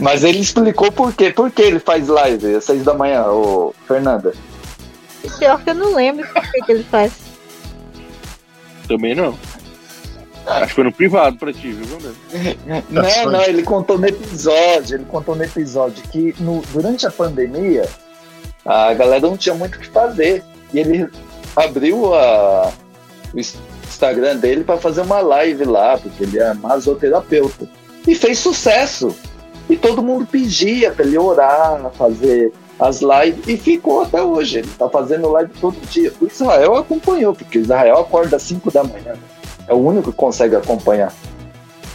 Mas 0.00 0.24
ele 0.24 0.38
explicou 0.38 0.90
por 0.90 1.12
quê. 1.14 1.30
Por 1.30 1.50
que 1.50 1.62
ele 1.62 1.78
faz 1.78 2.08
live 2.08 2.54
às 2.54 2.64
seis 2.64 2.82
da 2.84 2.94
manhã, 2.94 3.26
ô 3.26 3.74
Fernanda? 3.86 4.32
Pior 5.38 5.62
que 5.62 5.70
eu 5.70 5.74
não 5.74 5.94
lembro 5.94 6.24
o 6.24 6.50
que, 6.52 6.62
que 6.62 6.72
ele 6.72 6.84
faz. 6.84 7.12
Também 8.88 9.14
não. 9.14 9.36
Acho 10.46 10.66
que 10.68 10.74
foi 10.74 10.84
no 10.84 10.92
privado 10.92 11.36
pra 11.38 11.52
ti, 11.52 11.72
viu? 11.72 11.98
Não, 12.88 13.32
não, 13.32 13.42
ele 13.42 13.64
contou 13.64 13.98
no 13.98 14.06
episódio, 14.06 14.96
ele 14.96 15.04
contou 15.04 15.34
no 15.34 15.42
episódio 15.42 16.04
que 16.04 16.34
no- 16.38 16.62
durante 16.72 17.04
a 17.04 17.10
pandemia 17.10 17.88
a 18.64 18.94
galera 18.94 19.26
não 19.26 19.36
tinha 19.36 19.54
muito 19.56 19.74
o 19.76 19.80
que 19.80 19.88
fazer. 19.88 20.44
E 20.72 20.78
ele 20.78 21.08
abriu 21.56 22.14
a- 22.14 22.72
o 23.34 23.38
ins- 23.40 23.56
Instagram 23.88 24.36
dele 24.36 24.62
para 24.62 24.76
fazer 24.76 25.00
uma 25.00 25.18
live 25.20 25.64
lá, 25.64 25.98
porque 25.98 26.22
ele 26.22 26.38
é 26.38 26.54
masoterapeuta. 26.54 27.68
E 28.06 28.14
fez 28.14 28.38
sucesso. 28.38 29.16
E 29.68 29.76
todo 29.76 30.00
mundo 30.02 30.26
pedia 30.26 30.92
para 30.92 31.04
ele 31.04 31.18
orar, 31.18 31.90
fazer 31.98 32.52
as 32.78 33.00
lives, 33.00 33.46
e 33.46 33.56
ficou 33.56 34.02
até 34.02 34.22
hoje. 34.22 34.58
Ele 34.58 34.70
tá 34.78 34.88
fazendo 34.88 35.30
live 35.30 35.50
todo 35.60 35.76
dia. 35.88 36.12
O 36.20 36.26
Israel 36.26 36.76
acompanhou, 36.76 37.34
porque 37.34 37.58
o 37.58 37.62
Israel 37.62 37.98
acorda 37.98 38.36
às 38.36 38.42
5 38.42 38.70
da 38.70 38.84
manhã. 38.84 39.14
É 39.66 39.74
o 39.74 39.78
único 39.78 40.10
que 40.12 40.16
consegue 40.16 40.56
acompanhar. 40.56 41.12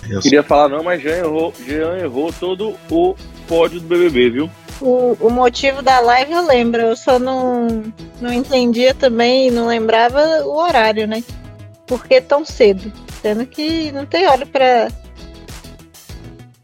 Eu 0.10 0.20
Queria 0.20 0.44
falar 0.44 0.68
não, 0.68 0.84
mas 0.84 1.02
Jean 1.02 1.18
errou, 1.18 1.54
Jean 1.66 1.98
errou 1.98 2.34
todo 2.34 2.76
o 2.90 3.16
pódio 3.48 3.80
do 3.80 3.88
BBB, 3.88 4.30
viu? 4.30 4.50
O, 4.82 5.16
o 5.20 5.30
motivo 5.30 5.82
da 5.82 6.00
live 6.00 6.34
eu 6.34 6.46
lembro, 6.46 6.82
eu 6.82 6.96
só 6.96 7.20
não, 7.20 7.68
não 8.20 8.34
entendia 8.34 8.96
também, 8.96 9.52
não 9.52 9.68
lembrava 9.68 10.44
o 10.44 10.58
horário, 10.58 11.08
né? 11.08 11.24
Por 11.86 12.06
que 12.06 12.20
tão 12.20 12.44
cedo? 12.44 12.92
Sendo 13.22 13.46
que 13.46 13.92
não 13.92 14.06
tem 14.06 14.28
hora 14.28 14.46
pra, 14.46 14.90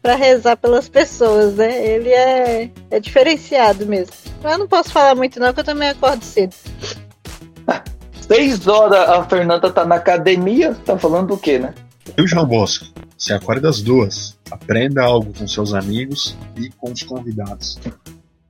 pra 0.02 0.14
rezar 0.14 0.56
pelas 0.56 0.88
pessoas, 0.88 1.54
né? 1.56 1.86
Ele 1.86 2.10
é, 2.10 2.70
é 2.90 3.00
diferenciado 3.00 3.84
mesmo. 3.86 4.14
Mas 4.42 4.52
eu 4.52 4.58
não 4.58 4.68
posso 4.68 4.92
falar 4.92 5.14
muito 5.14 5.38
não, 5.40 5.52
que 5.52 5.60
eu 5.60 5.64
também 5.64 5.88
acordo 5.88 6.24
cedo. 6.24 6.54
Seis 8.20 8.66
horas 8.68 9.08
a 9.08 9.24
Fernanda 9.24 9.70
tá 9.72 9.84
na 9.84 9.96
academia, 9.96 10.74
tá 10.84 10.98
falando 10.98 11.28
do 11.28 11.38
quê, 11.38 11.58
né? 11.58 11.74
E 12.16 12.22
o 12.22 12.26
João 12.26 12.46
Bosco? 12.46 12.86
Você 13.16 13.32
acorda 13.32 13.68
às 13.68 13.82
duas. 13.82 14.38
Aprenda 14.50 15.02
algo 15.02 15.32
com 15.36 15.46
seus 15.46 15.74
amigos 15.74 16.36
e 16.56 16.70
com 16.70 16.92
os 16.92 17.02
convidados. 17.02 17.78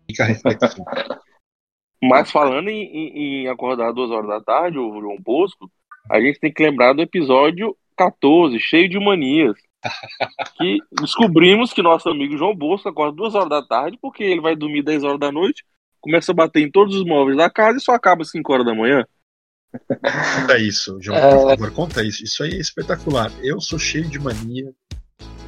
Fica 0.09 0.25
a 0.25 0.27
reflexão. 0.27 0.85
Mas 2.03 2.31
falando 2.31 2.69
em, 2.69 2.83
em- 2.85 3.43
em 3.45 3.49
acordar 3.49 3.93
duas 3.93 4.11
horas 4.11 4.29
da 4.29 4.41
tarde, 4.41 4.79
o 4.79 5.01
João 5.01 5.17
Bosco, 5.21 5.69
a 6.11 6.21
gente 6.21 6.39
tem 6.39 6.53
que 6.53 6.63
lembrar 6.63 6.93
do 6.93 7.03
episódio 7.03 7.77
14, 7.97 8.59
cheio 8.61 8.89
de 8.89 8.99
manias. 9.01 9.57
Que 10.57 10.79
descobrimos 11.01 11.73
que 11.73 11.83
nosso 11.83 12.09
amigo 12.09 12.37
João 12.37 12.55
Bosco 12.55 12.89
acorda 12.89 13.17
duas 13.17 13.35
horas 13.35 13.49
da 13.49 13.63
tarde 13.63 13.99
porque 14.01 14.23
ele 14.25 14.41
vai 14.41 14.57
dormir 14.57 14.83
10 14.83 15.05
horas 15.05 15.21
da 15.21 15.31
noite, 15.31 15.65
começa 16.01 16.33
a 16.33 16.35
bater 16.35 16.63
em 16.63 16.71
todos 16.71 16.95
os 16.97 17.05
móveis 17.05 17.37
da 17.37 17.49
casa 17.49 17.79
e 17.79 17.81
só 17.81 17.93
acaba 17.93 18.23
às 18.23 18.31
5 18.31 18.53
horas 18.53 18.67
da 18.67 18.75
manhã. 18.75 19.05
Conta 20.41 20.59
isso, 20.59 20.99
João, 21.01 21.19
É. 21.19 21.31
por 21.35 21.51
favor, 21.51 21.71
conta 21.73 22.03
isso. 22.03 22.25
Isso 22.25 22.43
aí 22.43 22.53
é 22.53 22.59
espetacular. 22.61 23.31
Eu 23.43 23.61
sou 23.61 23.79
cheio 23.79 24.09
de 24.09 24.19
mania. 24.19 24.73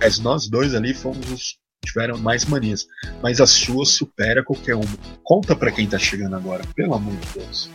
Mas 0.00 0.18
nós 0.18 0.48
dois 0.48 0.74
ali 0.74 0.94
fomos 0.94 1.30
os 1.30 1.52
que 1.82 1.88
tiveram 1.88 2.18
mais 2.18 2.44
manias. 2.44 2.86
Mas 3.22 3.40
a 3.40 3.46
sua 3.46 3.84
supera 3.84 4.44
qualquer 4.44 4.74
uma. 4.74 4.84
Conta 5.22 5.56
pra 5.56 5.72
quem 5.72 5.88
tá 5.88 5.98
chegando 5.98 6.36
agora, 6.36 6.62
pelo 6.74 6.94
amor 6.94 7.14
de 7.16 7.38
Deus. 7.40 7.70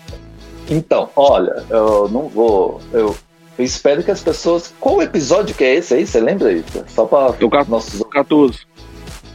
Então, 0.70 1.10
olha, 1.16 1.64
eu 1.70 2.08
não 2.10 2.28
vou. 2.28 2.82
Eu, 2.94 3.16
eu 3.58 3.64
espero 3.66 4.04
que 4.04 4.12
as 4.12 4.22
pessoas. 4.22 4.74
Qual 4.80 5.02
episódio 5.02 5.56
que 5.56 5.64
é 5.64 5.76
esse 5.76 5.94
aí? 5.94 6.06
Você 6.06 6.20
lembra, 6.20 6.52
Ita? 6.52 6.86
Só 6.88 7.06
ca- 7.06 7.66
nossos 7.68 8.02
14. 8.12 8.60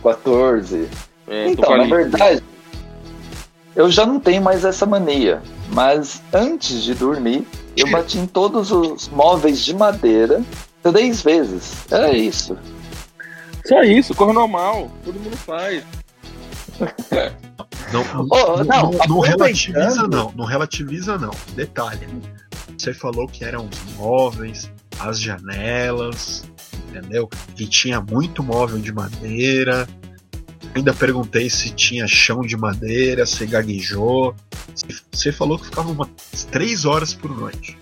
14. 0.02 0.88
É, 1.28 1.48
então, 1.48 1.76
na 1.76 1.84
verdade, 1.84 2.42
eu 3.76 3.90
já 3.90 4.04
não 4.04 4.18
tenho 4.20 4.42
mais 4.42 4.64
essa 4.64 4.84
mania. 4.86 5.42
Mas 5.72 6.20
antes 6.32 6.82
de 6.82 6.94
dormir, 6.94 7.46
eu 7.76 7.88
bati 7.90 8.18
em 8.18 8.26
todos 8.26 8.72
os 8.72 9.08
móveis 9.08 9.60
de 9.64 9.74
madeira 9.74 10.42
três 10.82 11.22
vezes. 11.22 11.72
Era 11.90 12.10
isso. 12.16 12.58
Só 13.66 13.82
isso, 13.82 14.14
corre 14.14 14.32
normal, 14.32 14.90
todo 15.04 15.20
mundo 15.20 15.36
faz. 15.36 15.84
Não, 17.92 18.04
Oh, 18.30 18.64
não, 18.64 18.64
não, 18.64 18.98
não, 19.08 19.18
relativiza, 19.20 20.08
não. 20.08 20.32
Não 20.34 20.44
relativiza, 20.44 21.18
não. 21.18 21.30
Detalhe. 21.54 22.08
Você 22.80 22.94
falou 22.94 23.28
que 23.28 23.44
eram 23.44 23.68
os 23.68 23.94
móveis, 23.96 24.70
as 24.98 25.20
janelas, 25.20 26.50
entendeu? 26.88 27.28
Que 27.54 27.66
tinha 27.66 28.00
muito 28.00 28.42
móvel 28.42 28.78
de 28.78 28.90
madeira. 28.90 29.86
Ainda 30.74 30.94
perguntei 30.94 31.50
se 31.50 31.68
tinha 31.74 32.08
chão 32.08 32.40
de 32.40 32.56
madeira, 32.56 33.26
você 33.26 33.44
gaguejou. 33.44 34.34
Você 35.12 35.30
falou 35.30 35.58
que 35.58 35.66
ficava 35.66 35.90
umas 35.90 36.08
três 36.50 36.86
horas 36.86 37.12
por 37.12 37.38
noite. 37.38 37.76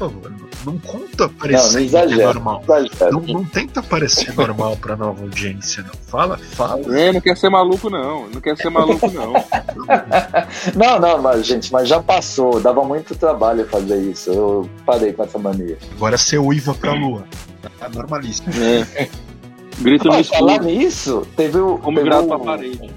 Por 0.00 0.10
favor, 0.10 0.32
não, 0.64 0.78
conta 0.78 1.30
exagera. 1.78 2.32
normal. 2.32 2.64
Não 2.66 2.76
exagera. 2.78 3.10
Não, 3.12 3.20
não 3.20 3.44
tenta 3.44 3.82
parecer 3.82 4.34
normal 4.34 4.74
pra 4.78 4.96
nova 4.96 5.20
audiência, 5.22 5.82
não. 5.82 5.92
Fala, 6.06 6.38
fala. 6.38 6.98
É, 6.98 7.12
não 7.12 7.20
quer 7.20 7.36
ser 7.36 7.50
maluco, 7.50 7.90
não. 7.90 8.26
Não 8.30 8.40
quer 8.40 8.56
ser 8.56 8.70
maluco, 8.70 9.06
não. 9.10 9.34
Não, 10.74 10.98
não, 10.98 11.20
mas, 11.22 11.46
gente, 11.46 11.70
mas 11.72 11.88
já 11.88 12.00
passou. 12.00 12.60
Dava 12.60 12.82
muito 12.84 13.14
trabalho 13.14 13.66
fazer 13.68 14.00
isso. 14.00 14.30
Eu 14.30 14.70
parei 14.86 15.12
com 15.12 15.22
essa 15.22 15.38
mania. 15.38 15.76
Agora 15.96 16.16
você 16.16 16.38
uiva 16.38 16.74
pra 16.74 16.92
lua. 16.92 17.24
Tá 17.78 17.88
normalista. 17.88 18.50
É. 18.50 19.08
Grita 19.78 20.04
no 20.04 20.10
Mas 20.12 20.28
falar 20.28 20.52
escuro, 20.54 20.70
nisso, 20.70 21.26
teve, 21.36 21.58
o- 21.58 21.78
como 21.78 21.98
teve 21.98 22.14
um- 22.14 22.26
pra 22.28 22.38
parede. 22.38 22.90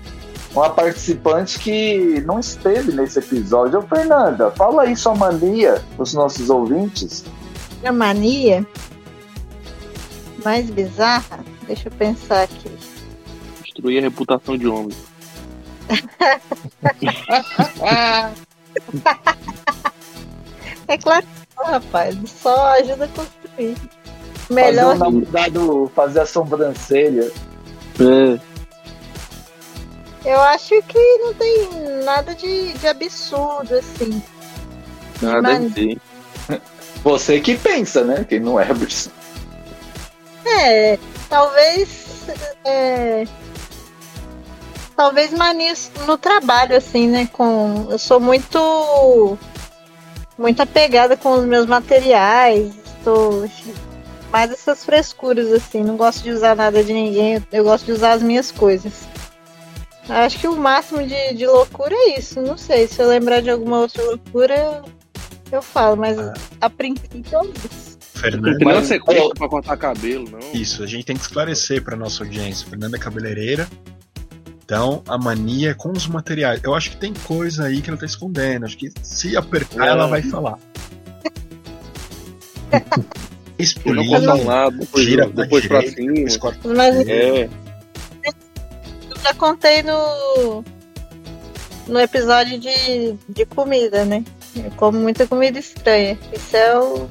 Uma 0.53 0.69
participante 0.69 1.59
que 1.59 2.21
não 2.21 2.39
esteve 2.39 2.91
nesse 2.91 3.19
episódio. 3.19 3.79
Ô, 3.79 3.81
Fernanda, 3.81 4.51
fala 4.51 4.83
aí 4.83 4.95
sua 4.95 5.15
mania 5.15 5.81
pros 5.95 6.13
nossos 6.13 6.49
ouvintes. 6.49 7.25
A 7.83 7.91
mania 7.91 8.65
mais 10.43 10.69
bizarra, 10.69 11.43
deixa 11.65 11.87
eu 11.87 11.91
pensar 11.91 12.43
aqui. 12.43 12.71
Destruir 13.63 13.99
a 13.99 14.01
reputação 14.01 14.57
de 14.57 14.67
homem. 14.67 14.95
É 20.87 20.97
claro 20.97 21.25
que 21.25 21.57
não, 21.57 21.65
rapaz, 21.65 22.17
só 22.41 22.73
ajuda 22.73 23.05
a 23.05 23.07
construir. 23.07 23.75
Fazer 23.75 24.53
Melhor 24.53 24.95
o 24.95 24.99
namorado 24.99 25.91
fazer 25.95 26.19
a 26.19 26.25
sobrancelha. 26.25 27.31
É. 27.99 28.52
Eu 30.25 30.39
acho 30.39 30.81
que 30.83 31.17
não 31.17 31.33
tem 31.33 31.69
nada 32.03 32.33
de, 32.33 32.73
de 32.73 32.87
absurdo, 32.87 33.75
assim. 33.75 34.21
Mas- 35.21 35.43
deve 35.43 35.69
ter. 35.69 36.01
Você 37.03 37.41
que 37.41 37.57
pensa, 37.57 38.03
né? 38.03 38.25
Quem 38.27 38.39
não 38.39 38.57
é 38.57 38.65
Bruce. 38.73 39.11
É, 40.45 40.97
talvez. 41.29 42.25
é, 42.63 43.25
talvez 44.95 45.33
manias 45.33 45.91
no 46.05 46.17
trabalho, 46.17 46.77
assim, 46.77 47.07
né? 47.07 47.27
Com, 47.31 47.87
eu 47.89 47.99
sou 47.99 48.19
muito. 48.19 49.37
Muito 50.37 50.61
apegada 50.61 51.15
com 51.17 51.33
os 51.33 51.45
meus 51.45 51.65
materiais. 51.65 52.73
Estou 52.97 53.45
mais 54.31 54.51
essas 54.51 54.83
frescuras, 54.85 55.51
assim. 55.51 55.83
Não 55.83 55.97
gosto 55.97 56.23
de 56.23 56.31
usar 56.31 56.55
nada 56.55 56.81
de 56.83 56.93
ninguém. 56.93 57.45
Eu 57.51 57.65
gosto 57.65 57.85
de 57.85 57.91
usar 57.91 58.13
as 58.13 58.23
minhas 58.23 58.49
coisas. 58.49 58.93
Acho 60.09 60.37
que 60.39 60.47
o 60.47 60.55
máximo 60.55 61.05
de, 61.07 61.33
de 61.33 61.45
loucura 61.47 61.93
é 61.95 62.19
isso. 62.19 62.41
Não 62.41 62.57
sei. 62.57 62.87
Se 62.87 63.01
eu 63.01 63.07
lembrar 63.07 63.41
de 63.41 63.49
alguma 63.49 63.79
outra 63.79 64.03
loucura, 64.03 64.81
eu, 65.51 65.61
falo, 65.61 65.95
mas 65.97 66.17
a 66.59 66.69
princípio 66.69 67.19
é 67.19 67.45
isso. 67.45 67.97
Não 68.15 68.21
Fernanda. 68.21 68.57
nem 68.57 68.67
Mas- 68.67 68.87
sequência 68.87 69.29
pra 69.35 69.49
cortar 69.49 69.77
cabelo, 69.77 70.29
não. 70.29 70.39
Isso, 70.53 70.83
a 70.83 70.87
gente 70.87 71.05
tem 71.05 71.15
que 71.15 71.21
esclarecer 71.23 71.83
pra 71.83 71.95
nossa 71.95 72.23
audiência. 72.23 72.67
Fernanda 72.67 72.95
é 72.97 72.99
cabeleireira. 72.99 73.67
Então, 74.65 75.03
a 75.07 75.17
mania 75.17 75.71
é 75.71 75.73
com 75.73 75.91
os 75.91 76.07
materiais. 76.07 76.61
Eu 76.63 76.73
acho 76.73 76.91
que 76.91 76.97
tem 76.97 77.13
coisa 77.13 77.65
aí 77.65 77.81
que 77.81 77.89
ela 77.89 77.99
tá 77.99 78.05
escondendo. 78.05 78.65
Acho 78.65 78.77
que 78.77 78.91
se 79.03 79.35
apertar, 79.35 79.85
É. 79.85 79.89
ela 79.89 80.07
vai 80.07 80.21
falar. 80.21 80.57
Não 83.85 84.03
um 84.35 84.45
lado, 84.45 84.77
depois, 84.79 85.05
gira 85.05 85.29
depois 85.29 85.65
pra 85.67 85.81
cima. 85.87 86.13
Mas 86.75 87.07
É, 87.07 87.49
já 89.23 89.33
contei 89.33 89.81
no, 89.81 90.63
no 91.87 91.99
episódio 91.99 92.59
de, 92.59 93.15
de 93.29 93.45
comida, 93.45 94.03
né? 94.03 94.23
Eu 94.55 94.69
como 94.71 94.99
muita 94.99 95.25
comida 95.25 95.57
estranha. 95.57 96.19
Isso 96.33 96.55
é 96.55 96.77
o, 96.77 97.09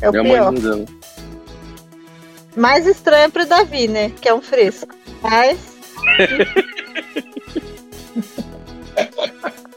é 0.00 0.10
o 0.10 0.16
é 0.16 0.18
a 0.18 0.22
pior. 0.22 0.52
mãe. 0.52 0.86
Mais 2.56 2.86
estranho 2.86 3.24
é 3.24 3.28
pro 3.28 3.46
Davi, 3.46 3.86
né? 3.88 4.10
Que 4.20 4.28
é 4.28 4.34
um 4.34 4.40
fresco. 4.40 4.94
Mas 5.22 5.74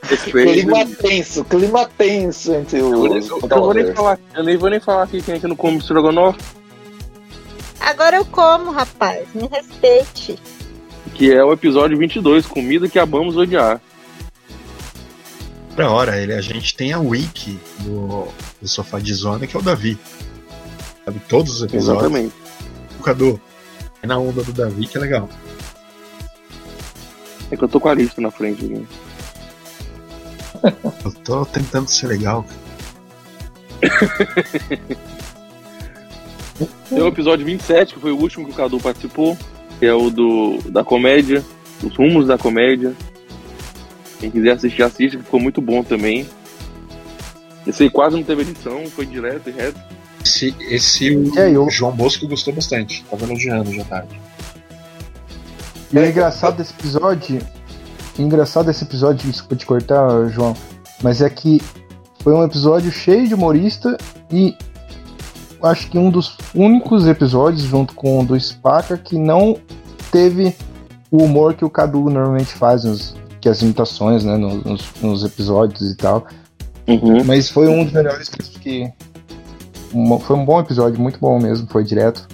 Respeito. 0.03 0.53
Clima 0.53 0.86
tenso, 0.86 1.43
clima 1.43 1.89
tenso 1.97 2.53
entre 2.53 2.80
Eu, 2.80 3.01
os 3.01 3.28
eu, 3.28 3.39
eu, 3.41 3.47
vou 3.47 3.73
nem 3.73 3.93
falar, 3.93 4.19
eu 4.34 4.43
nem 4.43 4.57
vou 4.57 4.69
nem 4.69 4.80
falar 4.80 5.03
aqui 5.03 5.21
quem 5.21 5.36
é 5.36 5.39
que 5.39 5.47
não 5.47 5.55
come 5.55 5.78
estrogonofe, 5.80 6.39
agora 7.80 8.17
eu 8.17 8.25
como, 8.25 8.71
rapaz. 8.71 9.28
Me 9.34 9.47
respeite. 9.47 10.39
Que 11.15 11.31
é 11.31 11.43
o 11.43 11.51
episódio 11.51 11.97
22, 11.97 12.45
Comida 12.45 12.87
que 12.87 12.99
Amamos 12.99 13.35
Odiar. 13.35 13.81
Pra 15.75 15.91
hora, 15.91 16.19
ele, 16.19 16.33
a 16.33 16.41
gente 16.41 16.75
tem 16.75 16.91
a 16.91 16.99
wiki 16.99 17.59
do, 17.79 18.27
do 18.61 18.67
Sofá 18.67 18.99
de 18.99 19.13
Zona, 19.13 19.45
que 19.45 19.55
é 19.55 19.59
o 19.59 19.63
Davi. 19.63 19.97
Sabe 21.05 21.21
todos 21.29 21.55
os 21.55 21.61
episódios. 21.61 22.03
Exatamente. 22.03 22.35
O 22.99 23.03
Cadu. 23.03 23.39
É 24.01 24.07
na 24.07 24.17
onda 24.17 24.43
do 24.43 24.51
Davi, 24.51 24.87
que 24.87 24.97
é 24.97 25.01
legal. 25.01 25.29
É 27.49 27.55
que 27.55 27.63
eu 27.63 27.67
tô 27.67 27.79
com 27.79 27.89
a 27.89 27.93
lista 27.93 28.19
na 28.21 28.29
frente 28.31 28.65
aqui. 28.65 28.87
Eu 31.05 31.11
tô 31.23 31.45
tentando 31.45 31.87
ser 31.87 32.07
legal. 32.07 32.45
Tem 36.89 37.01
o 37.01 37.07
episódio 37.07 37.45
27, 37.45 37.93
que 37.93 37.99
foi 37.99 38.11
o 38.11 38.17
último 38.17 38.45
que 38.45 38.51
o 38.51 38.55
Cadu 38.55 38.79
participou, 38.79 39.37
que 39.80 39.86
é 39.86 39.93
o 39.93 40.09
do 40.09 40.59
da 40.69 40.84
comédia, 40.84 41.43
os 41.84 41.95
rumos 41.95 42.28
da 42.28 42.38
comédia. 42.38 42.93
Quem 44.19 44.32
quiser 44.32 44.51
assistir, 44.51 44.82
assiste, 44.82 45.17
que 45.17 45.23
ficou 45.23 45.39
muito 45.39 45.61
bom 45.61 45.84
também. 45.84 46.28
Esse 47.65 47.84
aí 47.84 47.89
quase 47.89 48.15
não 48.15 48.23
teve 48.23 48.41
edição, 48.41 48.86
foi 48.88 49.05
direto 49.05 49.49
e 49.49 49.51
reto. 49.51 49.80
Esse, 50.23 50.55
esse 50.69 51.15
o 51.15 51.32
E 51.38 51.71
João 51.71 51.91
Bosco 51.91 52.28
gostou 52.28 52.53
bastante. 52.53 53.05
Tava 53.09 53.25
elogiando 53.25 53.71
já 53.73 53.84
tarde. 53.84 54.19
E 55.93 55.97
o 55.97 56.05
engraçado 56.05 56.57
desse 56.57 56.73
episódio. 56.73 57.39
O 58.17 58.21
engraçado 58.21 58.65
desse 58.65 58.84
episódio, 58.84 59.30
desculpa 59.30 59.55
te 59.55 59.65
cortar, 59.65 60.28
João, 60.30 60.55
mas 61.03 61.21
é 61.21 61.30
que 61.30 61.61
foi 62.19 62.34
um 62.34 62.43
episódio 62.43 62.91
cheio 62.91 63.28
de 63.28 63.34
humorista 63.34 63.95
e 64.32 64.55
acho 65.63 65.89
que 65.89 65.97
um 65.97 66.09
dos 66.09 66.37
únicos 66.53 67.07
episódios, 67.07 67.63
junto 67.63 67.93
com 67.93 68.19
o 68.19 68.25
do 68.25 68.39
Spaca, 68.39 68.97
que 68.97 69.17
não 69.17 69.57
teve 70.11 70.55
o 71.11 71.23
humor 71.23 71.53
que 71.53 71.65
o 71.65 71.69
Cadu 71.69 72.09
normalmente 72.09 72.53
faz, 72.53 72.83
nos, 72.83 73.15
que 73.41 73.47
as 73.49 73.61
imitações, 73.61 74.23
né, 74.23 74.35
nos, 74.37 74.91
nos- 75.01 75.23
episódios 75.23 75.91
e 75.91 75.95
tal. 75.95 76.25
Uhum. 76.87 77.23
Mas 77.25 77.49
foi 77.49 77.67
um 77.67 77.83
dos 77.83 77.93
melhores 77.93 78.29
que. 78.29 78.59
que 78.59 78.93
uma- 79.93 80.19
foi 80.19 80.35
um 80.35 80.45
bom 80.45 80.59
episódio, 80.59 80.99
muito 80.99 81.19
bom 81.19 81.39
mesmo, 81.39 81.67
foi 81.69 81.83
direto. 81.83 82.27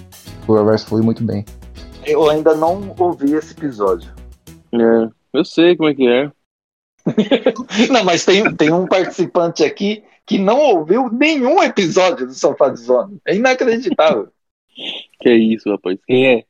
O 0.46 0.54
Reverso 0.54 0.86
foi 0.86 1.00
muito 1.02 1.24
bem. 1.24 1.44
Eu 2.04 2.28
ainda 2.28 2.54
não 2.54 2.94
ouvi 2.98 3.32
esse 3.32 3.52
episódio. 3.52 4.12
É, 4.72 5.08
eu 5.32 5.44
sei 5.44 5.76
como 5.76 5.88
é 5.88 5.94
que 5.94 6.06
é. 6.06 6.30
Não, 7.90 8.02
mas 8.04 8.24
tem, 8.24 8.54
tem 8.54 8.72
um 8.72 8.86
participante 8.86 9.62
aqui 9.62 10.02
que 10.26 10.38
não 10.38 10.58
ouviu 10.58 11.10
nenhum 11.10 11.62
episódio 11.62 12.26
do 12.26 12.34
Sofá 12.34 12.68
de 12.70 12.80
Zona. 12.80 13.16
É 13.26 13.34
inacreditável. 13.34 14.30
Que 15.20 15.28
é 15.28 15.36
isso, 15.36 15.70
rapaz. 15.70 15.96
Quem 16.04 16.38
é? 16.38 16.44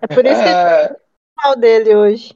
É 0.00 0.06
por 0.06 0.24
isso 0.24 0.40
que 0.42 0.48
É, 0.48 0.90
eu 0.92 0.96
mal 1.36 1.56
dele 1.56 1.94
hoje. 1.96 2.32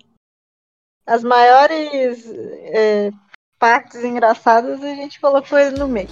As 1.06 1.22
maiores 1.22 2.28
é, 2.74 3.10
partes 3.58 4.02
engraçadas 4.02 4.82
a 4.82 4.94
gente 4.96 5.20
colocou 5.20 5.56
ele 5.58 5.78
no 5.78 5.86
meio. 5.86 6.08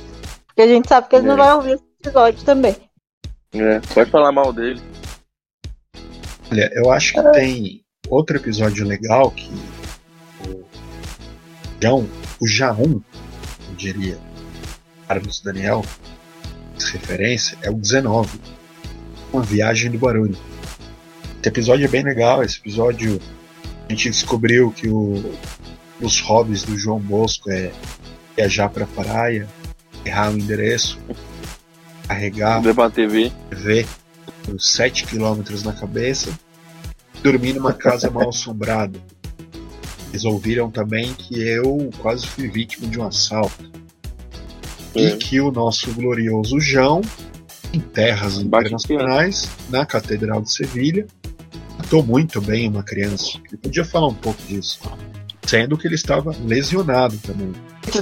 Porque 0.46 0.62
a 0.62 0.66
gente 0.68 0.88
sabe 0.88 1.08
que 1.08 1.16
ele 1.16 1.26
não 1.26 1.34
É. 1.34 1.38
vai 1.38 1.54
ouvir 1.54 1.72
esse 1.72 1.84
episódio 2.00 2.44
também. 2.44 2.76
É, 3.52 3.80
pode 3.92 4.10
falar 4.10 4.30
mal 4.30 4.52
dele. 4.52 4.80
Olha, 6.50 6.70
eu 6.74 6.90
acho 6.92 7.14
que 7.14 7.32
tem 7.32 7.84
outro 8.08 8.36
episódio 8.36 8.86
legal 8.86 9.32
que 9.32 9.50
o 10.48 10.64
João, 11.82 12.06
o 12.40 12.46
Jaum, 12.46 13.00
eu 13.68 13.74
diria, 13.76 14.18
Carlos 15.08 15.40
Daniel, 15.40 15.84
referência, 16.92 17.56
é 17.62 17.70
o 17.70 17.74
19, 17.74 18.40
uma 19.32 19.42
viagem 19.42 19.90
do 19.90 19.98
barulho. 19.98 20.36
Esse 21.40 21.48
episódio 21.48 21.84
é 21.84 21.88
bem 21.88 22.02
legal, 22.02 22.42
esse 22.42 22.58
episódio 22.58 23.20
a 23.88 23.92
gente 23.92 24.10
descobriu 24.10 24.70
que 24.72 24.88
o, 24.88 25.34
os 26.00 26.20
hobbies 26.20 26.62
do 26.62 26.76
João 26.76 26.98
Bosco 26.98 27.50
é 27.50 27.70
viajar 28.36 28.68
pra 28.68 28.86
praia, 28.86 29.48
errar 30.04 30.30
o 30.30 30.38
endereço, 30.38 30.98
carregar 32.06 32.62
a 32.66 32.90
TV. 32.90 33.32
TV 33.50 33.86
uns 34.48 34.70
7 34.72 35.06
quilômetros 35.06 35.62
na 35.62 35.72
cabeça, 35.72 36.36
dormir 37.22 37.54
numa 37.54 37.72
casa 37.72 38.10
mal 38.10 38.28
assombrada. 38.28 39.00
Eles 40.16 40.24
ouviram 40.24 40.70
também 40.70 41.12
que 41.12 41.46
eu 41.46 41.90
quase 41.98 42.26
fui 42.26 42.48
vítima 42.48 42.88
de 42.88 42.98
um 42.98 43.06
assalto. 43.06 43.70
E 44.94 45.08
É. 45.08 45.16
que 45.16 45.38
o 45.38 45.50
nosso 45.50 45.92
glorioso 45.92 46.58
João, 46.58 47.02
em 47.70 47.80
terras 47.80 48.42
Bate 48.42 48.68
internacionais, 48.68 49.46
na 49.68 49.84
Catedral 49.84 50.40
de 50.40 50.50
Sevilha, 50.50 51.06
tratou 51.76 52.02
muito 52.02 52.40
bem 52.40 52.66
uma 52.66 52.82
criança. 52.82 53.38
Ele 53.46 53.58
podia 53.58 53.84
falar 53.84 54.06
um 54.06 54.14
pouco 54.14 54.42
disso. 54.44 54.80
Sendo 55.46 55.76
que 55.76 55.86
ele 55.86 55.96
estava 55.96 56.34
lesionado 56.46 57.18
também. 57.18 57.52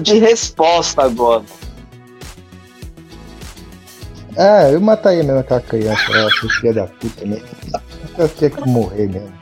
De 0.01 0.17
resposta 0.21 1.03
agora. 1.03 1.45
Ah, 4.37 4.71
eu 4.71 4.81
mataria 4.81 5.25
mesmo 5.25 5.41
aquela 5.41 5.61
criança, 5.61 6.13
ela 6.13 6.31
foi 6.31 6.49
filha 6.49 6.75
da 6.75 6.87
puta 6.87 7.27
mesmo. 7.27 7.49
Eu 8.17 8.29
tinha 8.29 8.51
que 8.51 8.69
morrer 8.69 9.09
mesmo. 9.09 9.33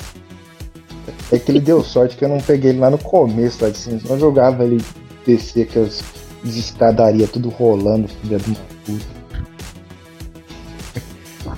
É 1.33 1.39
que 1.39 1.51
ele 1.51 1.61
deu 1.61 1.83
sorte 1.83 2.15
que 2.15 2.25
eu 2.25 2.29
não 2.29 2.39
peguei 2.39 2.71
ele 2.71 2.79
lá 2.79 2.91
no 2.91 2.99
começo, 2.99 3.65
lá 3.65 3.71
de 3.71 3.79
cima. 3.79 3.99
Senão 3.99 4.17
eu 4.17 4.21
jogava 4.21 4.63
ele 4.65 4.85
descer 5.27 5.63
aquelas 5.63 6.05
escadarias 6.45 7.31
tudo 7.31 7.49
rolando, 7.49 8.07
filha 8.07 8.39
de 8.39 8.51
uma 8.51 8.57
puta. 8.85 9.23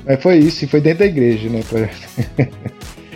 Mas 0.06 0.22
foi 0.22 0.36
isso, 0.38 0.64
e 0.64 0.68
foi 0.68 0.80
dentro 0.80 1.00
da 1.00 1.06
igreja, 1.06 1.48
né? 1.48 1.60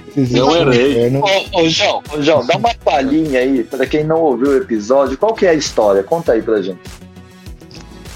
Vocês 0.09 0.35
Eu 0.35 0.51
errei. 0.73 1.17
Ô, 1.17 1.61
ô, 1.61 1.69
João, 1.69 2.03
ô, 2.13 2.23
João, 2.23 2.45
dá 2.45 2.57
uma 2.57 2.75
palhinha 2.75 3.39
aí 3.39 3.63
pra 3.63 3.87
quem 3.87 4.03
não 4.03 4.21
ouviu 4.21 4.49
o 4.49 4.57
episódio. 4.57 5.17
Qual 5.17 5.35
que 5.35 5.47
é 5.47 5.51
a 5.51 5.55
história? 5.55 6.03
Conta 6.03 6.33
aí 6.33 6.43
pra 6.43 6.61
gente. 6.61 6.81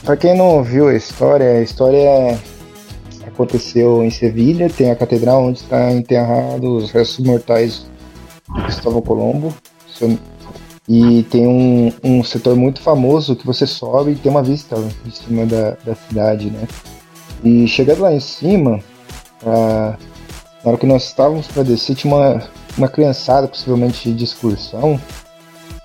Pra 0.03 0.17
quem 0.17 0.37
não 0.37 0.57
ouviu 0.57 0.89
a 0.89 0.95
história, 0.95 1.59
a 1.59 1.63
história 1.63 2.37
aconteceu 3.25 4.03
em 4.03 4.11
Sevilha, 4.11 4.69
tem 4.69 4.91
a 4.91 4.97
catedral 4.97 5.45
onde 5.45 5.61
está 5.61 5.93
enterrado 5.93 6.77
os 6.77 6.91
restos 6.91 7.25
mortais 7.25 7.87
Cristóvão 8.55 9.03
Colombo. 9.03 9.55
E 10.89 11.23
tem 11.25 11.47
um, 11.47 11.93
um 12.03 12.25
setor 12.25 12.57
muito 12.57 12.81
famoso 12.81 13.37
que 13.37 13.47
você 13.47 13.67
sobe 13.67 14.13
e 14.13 14.17
tem 14.17 14.31
uma 14.31 14.43
vista 14.43 14.77
em 15.07 15.11
cima 15.11 15.47
da, 15.47 15.77
da 15.85 15.95
cidade, 15.95 16.51
né? 16.51 16.67
E 17.45 17.67
chegando 17.69 18.03
lá 18.03 18.13
em 18.13 18.21
cima, 18.21 18.81
ah, 19.47 19.97
na 20.65 20.71
hora 20.71 20.79
que 20.79 20.87
nós 20.87 21.05
estávamos 21.05 21.47
para 21.47 21.63
descer, 21.63 21.95
tinha 21.95 22.15
uma, 22.15 22.43
uma 22.77 22.89
criançada, 22.89 23.49
possivelmente 23.49 24.13
de 24.13 24.25
excursão. 24.25 25.01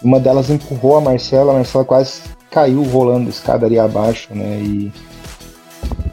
Uma 0.04 0.20
delas 0.20 0.50
empurrou 0.50 0.98
a 0.98 1.02
Marcela, 1.02 1.52
a 1.52 1.56
Marcela 1.56 1.86
quase 1.86 2.22
caiu 2.50 2.84
rolando 2.84 3.28
a 3.28 3.30
escadaria 3.30 3.84
abaixo, 3.84 4.34
né? 4.34 4.60
E, 4.62 4.92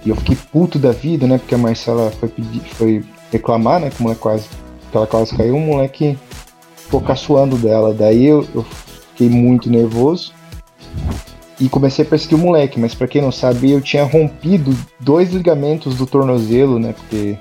e 0.05 0.11
eu 0.11 0.17
fiquei 0.17 0.37
puto 0.53 0.79
da 0.79 0.93
vida, 0.93 1.27
né? 1.27 1.39
Porque 1.39 1.55
a 1.55 1.59
Marcela 1.59 2.11
foi 2.19 2.29
pedir, 2.29 2.61
foi 2.75 3.05
reclamar, 3.31 3.81
né? 3.81 3.91
Que 3.91 4.01
o 4.01 4.03
moleque 4.03 4.21
quase, 4.21 4.49
que 4.91 4.97
ela 4.97 5.07
quase 5.07 5.37
caiu, 5.37 5.57
o 5.57 5.61
moleque 5.61 6.19
ficou 6.95 7.01
caçoando 7.01 7.57
dela. 7.57 7.93
Daí 7.93 8.27
eu, 8.27 8.47
eu 8.55 8.63
fiquei 9.13 9.29
muito 9.29 9.71
nervoso 9.71 10.33
e 11.61 11.69
comecei 11.69 12.05
a 12.05 12.09
perseguir 12.09 12.39
o 12.39 12.41
moleque. 12.41 12.79
Mas 12.79 12.95
pra 12.95 13.09
quem 13.09 13.23
não 13.23 13.33
sabe, 13.33 13.71
eu 13.71 13.81
tinha 13.81 14.05
rompido 14.05 14.77
dois 15.01 15.33
ligamentos 15.33 15.97
do 15.97 16.07
tornozelo, 16.07 16.79
né? 16.79 16.93
Porque 16.93 17.37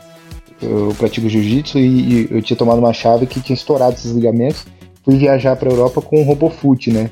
eu 0.62 0.94
pratico 0.98 1.30
jiu-jitsu 1.30 1.78
e, 1.78 1.84
e 1.84 2.28
eu 2.32 2.42
tinha 2.42 2.58
tomado 2.58 2.80
uma 2.80 2.94
chave 2.94 3.28
que 3.28 3.42
tinha 3.42 3.56
estourado 3.56 3.94
esses 3.94 4.12
ligamentos. 4.12 4.66
Fui 5.04 5.18
viajar 5.18 5.56
pra 5.56 5.70
Europa 5.70 6.02
com 6.02 6.22
um 6.22 6.24
robofoot, 6.24 6.92
né? 6.92 7.10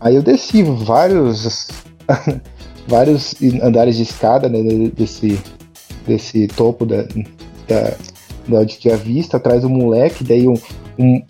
Aí 0.00 0.14
eu 0.14 0.22
desci 0.22 0.62
vários 0.62 1.68
vários 2.86 3.34
andares 3.62 3.96
de 3.96 4.02
escada 4.02 4.48
né, 4.48 4.60
desse, 4.96 5.38
desse 6.06 6.48
topo 6.48 6.84
da, 6.84 7.02
da, 7.68 7.96
da 8.48 8.60
onde 8.60 8.76
que 8.76 8.90
a 8.90 8.96
vista, 8.96 9.36
atrás 9.36 9.62
do 9.62 9.68
moleque, 9.68 10.24
daí 10.24 10.48
um, 10.48 10.54
um 10.98 11.22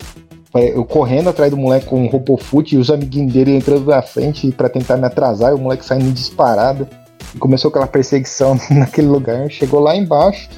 eu 0.53 0.85
correndo 0.85 1.29
atrás 1.29 1.49
do 1.49 1.57
moleque 1.57 1.87
com 1.87 2.03
um 2.03 2.07
robofute 2.07 2.75
e 2.75 2.77
os 2.77 2.91
amiguinhos 2.91 3.33
dele 3.33 3.55
entrando 3.55 3.85
na 3.85 4.01
frente 4.01 4.51
para 4.51 4.69
tentar 4.69 4.97
me 4.97 5.05
atrasar, 5.05 5.51
e 5.51 5.55
o 5.55 5.57
moleque 5.57 5.83
saindo 5.83 6.11
disparado. 6.11 6.87
E 7.33 7.37
começou 7.39 7.69
aquela 7.69 7.87
perseguição 7.87 8.57
naquele 8.69 9.07
lugar. 9.07 9.49
Chegou 9.49 9.79
lá 9.79 9.95
embaixo, 9.95 10.49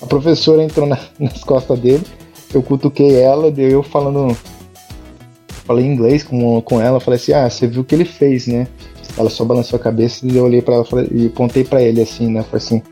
a 0.00 0.06
professora 0.06 0.62
entrou 0.62 0.86
na, 0.86 0.98
nas 1.18 1.44
costas 1.44 1.78
dele, 1.78 2.04
eu 2.52 2.62
cutuquei 2.62 3.20
ela, 3.20 3.50
deu 3.50 3.68
eu 3.68 3.82
falando. 3.82 4.36
Falei 5.64 5.86
inglês 5.86 6.24
com, 6.24 6.60
com 6.60 6.80
ela, 6.80 6.98
falei 6.98 7.20
assim: 7.20 7.32
Ah, 7.32 7.48
você 7.48 7.68
viu 7.68 7.82
o 7.82 7.84
que 7.84 7.94
ele 7.94 8.04
fez, 8.04 8.48
né? 8.48 8.66
Ela 9.16 9.30
só 9.30 9.44
balançou 9.44 9.78
a 9.78 9.80
cabeça 9.80 10.26
e 10.26 10.36
eu 10.36 10.44
olhei 10.44 10.62
para 10.62 10.74
ela 10.74 10.84
falei, 10.84 11.08
e 11.12 11.26
apontei 11.26 11.62
para 11.62 11.80
ele 11.80 12.00
assim, 12.00 12.28
né? 12.28 12.42
Falei 12.42 12.64
assim: 12.64 12.82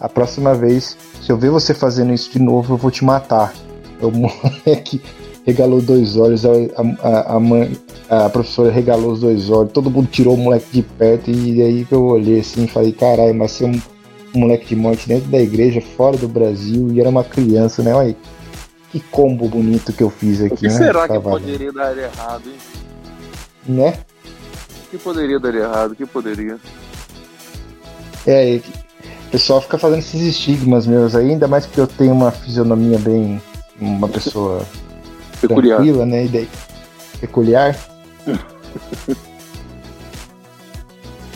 A 0.00 0.08
próxima 0.08 0.52
vez, 0.54 0.96
se 1.22 1.30
eu 1.30 1.38
ver 1.38 1.50
você 1.50 1.72
fazendo 1.72 2.12
isso 2.12 2.32
de 2.32 2.40
novo, 2.40 2.74
eu 2.74 2.76
vou 2.76 2.90
te 2.90 3.04
matar. 3.04 3.54
O 4.02 4.10
moleque 4.10 5.00
regalou 5.46 5.80
dois 5.80 6.16
olhos, 6.16 6.44
a, 6.44 6.50
a, 7.02 7.36
a, 7.36 7.40
mãe, 7.40 7.78
a 8.10 8.28
professora 8.28 8.70
regalou 8.70 9.12
os 9.12 9.20
dois 9.20 9.48
olhos, 9.48 9.72
todo 9.72 9.90
mundo 9.90 10.08
tirou 10.10 10.34
o 10.34 10.36
moleque 10.36 10.66
de 10.72 10.82
perto 10.82 11.30
e 11.30 11.62
aí 11.62 11.86
eu 11.88 12.04
olhei 12.04 12.40
assim 12.40 12.64
e 12.64 12.68
falei, 12.68 12.92
caralho, 12.92 13.32
mas 13.32 13.52
ser 13.52 13.66
um, 13.66 13.80
um, 14.34 14.40
moleque 14.40 14.66
de 14.66 14.76
morte 14.76 15.06
dentro 15.06 15.30
da 15.30 15.38
igreja, 15.38 15.80
fora 15.80 16.16
do 16.16 16.26
Brasil, 16.26 16.90
e 16.92 17.00
era 17.00 17.08
uma 17.08 17.22
criança, 17.22 17.80
né? 17.80 17.94
Olha 17.94 18.16
que 18.90 18.98
combo 18.98 19.48
bonito 19.48 19.92
que 19.92 20.02
eu 20.02 20.10
fiz 20.10 20.42
aqui, 20.42 20.54
o 20.54 20.56
que 20.56 20.64
né? 20.64 20.70
será 20.70 21.08
que 21.08 21.20
poderia 21.20 21.72
dar 21.72 21.96
errado, 21.96 22.42
hein? 22.46 22.56
Né? 23.68 23.94
O 24.86 24.90
que 24.90 24.98
poderia 24.98 25.38
dar 25.38 25.54
errado? 25.54 25.92
O 25.92 25.96
que 25.96 26.06
poderia? 26.06 26.58
É, 28.26 28.60
o 29.28 29.30
pessoal 29.30 29.60
fica 29.60 29.78
fazendo 29.78 30.00
esses 30.00 30.22
estigmas 30.22 30.86
meus 30.86 31.14
aí, 31.14 31.30
ainda 31.30 31.46
mais 31.46 31.66
que 31.66 31.78
eu 31.78 31.86
tenho 31.86 32.12
uma 32.12 32.32
fisionomia 32.32 32.98
bem. 32.98 33.40
uma 33.80 34.08
pessoa 34.08 34.62
Peculiar. 35.40 35.76
tranquila, 35.76 36.06
né? 36.06 36.28
Daí, 36.28 36.48
peculiar. 37.20 37.76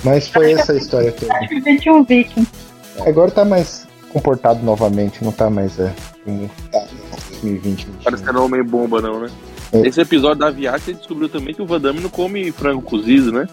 Mas 0.02 0.28
foi 0.28 0.52
essa 0.52 0.72
a 0.72 0.76
história 0.76 1.12
toda. 1.12 1.34
Acho 1.34 1.48
que 1.48 1.78
tinha 1.78 1.94
um 1.94 2.02
viking. 2.04 2.46
Agora 3.06 3.30
tá 3.30 3.44
mais 3.44 3.86
comportado 4.10 4.64
novamente, 4.64 5.22
não 5.22 5.30
tá 5.32 5.50
mais 5.50 5.78
é, 5.78 5.92
como 6.24 6.50
tá 6.70 6.86
em 7.42 7.56
2020. 7.56 7.86
Parecendo 8.02 8.44
homem 8.44 8.62
bomba, 8.64 9.00
não, 9.00 9.20
né? 9.20 9.30
É. 9.72 9.86
Esse 9.86 10.00
episódio 10.00 10.38
da 10.38 10.50
viagem, 10.50 10.80
você 10.80 10.94
descobriu 10.94 11.28
também 11.28 11.54
que 11.54 11.62
o 11.62 11.66
Van 11.66 11.80
Damme 11.80 12.00
não 12.00 12.10
come 12.10 12.50
frango 12.50 12.82
cozido, 12.82 13.30
né? 13.30 13.46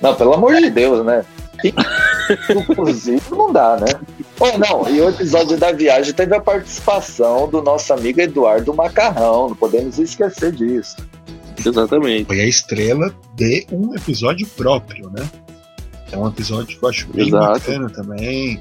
Não, 0.00 0.14
pelo 0.14 0.34
amor 0.34 0.54
de 0.56 0.70
Deus, 0.70 1.04
né? 1.04 1.24
O 2.54 2.74
cozido 2.74 3.22
não 3.30 3.52
dá, 3.52 3.76
né? 3.76 4.00
Oh, 4.38 4.56
não, 4.58 4.88
e 4.88 5.00
o 5.00 5.08
episódio 5.08 5.58
da 5.58 5.72
viagem 5.72 6.12
teve 6.12 6.34
a 6.34 6.40
participação 6.40 7.48
do 7.48 7.60
nosso 7.62 7.92
amigo 7.92 8.20
Eduardo 8.20 8.72
Macarrão, 8.72 9.48
não 9.48 9.56
podemos 9.56 9.98
esquecer 9.98 10.52
disso. 10.52 10.96
Exatamente. 11.64 12.24
Foi 12.24 12.40
a 12.40 12.46
estrela 12.46 13.14
de 13.34 13.66
um 13.70 13.94
episódio 13.94 14.46
próprio, 14.56 15.10
né? 15.10 15.28
É 16.10 16.16
um 16.16 16.26
episódio 16.26 16.78
que 16.78 16.84
eu 16.84 16.88
acho 16.88 17.08
bem 17.08 17.28
Exato. 17.28 17.52
bacana 17.52 17.90
também. 17.90 18.60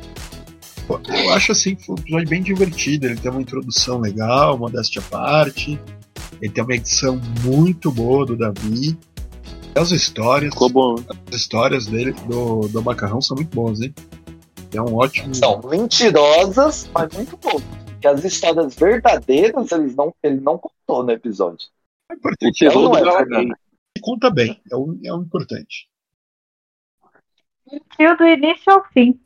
Eu 0.90 1.34
acho 1.34 1.52
assim 1.52 1.76
que 1.76 1.86
foi 1.86 1.96
um 1.96 2.00
episódio 2.00 2.30
bem 2.30 2.42
divertido. 2.44 3.06
Ele 3.06 3.16
tem 3.16 3.32
uma 3.32 3.42
introdução 3.42 4.00
legal, 4.00 4.58
modéstia 4.58 5.02
à 5.02 5.10
parte. 5.10 5.80
Ele 6.42 6.52
tem 6.52 6.64
uma 6.64 6.76
edição 6.76 7.20
muito 7.44 7.92
boa 7.92 8.26
do 8.26 8.36
Davi. 8.36 8.98
As 9.76 9.92
histórias, 9.92 10.54
Ficou 10.54 10.70
bom. 10.70 10.96
as 11.28 11.36
histórias 11.36 11.86
dele, 11.88 12.12
do, 12.28 12.68
do 12.68 12.84
Macarrão, 12.84 13.22
são 13.22 13.36
muito 13.36 13.56
boas, 13.56 13.82
hein? 13.82 13.94
É 14.74 14.82
um 14.82 14.96
ótimo. 14.96 15.34
São 15.34 15.62
mentirosas, 15.62 16.90
mas 16.94 17.14
muito 17.14 17.38
bom. 17.38 17.60
Que 18.02 18.08
as 18.08 18.24
histórias 18.24 18.76
verdadeiras 18.76 19.72
eles 19.72 19.96
não, 19.96 20.14
ele 20.22 20.40
não 20.40 20.58
contou 20.58 21.04
no 21.04 21.12
episódio. 21.12 21.68
É 22.12 22.16
importante. 22.16 22.66
Não 22.66 22.90
do 22.90 22.98
é 22.98 23.02
verdade. 23.04 23.36
Ele 23.36 23.54
conta 24.02 24.30
bem. 24.30 24.60
É 24.72 24.76
o, 24.76 24.98
é 25.04 25.14
o 25.14 25.22
importante. 25.22 25.90
Mentiu 27.72 28.18
do 28.18 28.26
início 28.26 28.72
ao 28.72 28.84
fim. 28.92 29.20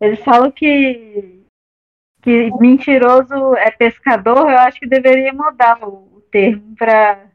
Eles 0.00 0.20
falam 0.20 0.50
que, 0.50 1.42
que 2.22 2.50
mentiroso 2.60 3.54
é 3.56 3.70
pescador, 3.70 4.50
eu 4.50 4.58
acho 4.58 4.78
que 4.78 4.86
deveria 4.86 5.32
mudar 5.32 5.82
o, 5.82 6.16
o 6.16 6.20
termo 6.30 6.74
para 6.76 7.30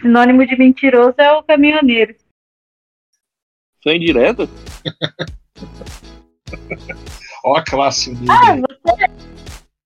sinônimo 0.00 0.46
de 0.46 0.56
mentiroso 0.56 1.14
é 1.18 1.32
o 1.32 1.42
caminhoneiro. 1.42 2.14
Foi 3.82 3.96
indireta? 3.96 4.48
Ó 7.44 7.56
a 7.56 7.64
classe 7.64 8.10
unida. 8.10 8.32
Ah, 8.32 8.56
você, 8.56 9.08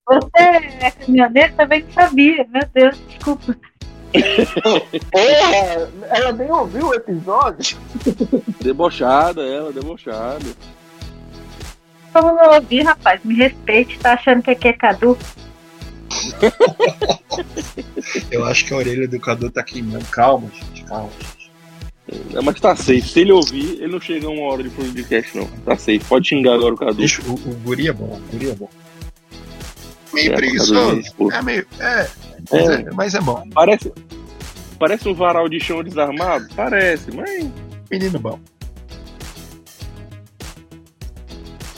você 0.06 0.42
é 0.80 0.90
caminhoneiro? 0.90 1.54
Também 1.54 1.82
não 1.82 1.92
sabia. 1.92 2.46
Meu 2.48 2.66
Deus, 2.72 2.98
desculpa. 3.08 3.56
Porra, 5.10 5.90
ela 6.16 6.32
nem 6.32 6.50
ouviu 6.50 6.88
o 6.88 6.94
episódio. 6.94 7.76
Debochada, 8.62 9.42
ela, 9.42 9.72
debochada. 9.72 10.44
Como 12.12 12.32
não 12.32 12.54
ouvi, 12.54 12.82
rapaz? 12.82 13.20
Me 13.24 13.34
respeite, 13.34 13.98
tá 13.98 14.12
achando 14.12 14.42
que 14.42 14.50
aqui 14.52 14.68
é 14.68 14.72
Cadu? 14.72 15.18
Eu 18.30 18.44
acho 18.44 18.64
que 18.66 18.74
a 18.74 18.76
orelha 18.76 19.08
do 19.08 19.18
Cadu 19.20 19.50
tá 19.50 19.62
queimando. 19.62 20.04
Calma, 20.06 20.48
gente, 20.52 20.84
calma, 20.84 21.10
gente. 21.20 21.44
É, 22.36 22.40
Mas 22.42 22.60
tá 22.60 22.76
safe. 22.76 23.02
Se 23.02 23.20
ele 23.20 23.32
ouvir, 23.32 23.74
ele 23.80 23.88
não 23.92 24.00
chega 24.00 24.26
a 24.26 24.30
uma 24.30 24.42
hora 24.52 24.62
de 24.62 24.70
podcast, 24.70 25.36
não. 25.36 25.46
Tá 25.64 25.76
safe. 25.76 26.00
Pode 26.00 26.28
xingar 26.28 26.54
agora 26.54 26.74
o 26.74 26.76
Cadu. 26.76 26.94
Deixa, 26.94 27.22
o, 27.22 27.32
o 27.34 27.54
guri 27.64 27.88
é 27.88 27.92
bom, 27.92 28.16
o 28.16 28.20
guri 28.32 28.50
é 28.50 28.54
bom. 28.54 28.68
Meio 30.12 30.32
É, 30.32 30.36
preguiçoso. 30.36 30.96
Cadu, 31.02 31.14
pô. 31.16 31.32
É 31.32 31.42
meio. 31.42 31.66
É, 31.80 32.08
mas 32.50 32.68
É. 32.68 32.74
é, 32.74 32.90
mas 32.92 33.14
é 33.14 33.20
bom. 33.20 33.42
Parece, 33.54 33.92
parece 34.78 35.08
um 35.08 35.14
varal 35.14 35.48
de 35.48 35.58
chão 35.58 35.82
desarmado? 35.82 36.46
Parece, 36.54 37.10
mas. 37.10 37.48
Menino 37.90 38.18
bom. 38.18 38.38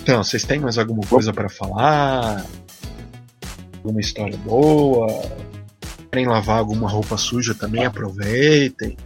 Então, 0.03 0.23
vocês 0.23 0.45
têm 0.45 0.61
mais 0.61 0.79
alguma 0.79 1.03
coisa 1.09 1.33
pra 1.33 1.49
falar? 1.49 2.45
Alguma 3.87 4.01
história 4.01 4.37
boa? 4.39 5.07
Querem 6.11 6.27
lavar 6.27 6.59
alguma 6.59 6.89
roupa 6.89 7.17
suja 7.17 7.55
também? 7.55 7.85
Aproveitem. 7.85 8.97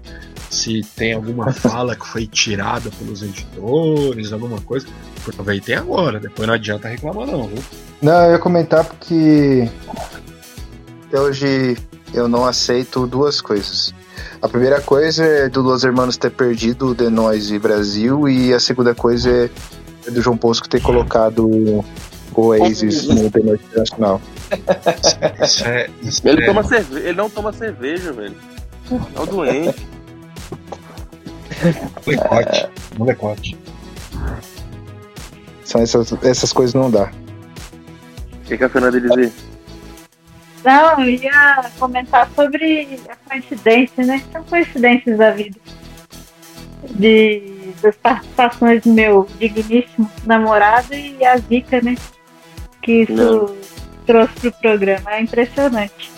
Se 0.48 0.80
tem 0.96 1.12
alguma 1.12 1.52
fala 1.52 1.94
que 1.94 2.06
foi 2.06 2.26
tirada 2.26 2.90
pelos 2.98 3.22
editores, 3.22 4.32
alguma 4.32 4.58
coisa, 4.62 4.86
aproveitem 5.28 5.74
agora. 5.74 6.18
Depois 6.18 6.48
não 6.48 6.54
adianta 6.54 6.88
reclamar, 6.88 7.26
não, 7.26 7.46
viu? 7.46 7.62
Não, 8.00 8.24
eu 8.24 8.32
ia 8.32 8.38
comentar 8.38 8.82
porque 8.82 9.68
hoje 11.12 11.76
eu 12.14 12.26
não 12.26 12.46
aceito 12.46 13.06
duas 13.06 13.42
coisas. 13.42 13.94
A 14.40 14.48
primeira 14.48 14.80
coisa 14.80 15.22
é 15.22 15.50
do 15.50 15.60
Los 15.60 15.84
Hermanos 15.84 16.16
ter 16.16 16.30
perdido 16.30 16.86
o 16.86 16.94
The 16.94 17.10
Noise 17.10 17.58
Brasil 17.58 18.26
e 18.30 18.54
a 18.54 18.58
segunda 18.58 18.94
coisa 18.94 19.50
é 20.06 20.10
do 20.10 20.22
João 20.22 20.38
Bosco 20.38 20.66
ter 20.70 20.80
colocado 20.80 21.84
Oasis 22.34 23.06
no 23.06 23.30
The 23.30 23.40
Noise 23.40 23.64
Internacional. 23.64 24.20
Isso 25.42 25.64
é. 25.66 25.90
Isso 26.02 26.28
Ele, 26.28 26.42
é- 26.42 26.46
toma 26.46 26.62
cerve... 26.64 26.98
ele 27.00 27.12
não 27.12 27.30
toma 27.30 27.52
cerveja, 27.52 28.12
velho. 28.12 28.36
É 28.90 29.20
um 29.20 29.26
doente. 29.26 29.86
molecote. 32.06 32.68
Molecote. 32.98 33.58
São 35.64 35.80
essas, 35.80 36.12
essas 36.24 36.52
coisas 36.52 36.74
não 36.74 36.90
dá. 36.90 37.10
O 38.32 38.46
que, 38.46 38.58
que 38.58 38.64
a 38.64 38.68
Fernanda 38.68 38.98
ia 38.98 39.08
dizer? 39.08 39.32
Não, 40.64 41.00
eu 41.00 41.10
ia 41.10 41.70
comentar 41.78 42.28
sobre 42.34 42.98
a 43.08 43.16
coincidência, 43.28 44.04
né? 44.04 44.22
São 44.32 44.42
coincidências 44.44 45.16
da 45.18 45.30
vida. 45.30 45.56
De, 46.90 47.72
das 47.82 47.94
participações 47.96 48.82
do 48.82 48.90
meu 48.92 49.28
digníssimo 49.38 50.10
namorado 50.26 50.92
e 50.94 51.24
a 51.24 51.36
Zica, 51.36 51.80
né? 51.82 51.94
Que 52.82 53.02
isso 53.02 53.12
Não. 53.12 53.56
trouxe 54.06 54.34
pro 54.40 54.52
programa. 54.52 55.12
É 55.14 55.20
impressionante. 55.22 56.10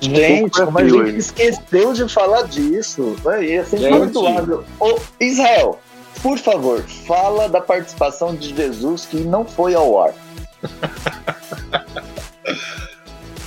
Gente, 0.00 0.58
como 0.58 0.78
a 0.78 0.82
frio 0.82 1.06
gente 1.06 1.18
esqueceu 1.18 1.92
de 1.92 2.08
falar 2.08 2.42
disso. 2.44 3.16
Ser 3.22 3.78
Gente. 3.78 3.98
muito. 3.98 4.64
Ô, 4.78 4.98
Israel, 5.20 5.78
por 6.22 6.38
favor, 6.38 6.80
fala 7.06 7.48
da 7.48 7.60
participação 7.60 8.34
de 8.34 8.54
Jesus 8.54 9.04
que 9.04 9.18
não 9.18 9.44
foi 9.44 9.74
ao 9.74 10.02
ar. 10.02 10.14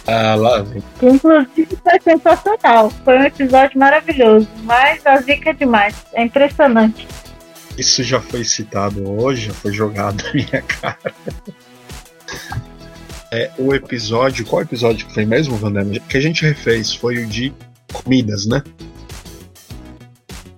Ah, 0.05 0.35
lá, 0.35 0.65
inclusive 1.01 1.77
foi 1.81 1.99
sensacional. 2.03 2.89
Foi 3.05 3.17
um 3.17 3.23
episódio 3.23 3.79
maravilhoso. 3.79 4.47
Mas 4.63 5.05
a 5.05 5.15
Zica 5.21 5.51
é 5.51 5.53
demais. 5.53 5.95
É 6.13 6.23
impressionante. 6.23 7.07
isso 7.77 8.03
já 8.03 8.19
foi 8.19 8.43
citado 8.43 9.09
hoje, 9.09 9.47
já 9.47 9.53
foi 9.53 9.71
jogado 9.71 10.21
na 10.23 10.33
minha 10.33 10.61
cara. 10.61 11.13
É, 13.31 13.49
o 13.57 13.73
episódio, 13.73 14.45
qual 14.45 14.61
episódio 14.61 15.07
que 15.07 15.13
foi 15.13 15.25
mesmo, 15.25 15.55
Vandana? 15.57 15.99
Que 16.01 16.17
a 16.17 16.21
gente 16.21 16.45
refez 16.45 16.93
foi 16.93 17.17
o 17.17 17.27
de 17.27 17.51
comidas, 17.91 18.45
né? 18.45 18.61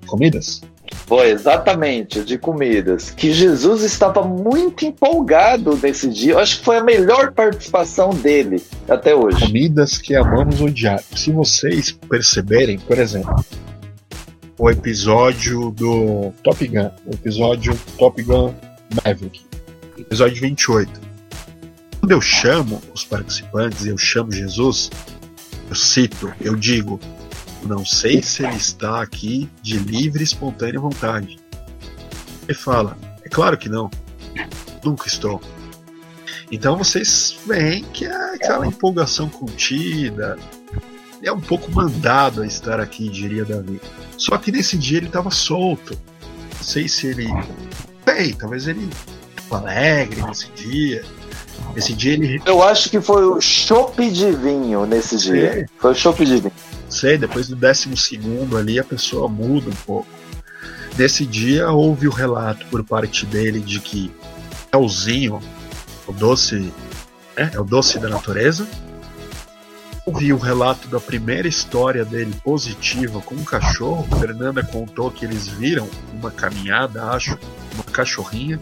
Comidas? 0.05 0.61
Foi 1.07 1.29
exatamente 1.29 2.23
de 2.23 2.37
comidas. 2.37 3.11
Que 3.11 3.31
Jesus 3.31 3.83
estava 3.83 4.23
muito 4.23 4.85
empolgado 4.85 5.77
nesse 5.81 6.09
dia. 6.09 6.33
Eu 6.33 6.39
acho 6.39 6.59
que 6.59 6.65
foi 6.65 6.77
a 6.77 6.83
melhor 6.83 7.31
participação 7.31 8.09
dele 8.09 8.61
até 8.89 9.15
hoje. 9.15 9.39
Comidas 9.45 9.97
que 9.97 10.15
amamos 10.15 10.59
odiar. 10.59 11.01
Se 11.15 11.31
vocês 11.31 11.91
perceberem, 11.91 12.79
por 12.79 12.97
exemplo, 12.97 13.35
o 14.57 14.69
episódio 14.69 15.71
do 15.71 16.33
Top 16.43 16.67
Gun, 16.67 16.89
o 17.05 17.13
episódio 17.13 17.77
Top 17.97 18.21
Gun 18.21 18.53
Maverick, 19.03 19.45
episódio 19.97 20.41
28. 20.41 21.04
Quando 22.05 22.11
eu 22.11 22.21
chamo 22.21 22.83
os 22.93 23.03
participantes, 23.03 23.83
eu 23.87 23.97
chamo 23.97 24.31
Jesus, 24.31 24.91
eu 25.67 25.75
cito, 25.75 26.31
eu 26.39 26.55
digo, 26.55 26.99
não 27.63 27.83
sei 27.83 28.21
se 28.21 28.43
ele 28.45 28.55
está 28.55 29.01
aqui 29.01 29.49
de 29.63 29.79
livre 29.79 30.21
e 30.21 30.23
espontânea 30.23 30.79
vontade. 30.79 31.39
Ele 32.47 32.53
fala, 32.55 32.95
é 33.23 33.27
claro 33.27 33.57
que 33.57 33.67
não, 33.67 33.89
nunca 34.83 35.07
estou. 35.07 35.41
Então 36.51 36.77
vocês 36.77 37.39
veem 37.43 37.83
que 37.85 38.05
é 38.05 38.35
aquela 38.35 38.67
empolgação 38.67 39.27
contida, 39.27 40.37
é 41.23 41.31
um 41.31 41.41
pouco 41.41 41.71
mandado 41.71 42.43
a 42.43 42.45
estar 42.45 42.79
aqui, 42.79 43.09
diria 43.09 43.43
Davi. 43.43 43.81
Só 44.15 44.37
que 44.37 44.51
nesse 44.51 44.77
dia 44.77 44.99
ele 44.99 45.07
estava 45.07 45.31
solto. 45.31 45.99
Não 46.55 46.63
sei 46.63 46.87
se 46.87 47.07
ele. 47.07 47.25
Bem, 48.05 48.31
talvez 48.35 48.67
ele 48.67 48.87
alegre 49.49 50.21
nesse 50.21 50.51
dia. 50.51 51.03
Esse 51.75 51.93
dia 51.93 52.13
ele. 52.13 52.41
Eu 52.45 52.61
acho 52.63 52.89
que 52.89 53.01
foi 53.01 53.25
o 53.25 53.39
chopp 53.41 54.09
de 54.09 54.31
vinho 54.31 54.85
nesse 54.85 55.19
Sim. 55.19 55.33
dia. 55.33 55.69
Foi 55.77 55.91
o 55.91 55.95
chopp 55.95 56.25
de 56.25 56.37
vinho. 56.37 56.53
sei, 56.89 57.17
depois 57.17 57.47
do 57.47 57.55
décimo 57.55 57.97
segundo 57.97 58.57
ali 58.57 58.79
a 58.79 58.83
pessoa 58.83 59.27
muda 59.27 59.69
um 59.69 59.75
pouco. 59.85 60.07
Nesse 60.97 61.25
dia 61.25 61.69
houve 61.71 62.07
o 62.07 62.11
relato 62.11 62.65
por 62.67 62.83
parte 62.83 63.25
dele 63.25 63.59
de 63.59 63.81
que 63.81 64.11
é 64.71 64.77
o 64.77 64.87
Zinho, 64.87 65.41
o 66.07 66.13
doce, 66.13 66.71
né, 67.35 67.51
é 67.53 67.59
o 67.59 67.63
doce 67.63 67.99
da 67.99 68.07
natureza. 68.07 68.65
Houve 70.05 70.31
o 70.31 70.37
relato 70.37 70.87
da 70.87 70.99
primeira 70.99 71.47
história 71.47 72.05
dele 72.05 72.33
positiva 72.43 73.19
com 73.21 73.33
um 73.33 73.43
cachorro. 73.43 74.07
Fernanda 74.19 74.63
contou 74.63 75.09
que 75.09 75.25
eles 75.25 75.47
viram 75.47 75.89
uma 76.13 76.29
caminhada, 76.29 77.05
acho, 77.05 77.37
uma 77.73 77.83
cachorrinha. 77.85 78.59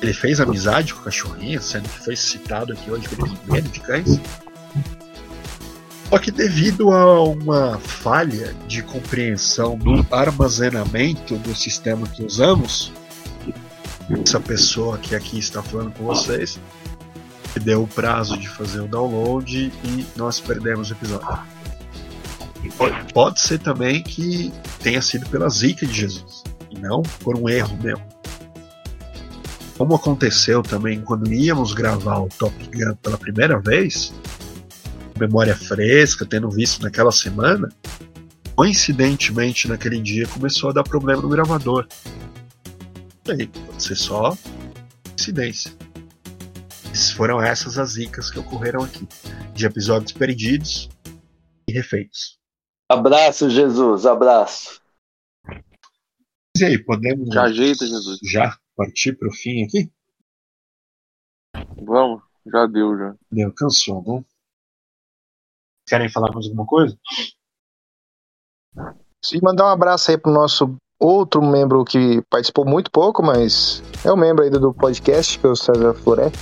Ele 0.00 0.12
fez 0.12 0.40
amizade 0.40 0.94
com 0.94 1.00
a 1.00 1.04
cachorrinha, 1.04 1.60
sendo 1.60 1.88
que 1.88 2.04
foi 2.04 2.16
citado 2.16 2.72
aqui 2.72 2.90
hoje 2.90 3.08
tem 3.08 3.38
medo 3.50 3.68
de 3.68 3.80
cães. 3.80 4.20
Só 6.08 6.18
que 6.18 6.30
devido 6.30 6.90
a 6.92 7.22
uma 7.22 7.78
falha 7.78 8.54
de 8.66 8.82
compreensão 8.82 9.76
do 9.76 10.06
armazenamento 10.10 11.36
do 11.36 11.54
sistema 11.54 12.06
que 12.06 12.24
usamos, 12.24 12.92
essa 14.24 14.40
pessoa 14.40 14.96
que 14.96 15.14
aqui 15.14 15.38
está 15.38 15.62
falando 15.62 15.92
com 15.92 16.04
vocês 16.04 16.58
deu 17.58 17.82
o 17.82 17.86
prazo 17.86 18.38
de 18.38 18.48
fazer 18.48 18.80
o 18.80 18.88
download 18.88 19.72
e 19.84 20.06
nós 20.16 20.40
perdemos 20.40 20.90
o 20.90 20.92
episódio. 20.92 21.38
Pode 23.12 23.40
ser 23.40 23.58
também 23.58 24.02
que 24.02 24.52
tenha 24.80 25.02
sido 25.02 25.28
pela 25.28 25.48
zica 25.48 25.86
de 25.86 25.92
Jesus 25.92 26.44
e 26.70 26.78
não 26.78 27.02
por 27.20 27.38
um 27.38 27.48
erro 27.48 27.76
meu. 27.82 28.00
Como 29.78 29.94
aconteceu 29.94 30.60
também 30.60 31.00
quando 31.00 31.32
íamos 31.32 31.72
gravar 31.72 32.18
o 32.18 32.28
Top 32.28 32.52
Gun 32.74 32.96
pela 32.96 33.16
primeira 33.16 33.60
vez, 33.60 34.12
memória 35.16 35.54
fresca, 35.54 36.26
tendo 36.26 36.50
visto 36.50 36.82
naquela 36.82 37.12
semana, 37.12 37.68
coincidentemente 38.56 39.68
naquele 39.68 40.00
dia 40.00 40.26
começou 40.26 40.70
a 40.70 40.72
dar 40.72 40.82
problema 40.82 41.22
no 41.22 41.28
gravador. 41.28 41.86
E 43.24 43.30
aí, 43.30 43.46
pode 43.46 43.80
ser 43.80 43.94
só 43.94 44.36
coincidência. 45.04 45.72
Mas 46.88 47.12
Foram 47.12 47.40
essas 47.40 47.78
as 47.78 47.90
zicas 47.90 48.32
que 48.32 48.38
ocorreram 48.40 48.82
aqui, 48.82 49.06
de 49.54 49.64
episódios 49.64 50.10
perdidos 50.10 50.88
e 51.68 51.72
refeitos. 51.72 52.36
Abraço, 52.90 53.48
Jesus, 53.48 54.06
abraço. 54.06 54.80
E 56.56 56.64
aí, 56.64 56.76
podemos 56.78 57.32
Já 57.32 57.44
ajeita, 57.44 57.86
Jesus. 57.86 58.18
já 58.24 58.58
partir 58.78 59.18
para 59.18 59.28
o 59.28 59.32
fim 59.32 59.64
aqui? 59.64 59.92
Vamos, 61.84 62.22
já 62.46 62.66
deu 62.66 62.96
já. 62.96 63.16
Deu, 63.30 63.52
cansou, 63.52 64.04
né? 64.06 64.24
Querem 65.88 66.08
falar 66.08 66.32
mais 66.32 66.46
alguma 66.46 66.64
coisa? 66.64 66.96
E 69.32 69.42
mandar 69.42 69.64
um 69.64 69.70
abraço 69.70 70.12
aí 70.12 70.16
pro 70.16 70.32
nosso 70.32 70.76
outro 71.00 71.42
membro 71.42 71.84
que 71.84 72.22
participou 72.30 72.64
muito 72.64 72.90
pouco, 72.90 73.22
mas 73.22 73.82
é 74.04 74.12
o 74.12 74.16
membro 74.16 74.44
ainda 74.44 74.60
do 74.60 74.72
podcast, 74.72 75.38
que 75.38 75.46
é 75.46 75.48
o 75.48 75.56
César 75.56 75.94
Floresta. 75.94 76.38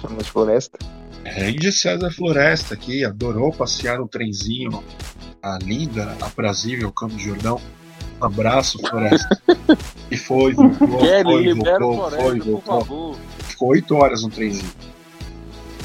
César 0.00 0.24
Floresta. 0.24 0.78
Grande 1.22 1.72
César 1.72 2.10
Floresta 2.10 2.74
aqui, 2.74 3.04
adorou 3.04 3.52
passear 3.52 3.98
no 3.98 4.08
trenzinho, 4.08 4.82
a 5.42 5.58
linda, 5.58 6.16
aprazível 6.20 6.90
Campo 6.92 7.16
de 7.16 7.24
Jordão. 7.24 7.60
Um 8.24 8.26
abraço, 8.26 8.78
Floresta. 8.88 9.38
E 10.10 10.16
foi, 10.16 10.52
voltou, 10.54 10.98
Kelly, 10.98 11.22
foi, 11.24 11.42
libera 11.42 11.86
o 11.86 11.96
voltou, 11.96 12.10
Floresta, 12.10 12.22
foi, 12.24 12.38
por 12.38 12.46
voltou. 12.52 12.80
favor. 12.84 13.16
Ficou 13.40 13.68
oito 13.70 13.94
horas 13.96 14.22
no 14.22 14.30
trenzinho. 14.30 14.72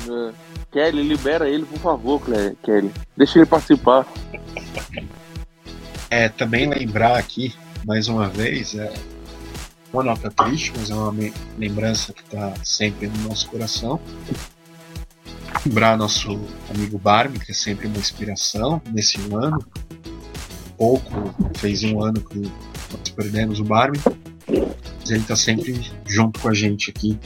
É. 0.07 0.33
Kelly, 0.71 1.01
libera 1.03 1.49
ele, 1.49 1.65
por 1.65 1.79
favor, 1.79 2.21
Cle- 2.21 2.55
Kelly. 2.63 2.91
Deixa 3.17 3.39
ele 3.39 3.45
participar. 3.47 4.05
É, 6.09 6.29
também 6.29 6.67
lembrar 6.69 7.17
aqui, 7.17 7.55
mais 7.85 8.07
uma 8.07 8.27
vez, 8.27 8.75
é 8.75 8.93
uma 9.91 10.03
nota 10.03 10.29
triste, 10.29 10.71
mas 10.77 10.89
é 10.91 10.93
uma 10.95 11.13
lembrança 11.57 12.13
que 12.13 12.21
está 12.21 12.53
sempre 12.63 13.07
no 13.07 13.29
nosso 13.29 13.49
coração. 13.49 13.99
Lembrar 15.65 15.97
nosso 15.97 16.39
amigo 16.73 16.97
Barney, 16.99 17.39
que 17.39 17.51
é 17.51 17.55
sempre 17.55 17.87
uma 17.87 17.97
inspiração 17.97 18.81
nesse 18.91 19.17
ano. 19.33 19.65
Pouco, 20.79 21.11
fez 21.57 21.83
um 21.83 22.01
ano 22.01 22.21
que 22.21 22.39
nós 22.39 23.09
perdemos 23.15 23.59
o 23.59 23.63
Barney, 23.65 23.99
mas 24.47 25.09
ele 25.11 25.19
está 25.19 25.35
sempre 25.35 25.79
junto 26.07 26.39
com 26.39 26.47
a 26.49 26.53
gente 26.53 26.89
aqui. 26.89 27.19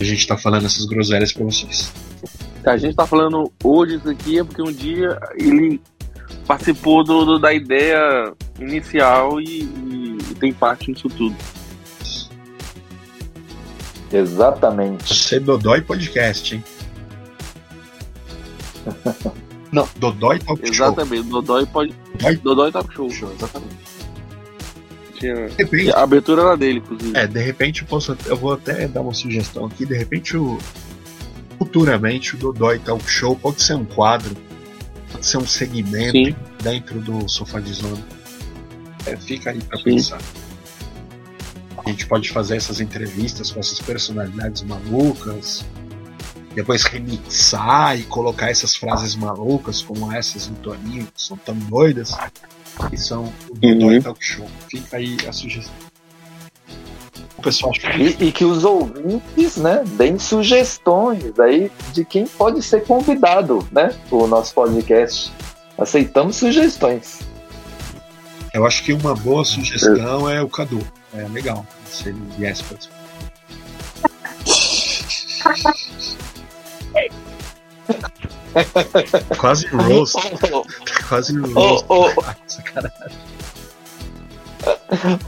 A 0.00 0.04
gente 0.04 0.18
está 0.20 0.36
falando 0.36 0.64
essas 0.66 0.86
groselhas 0.86 1.30
para 1.32 1.44
vocês. 1.44 1.92
A 2.64 2.76
gente 2.78 2.96
tá 2.96 3.06
falando 3.06 3.52
hoje 3.62 3.96
isso 3.96 4.08
aqui 4.08 4.38
é 4.38 4.44
porque 4.44 4.62
um 4.62 4.72
dia 4.72 5.20
ele 5.36 5.78
participou 6.46 7.04
do, 7.04 7.24
do- 7.26 7.38
da 7.38 7.52
ideia 7.52 8.32
inicial 8.58 9.38
e, 9.40 9.64
e- 9.64 10.18
e 10.30 10.34
tem 10.34 10.50
parte 10.52 10.90
nisso 10.90 11.08
tudo. 11.10 11.36
Exatamente. 14.10 15.14
Você 15.14 15.38
Dodói 15.38 15.82
Podcast, 15.82 16.54
hein? 16.54 16.64
Não, 19.74 19.88
Dodói 19.96 20.38
Talk 20.38 20.60
Show. 20.66 20.72
Exatamente, 20.86 21.28
Dodói 21.28 21.66
pode. 21.66 21.94
Dodói 22.14 22.36
Dodói 22.36 22.72
tá 22.72 22.84
show. 22.94 23.10
Show, 23.10 23.32
exatamente. 23.36 23.74
Tinha- 25.18 25.48
De 25.48 25.54
repente, 25.62 25.90
A 25.92 26.02
abertura 26.02 26.42
era 26.42 26.56
dele, 26.56 26.78
inclusive. 26.78 27.16
é, 27.16 27.26
de 27.26 27.40
repente 27.40 27.82
eu 27.82 27.88
posso, 27.88 28.16
eu 28.26 28.36
vou 28.36 28.52
até 28.52 28.86
dar 28.88 29.00
uma 29.00 29.14
sugestão 29.14 29.66
aqui. 29.66 29.84
De 29.86 29.96
repente, 29.96 30.36
o, 30.36 30.58
futuramente 31.58 32.34
o 32.34 32.38
Dodói 32.38 32.78
Talk 32.78 33.04
Show 33.10 33.36
pode 33.36 33.62
ser 33.62 33.74
um 33.74 33.84
quadro, 33.84 34.34
pode 35.12 35.26
ser 35.26 35.38
um 35.38 35.46
segmento 35.46 36.12
Sim. 36.12 36.34
dentro 36.62 37.00
do 37.00 37.28
Sofá 37.28 37.60
de 37.60 37.72
Zona. 37.72 38.04
É, 39.06 39.16
fica 39.16 39.50
aí 39.50 39.60
pra 39.62 39.78
Sim. 39.78 39.84
pensar. 39.84 40.18
A 41.84 41.90
gente 41.90 42.06
pode 42.06 42.30
fazer 42.30 42.56
essas 42.56 42.80
entrevistas 42.80 43.50
com 43.50 43.60
essas 43.60 43.78
personalidades 43.80 44.62
malucas, 44.62 45.64
depois 46.54 46.82
remixar 46.84 47.98
e 47.98 48.04
colocar 48.04 48.50
essas 48.50 48.76
frases 48.76 49.14
malucas, 49.16 49.82
como 49.82 50.12
essas 50.12 50.46
do 50.46 50.54
Toninho, 50.56 51.06
que 51.06 51.20
são 51.20 51.36
tão 51.36 51.54
doidas, 51.54 52.16
que 52.88 52.96
são 52.96 53.32
o 53.50 53.54
Dodói 53.54 53.96
Uhum. 53.96 54.02
Talk 54.02 54.24
Show. 54.24 54.46
Fica 54.70 54.96
aí 54.96 55.16
a 55.28 55.32
sugestão. 55.32 55.74
O 57.36 57.42
pessoal 57.42 57.72
que 57.72 57.86
E, 57.86 58.28
e 58.28 58.32
que 58.32 58.44
os 58.44 58.64
ouvintes, 58.64 59.56
né, 59.56 59.82
deem 59.96 60.18
sugestões 60.18 61.38
aí 61.38 61.70
de 61.92 62.04
quem 62.04 62.26
pode 62.26 62.62
ser 62.62 62.84
convidado, 62.84 63.66
né, 63.70 63.94
o 64.10 64.26
nosso 64.26 64.54
podcast. 64.54 65.32
Aceitamos 65.76 66.36
sugestões. 66.36 67.20
Eu 68.52 68.64
acho 68.64 68.84
que 68.84 68.92
uma 68.92 69.14
boa 69.16 69.44
sugestão 69.44 70.30
é 70.30 70.40
o 70.40 70.48
Cadu. 70.48 70.86
É 71.12 71.26
legal. 71.28 71.66
Se 71.86 72.08
ele 72.10 72.22
viesse 72.38 72.62
pra 72.62 72.78
Quase 79.38 79.66
roast. 79.68 80.16
Quase 81.08 81.38
roast. 81.38 81.84
ô, 81.88 82.08
Sacanagem. 82.46 83.18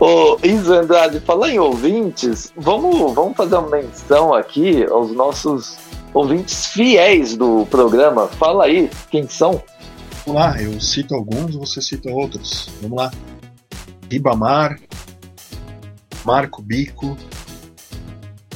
ô, 0.01 0.39
Isa 0.43 0.81
Andrade, 0.81 1.20
falar 1.20 1.51
em 1.51 1.59
ouvintes, 1.59 2.53
vamos, 2.57 3.14
vamos 3.14 3.37
fazer 3.37 3.57
uma 3.57 3.68
menção 3.68 4.33
aqui 4.33 4.85
aos 4.85 5.11
nossos 5.12 5.77
ouvintes 6.14 6.66
fiéis 6.66 7.37
do 7.37 7.66
programa. 7.70 8.29
Fala 8.29 8.64
aí 8.64 8.91
quem 9.11 9.29
são. 9.29 9.62
Vamos 10.24 10.41
lá, 10.41 10.61
eu 10.61 10.81
cito 10.81 11.14
alguns, 11.14 11.55
você 11.55 11.81
cita 11.81 12.11
outros. 12.11 12.70
Vamos 12.81 12.97
lá. 12.97 13.12
Ribamar, 14.11 14.79
Marco 16.24 16.62
Bico, 16.62 17.16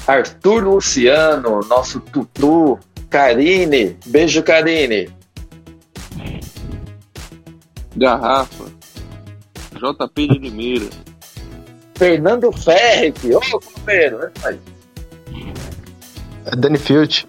Arthur 0.06 0.64
Luciano, 0.64 1.60
nosso 1.68 2.00
tutu, 2.00 2.78
Karine, 3.10 3.96
beijo 4.06 4.42
Karine, 4.42 5.08
Garrafa. 7.96 8.64
JP 9.74 10.26
de 10.28 10.38
Limeira. 10.38 10.86
Fernando 11.96 12.50
Ferri, 12.52 13.12
ô 13.34 13.40
companheiro, 13.60 14.18
né? 14.18 14.30
Mas, 14.42 14.56
É 16.46 16.56
Danny 16.56 16.78
Field. 16.78 17.28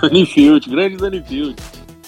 Dani 0.00 0.26
Field, 0.26 0.68
grande 0.70 0.96
Dani 0.96 1.22
Field. 1.22 1.56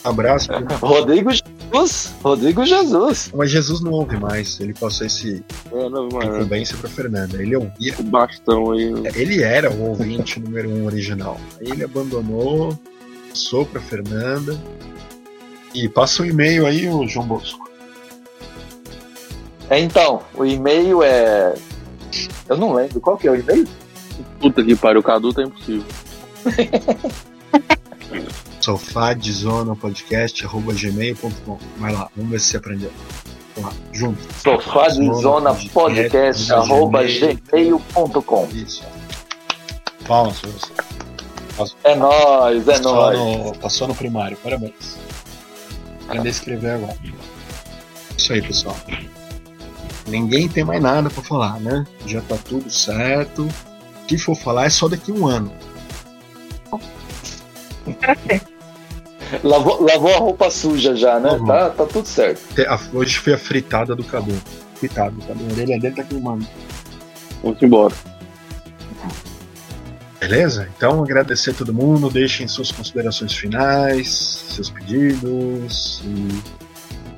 abraço. 0.03 0.51
Rodrigo 0.81 1.31
Jesus, 1.75 2.15
Rodrigo 2.23 2.65
Jesus. 2.65 3.31
Mas 3.35 3.51
Jesus 3.51 3.81
não 3.81 3.93
ouve 3.93 4.17
mais, 4.19 4.59
ele 4.61 4.73
passou 4.75 5.07
esse 5.07 5.45
É, 5.73 5.89
não, 5.89 6.09
incumbência 6.09 6.77
pra 6.77 6.89
Fernanda. 6.89 7.43
Ele 7.43 7.57
ouvia, 7.57 7.95
o 7.99 8.03
bastão 8.05 8.71
aí. 8.73 8.93
ele 9.15 9.43
era 9.43 9.71
o 9.71 9.89
ouvinte 9.89 10.39
número 10.41 10.71
um 10.71 10.87
original. 10.87 11.41
Aí 11.61 11.71
ele 11.71 11.85
abandonou, 11.85 12.79
passou 13.29 13.67
pra 13.67 13.81
Fernanda. 13.81 14.59
E 15.75 15.89
passa 15.89 16.23
um 16.23 16.27
e-mail 16.27 16.67
aí, 16.67 16.89
o 16.89 17.07
João 17.09 17.27
Bosco. 17.27 17.69
É, 19.69 19.81
Então, 19.81 20.23
o 20.35 20.45
e-mail 20.45 21.03
é. 21.03 21.55
Eu 22.49 22.57
não 22.57 22.73
lembro, 22.73 23.01
qual 23.01 23.17
que 23.17 23.27
é 23.27 23.31
o 23.33 23.35
e-mail? 23.35 23.67
Puta 24.39 24.63
que 24.63 24.77
pariu, 24.77 25.01
o 25.01 25.03
Cadu 25.03 25.33
tá 25.33 25.43
impossível. 25.43 25.85
Sofá 28.65 29.13
de 29.13 29.31
Zona 29.31 29.77
Podcast, 29.77 30.43
arroba 30.47 30.73
gmail.com. 30.73 31.59
Vai 31.77 31.93
lá, 31.93 32.09
vamos 32.17 32.31
ver 32.31 32.41
se 32.41 32.47
você 32.47 32.57
aprendeu. 32.57 32.91
Vamos 33.55 33.71
lá, 33.71 33.77
junto. 33.93 34.23
Sofá 34.43 34.89
de 34.89 35.05
Zona 35.21 35.55
Podcast, 35.55 36.51
arroba 36.51 37.03
gmail.com. 37.05 38.49
Isso. 38.55 38.83
Palmas 40.09 40.41
pra 40.41 40.51
você. 41.59 41.75
É 41.85 41.95
nóis, 41.95 42.67
é 42.67 42.73
Passou 42.79 42.95
nóis. 42.95 43.19
no, 43.19 43.59
passou 43.59 43.87
no 43.87 43.95
primário, 43.95 44.39
parabéns. 44.39 44.97
Aprender 46.05 46.29
a 46.29 46.31
escrever 46.31 46.71
agora. 46.71 46.97
Isso 48.17 48.33
aí, 48.33 48.41
pessoal. 48.41 48.77
Ninguém 50.07 50.49
tem 50.49 50.65
mais 50.65 50.81
nada 50.81 51.11
pra 51.11 51.23
falar, 51.23 51.61
né? 51.61 51.87
Já 52.07 52.23
tá 52.23 52.39
tudo 52.43 52.71
certo. 52.71 53.43
O 53.43 54.07
que 54.07 54.17
for 54.17 54.35
falar 54.35 54.65
é 54.65 54.71
só 54.71 54.89
daqui 54.89 55.13
a 55.13 55.15
um 55.15 55.27
ano. 55.27 55.53
Pra 58.01 58.17
ser. 58.17 58.54
Lavou, 59.43 59.83
lavou 59.83 60.15
a 60.15 60.19
roupa 60.19 60.51
suja 60.51 60.95
já, 60.95 61.19
né? 61.19 61.31
Uhum. 61.33 61.47
Tá, 61.47 61.71
tá 61.71 61.87
tudo 61.87 62.07
certo. 62.07 62.41
Hoje 62.93 63.19
foi 63.19 63.33
a 63.33 63.39
fritada 63.39 63.95
do 63.95 64.05
Cadu. 64.05 64.35
Coitado, 64.79 65.17
do 65.17 65.27
Cadu. 65.27 65.45
A 65.49 65.53
orelha 65.53 65.81
dele 65.81 65.95
tá 65.95 66.03
queimando. 66.03 66.47
Vamos 67.43 67.63
embora. 67.63 67.95
Beleza? 70.21 70.69
Então, 70.77 71.03
agradecer 71.03 71.51
a 71.51 71.55
todo 71.55 71.75
mundo. 71.75 72.09
Deixem 72.09 72.49
suas 72.49 72.73
considerações 72.73 73.35
finais, 73.35 74.09
seus 74.49 74.71
pedidos 74.71 76.03
e 76.05 76.65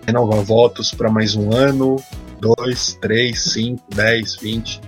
renovar 0.07 0.43
votos 0.43 0.93
para 0.93 1.11
mais 1.11 1.37
um 1.37 1.53
ano, 1.53 1.97
dois, 2.41 2.99
três, 3.01 3.43
cinco, 3.43 3.83
dez, 3.95 4.37
vinte, 4.37 4.81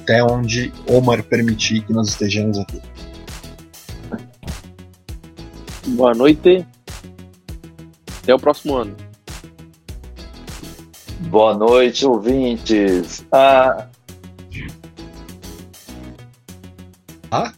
até 0.00 0.22
onde 0.22 0.72
Omar 0.88 1.22
permitir 1.22 1.82
que 1.82 1.92
nós 1.92 2.08
estejamos 2.08 2.58
aqui. 2.58 2.80
Boa 5.92 6.14
noite. 6.14 6.66
Até 8.22 8.34
o 8.34 8.38
próximo 8.38 8.76
ano. 8.76 8.96
Boa 11.28 11.54
noite, 11.54 12.06
ouvintes. 12.06 13.24
Ah, 13.32 13.88
Ah? 17.32 17.52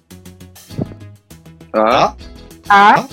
Ah, 1.77 2.17
Ah, 2.69 3.07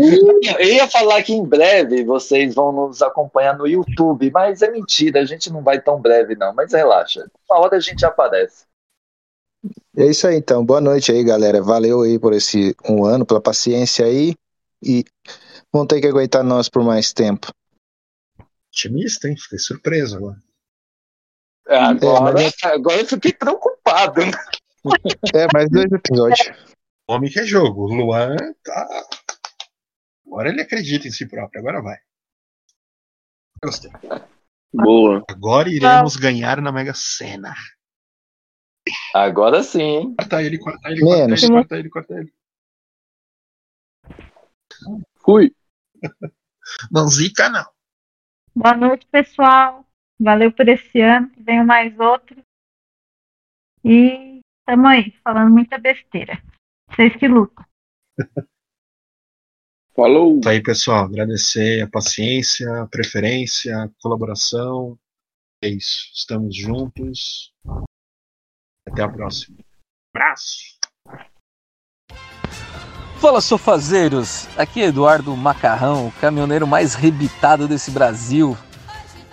eu 0.58 0.66
ia 0.66 0.88
falar 0.88 1.22
que 1.22 1.34
em 1.34 1.44
breve 1.44 2.02
vocês 2.02 2.54
vão 2.54 2.72
nos 2.72 3.02
acompanhar 3.02 3.56
no 3.56 3.66
YouTube, 3.66 4.30
mas 4.32 4.62
é 4.62 4.70
mentira, 4.70 5.20
a 5.20 5.24
gente 5.24 5.52
não 5.52 5.62
vai 5.62 5.80
tão 5.80 6.00
breve, 6.00 6.34
não. 6.34 6.54
Mas 6.54 6.72
relaxa, 6.72 7.26
uma 7.48 7.60
hora 7.60 7.76
a 7.76 7.80
gente 7.80 8.04
aparece. 8.04 8.64
É 9.96 10.06
isso 10.06 10.26
aí, 10.26 10.36
então. 10.36 10.64
Boa 10.64 10.80
noite 10.80 11.10
aí, 11.10 11.24
galera. 11.24 11.62
Valeu 11.62 12.02
aí 12.02 12.18
por 12.18 12.32
esse 12.32 12.74
um 12.88 13.04
ano, 13.04 13.26
pela 13.26 13.40
paciência 13.40 14.06
aí. 14.06 14.34
E 14.82 15.04
vão 15.72 15.86
ter 15.86 16.00
que 16.00 16.06
aguentar 16.06 16.44
nós 16.44 16.68
por 16.68 16.84
mais 16.84 17.12
tempo. 17.12 17.52
Otimista, 18.68 19.28
hein? 19.28 19.36
Fiquei 19.36 19.58
surpreso 19.58 20.16
agora. 20.16 20.38
Agora, 21.66 22.32
mas 22.32 22.54
agora 22.62 23.00
eu 23.00 23.06
fiquei 23.06 23.32
preocupado. 23.32 24.20
né? 24.20 24.32
É, 25.34 25.46
mais 25.52 25.68
dois 25.70 25.90
episódios. 25.90 26.50
Homem 27.08 27.30
que 27.30 27.40
é 27.40 27.44
jogo. 27.44 27.86
Luan 27.86 28.36
tá. 28.62 29.08
Agora 30.26 30.50
ele 30.50 30.62
acredita 30.62 31.08
em 31.08 31.10
si 31.10 31.26
próprio. 31.26 31.60
Agora 31.60 31.82
vai. 31.82 31.98
Gostei. 33.62 33.90
boa. 34.72 35.24
Agora 35.28 35.68
iremos 35.68 36.16
ganhar 36.16 36.60
na 36.60 36.70
Mega 36.70 36.94
Sena. 36.94 37.54
Agora 39.14 39.62
sim, 39.62 39.82
hein? 39.82 40.14
Corta 40.16 40.42
ele, 40.42 40.58
corta 40.58 40.88
ele, 40.90 41.00
corta 41.00 41.18
Menos. 41.26 41.42
ele, 41.42 41.52
corta 41.52 41.76
ele, 41.78 41.90
corta 41.90 42.14
ele. 42.14 42.32
Fui. 45.16 45.54
Não 46.92 47.08
zica, 47.08 47.48
não. 47.48 47.64
boa 48.54 48.76
noite, 48.76 49.06
pessoal. 49.06 49.86
Valeu 50.20 50.52
por 50.52 50.68
esse 50.68 51.00
ano. 51.00 51.30
Venho 51.38 51.64
mais 51.64 51.98
outro. 51.98 52.42
E 53.84 54.40
tamo 54.66 54.86
aí, 54.86 55.12
falando 55.24 55.50
muita 55.50 55.78
besteira. 55.78 56.42
Vocês 56.90 57.16
que 57.16 57.26
lutam. 57.26 57.64
Falou. 59.96 60.40
Tá 60.40 60.50
aí, 60.50 60.62
pessoal. 60.62 61.06
Agradecer 61.06 61.82
a 61.82 61.88
paciência, 61.88 62.82
a 62.82 62.86
preferência, 62.86 63.76
a 63.82 63.88
colaboração. 64.00 64.96
É 65.60 65.68
isso. 65.68 66.12
Estamos 66.14 66.54
juntos. 66.54 67.52
Até 68.90 69.02
a 69.02 69.08
próxima. 69.08 69.56
Abraço. 70.14 70.78
Fala 73.20 73.40
sofazeiros, 73.40 74.46
aqui 74.56 74.80
é 74.80 74.86
Eduardo 74.86 75.36
Macarrão, 75.36 76.06
o 76.06 76.12
caminhoneiro 76.20 76.68
mais 76.68 76.94
rebitado 76.94 77.66
desse 77.66 77.90
Brasil. 77.90 78.56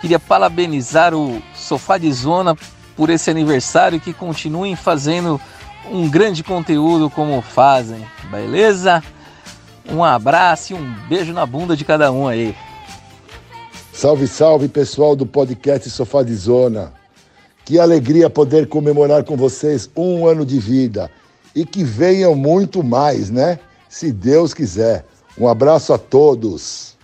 Queria 0.00 0.18
parabenizar 0.18 1.14
o 1.14 1.40
Sofá 1.54 1.96
de 1.96 2.12
Zona 2.12 2.56
por 2.96 3.10
esse 3.10 3.30
aniversário 3.30 3.96
e 3.96 4.00
que 4.00 4.12
continuem 4.12 4.74
fazendo 4.74 5.40
um 5.90 6.08
grande 6.10 6.42
conteúdo 6.42 7.08
como 7.08 7.40
fazem, 7.40 8.04
beleza? 8.28 9.02
Um 9.88 10.02
abraço 10.02 10.72
e 10.72 10.76
um 10.76 10.94
beijo 11.08 11.32
na 11.32 11.46
bunda 11.46 11.76
de 11.76 11.84
cada 11.84 12.10
um 12.10 12.26
aí. 12.26 12.56
Salve, 13.92 14.26
salve 14.26 14.68
pessoal 14.68 15.14
do 15.14 15.24
podcast 15.24 15.88
Sofá 15.88 16.24
de 16.24 16.34
Zona. 16.34 16.92
Que 17.66 17.80
alegria 17.80 18.30
poder 18.30 18.68
comemorar 18.68 19.24
com 19.24 19.36
vocês 19.36 19.90
um 19.96 20.24
ano 20.24 20.46
de 20.46 20.56
vida 20.60 21.10
e 21.52 21.66
que 21.66 21.82
venham 21.82 22.32
muito 22.36 22.80
mais, 22.84 23.28
né? 23.28 23.58
Se 23.88 24.12
Deus 24.12 24.54
quiser. 24.54 25.04
Um 25.36 25.48
abraço 25.48 25.92
a 25.92 25.98
todos. 25.98 26.96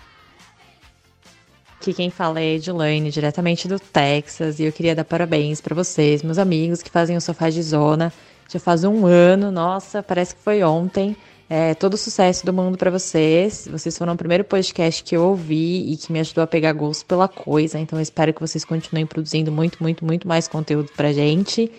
Aqui 1.80 1.92
quem 1.92 2.10
fala 2.10 2.38
é 2.38 2.54
Edilane, 2.54 3.10
diretamente 3.10 3.66
do 3.66 3.80
Texas, 3.80 4.60
e 4.60 4.62
eu 4.62 4.70
queria 4.70 4.94
dar 4.94 5.04
parabéns 5.04 5.60
para 5.60 5.74
vocês, 5.74 6.22
meus 6.22 6.38
amigos 6.38 6.80
que 6.80 6.90
fazem 6.90 7.16
o 7.16 7.20
Sofá 7.20 7.50
de 7.50 7.60
Zona. 7.60 8.12
Já 8.48 8.60
faz 8.60 8.84
um 8.84 9.04
ano, 9.04 9.50
nossa, 9.50 10.00
parece 10.00 10.36
que 10.36 10.42
foi 10.42 10.62
ontem. 10.62 11.16
É, 11.54 11.74
todo 11.74 11.98
sucesso 11.98 12.46
do 12.46 12.52
mundo 12.54 12.78
para 12.78 12.90
vocês. 12.90 13.68
Vocês 13.70 13.98
foram 13.98 14.14
o 14.14 14.16
primeiro 14.16 14.42
podcast 14.42 15.04
que 15.04 15.14
eu 15.14 15.22
ouvi 15.22 15.92
e 15.92 15.98
que 15.98 16.10
me 16.10 16.18
ajudou 16.18 16.42
a 16.42 16.46
pegar 16.46 16.72
gosto 16.72 17.04
pela 17.04 17.28
coisa. 17.28 17.78
Então 17.78 17.98
eu 17.98 18.02
espero 18.02 18.32
que 18.32 18.40
vocês 18.40 18.64
continuem 18.64 19.04
produzindo 19.04 19.52
muito, 19.52 19.76
muito, 19.82 20.02
muito 20.02 20.26
mais 20.26 20.48
conteúdo 20.48 20.88
pra 20.96 21.12
gente. 21.12 21.70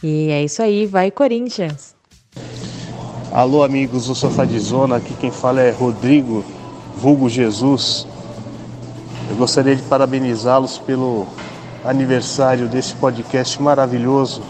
E 0.00 0.28
é 0.30 0.44
isso 0.44 0.62
aí, 0.62 0.86
vai 0.86 1.10
Corinthians! 1.10 1.96
Alô, 3.32 3.64
amigos 3.64 4.06
do 4.06 4.14
Sofá 4.14 4.44
de 4.44 4.60
Zona, 4.60 4.98
aqui 4.98 5.12
quem 5.14 5.32
fala 5.32 5.60
é 5.60 5.72
Rodrigo, 5.72 6.44
vulgo 6.96 7.28
Jesus. 7.28 8.06
Eu 9.28 9.34
gostaria 9.34 9.74
de 9.74 9.82
parabenizá-los 9.82 10.78
pelo 10.78 11.26
aniversário 11.84 12.68
desse 12.68 12.94
podcast 12.94 13.60
maravilhoso, 13.60 14.40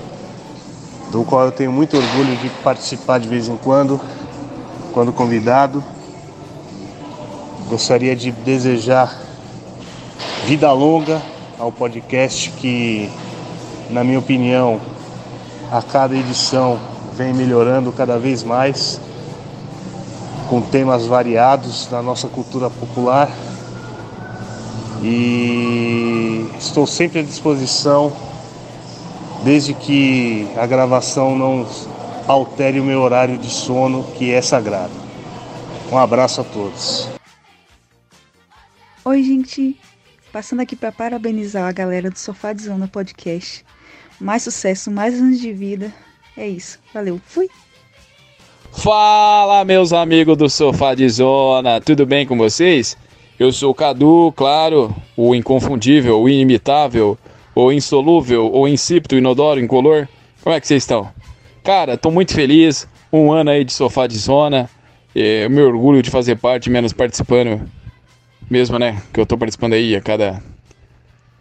do 1.11 1.25
qual 1.25 1.47
eu 1.47 1.53
tenho 1.53 1.73
muito 1.73 1.97
orgulho 1.97 2.37
de 2.37 2.51
participar 2.63 3.19
de 3.19 3.27
vez 3.27 3.49
em 3.49 3.57
quando, 3.57 3.99
quando 4.97 5.13
convidado. 5.13 5.85
Gostaria 7.69 8.17
de 8.17 8.33
desejar 8.33 9.15
vida 10.47 10.73
longa 10.73 11.21
ao 11.59 11.71
podcast 11.71 12.49
que, 12.53 13.11
na 13.91 14.03
minha 14.03 14.19
opinião, 14.19 14.81
a 15.71 15.83
cada 15.83 16.17
edição 16.17 16.79
vem 17.15 17.35
melhorando 17.35 17.93
cada 17.93 18.19
vez 18.19 18.43
mais, 18.43 18.99
com 20.49 20.63
temas 20.63 21.05
variados 21.05 21.87
da 21.89 22.01
nossa 22.01 22.27
cultura 22.27 22.71
popular. 22.71 23.29
e 25.03 26.51
estou 26.59 26.87
sempre 26.87 27.19
à 27.19 27.23
disposição, 27.23 28.11
desde 29.45 29.75
que 29.75 30.49
a 30.57 30.65
gravação 30.65 31.37
não 31.37 31.67
altere 32.27 32.81
o 32.81 32.85
meu 32.85 33.01
horário 33.01 33.39
de 33.39 33.49
sono, 33.49 34.05
que 34.15 34.33
é 34.33 34.43
sagrado. 34.43 34.93
Um 35.91 35.97
abraço 35.97 36.41
a 36.41 36.45
todos. 36.45 37.09
Oi, 39.05 39.23
gente. 39.23 39.77
Passando 40.33 40.61
aqui 40.61 40.75
para 40.75 40.91
parabenizar 40.91 41.69
a 41.69 41.73
galera 41.73 42.11
do 42.11 42.19
Sofá 42.19 42.53
de 42.53 42.63
Zona 42.63 42.89
Podcast. 42.89 43.65
Mais 44.21 44.43
sucesso, 44.43 44.91
mais 44.91 45.15
anos 45.15 45.41
de 45.41 45.53
vida. 45.53 45.93
É 46.37 46.47
isso. 46.49 46.79
Valeu. 46.93 47.21
Fui. 47.25 47.49
Fala, 48.73 49.65
meus 49.65 49.93
amigos 49.93 50.37
do 50.37 50.51
Sofá 50.51 50.95
de 50.95 51.09
Zona. 51.09 51.81
Tudo 51.81 52.05
bem 52.05 52.27
com 52.27 52.37
vocês? 52.37 52.97
Eu 53.39 53.53
sou 53.53 53.71
o 53.71 53.75
Cadu, 53.75 54.33
claro, 54.35 54.95
o 55.17 55.35
inconfundível, 55.35 56.21
o 56.21 56.29
inimitável, 56.29 57.17
o 57.55 57.71
insolúvel, 57.71 58.51
o 58.53 58.67
insípido, 58.67 59.17
inodoro, 59.17 59.61
incolor. 59.61 60.09
Como 60.43 60.55
é 60.55 60.61
que 60.61 60.67
vocês 60.67 60.83
estão? 60.83 61.16
Cara, 61.67 61.97
tô 61.97 62.13
muito 62.13 62.33
feliz. 62.33 62.87
Um 63.13 63.33
ano 63.33 63.51
aí 63.51 63.65
de 63.65 63.73
Sofá 63.73 64.07
de 64.07 64.17
Zona. 64.17 64.71
É, 65.13 65.47
eu 65.47 65.51
me 65.51 65.61
orgulho 65.61 66.01
de 66.01 66.11
fazer 66.11 66.37
parte, 66.37 66.71
menos 66.71 66.93
participando 66.93 67.69
mesmo, 68.49 68.79
né? 68.79 69.03
Que 69.13 69.19
eu 69.19 69.27
tô 69.27 69.37
participando 69.37 69.73
aí 69.73 69.97
a 69.97 70.01
cada 70.01 70.41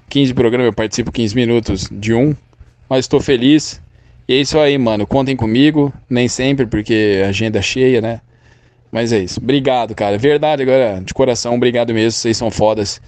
15 0.10 0.34
programas, 0.34 0.66
eu 0.66 0.74
participo 0.74 1.12
15 1.12 1.36
minutos 1.36 1.88
de 1.92 2.16
um. 2.16 2.36
Mas 2.90 3.08
tô 3.08 3.20
feliz. 3.20 3.80
E 4.28 4.34
é 4.34 4.38
isso 4.38 4.58
aí, 4.58 4.76
mano. 4.80 5.06
Contem 5.06 5.36
comigo. 5.36 5.94
Nem 6.10 6.28
sempre, 6.28 6.66
porque 6.66 7.24
agenda 7.30 7.60
é 7.60 7.62
cheia, 7.62 8.02
né? 8.02 8.20
Mas 8.92 9.14
é 9.14 9.20
isso. 9.20 9.40
Obrigado, 9.40 9.94
cara. 9.94 10.18
Verdade, 10.18 10.64
agora, 10.64 11.04
de 11.06 11.14
coração, 11.14 11.54
obrigado 11.54 11.94
mesmo. 11.94 12.14
Vocês 12.14 12.36
são 12.36 12.50
fodas. 12.50 13.00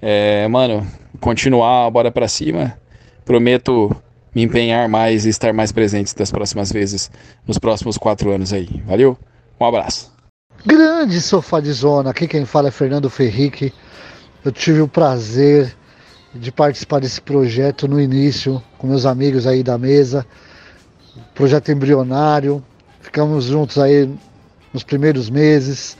É, 0.00 0.46
mano, 0.46 0.86
continuar, 1.18 1.90
bora 1.90 2.12
pra 2.12 2.28
cima. 2.28 2.78
Prometo 3.24 3.96
me 4.34 4.42
empenhar 4.42 4.88
mais 4.88 5.24
e 5.26 5.28
estar 5.28 5.52
mais 5.52 5.72
presente 5.72 6.14
das 6.14 6.30
próximas 6.30 6.72
vezes, 6.72 7.10
nos 7.46 7.58
próximos 7.58 7.98
quatro 7.98 8.30
anos 8.30 8.52
aí. 8.52 8.68
Valeu? 8.86 9.16
Um 9.60 9.64
abraço. 9.64 10.12
Grande 10.64 11.20
sofá 11.20 11.60
de 11.60 11.72
zona, 11.72 12.10
aqui 12.10 12.28
quem 12.28 12.44
fala 12.44 12.68
é 12.68 12.70
Fernando 12.70 13.10
Ferrique. 13.10 13.72
Eu 14.44 14.52
tive 14.52 14.80
o 14.80 14.88
prazer 14.88 15.74
de 16.34 16.50
participar 16.50 17.00
desse 17.00 17.20
projeto 17.20 17.86
no 17.86 18.00
início, 18.00 18.62
com 18.78 18.86
meus 18.86 19.04
amigos 19.04 19.46
aí 19.46 19.62
da 19.62 19.76
mesa. 19.76 20.26
Projeto 21.34 21.70
embrionário. 21.70 22.64
Ficamos 23.00 23.46
juntos 23.46 23.78
aí 23.78 24.08
nos 24.72 24.82
primeiros 24.82 25.28
meses. 25.28 25.96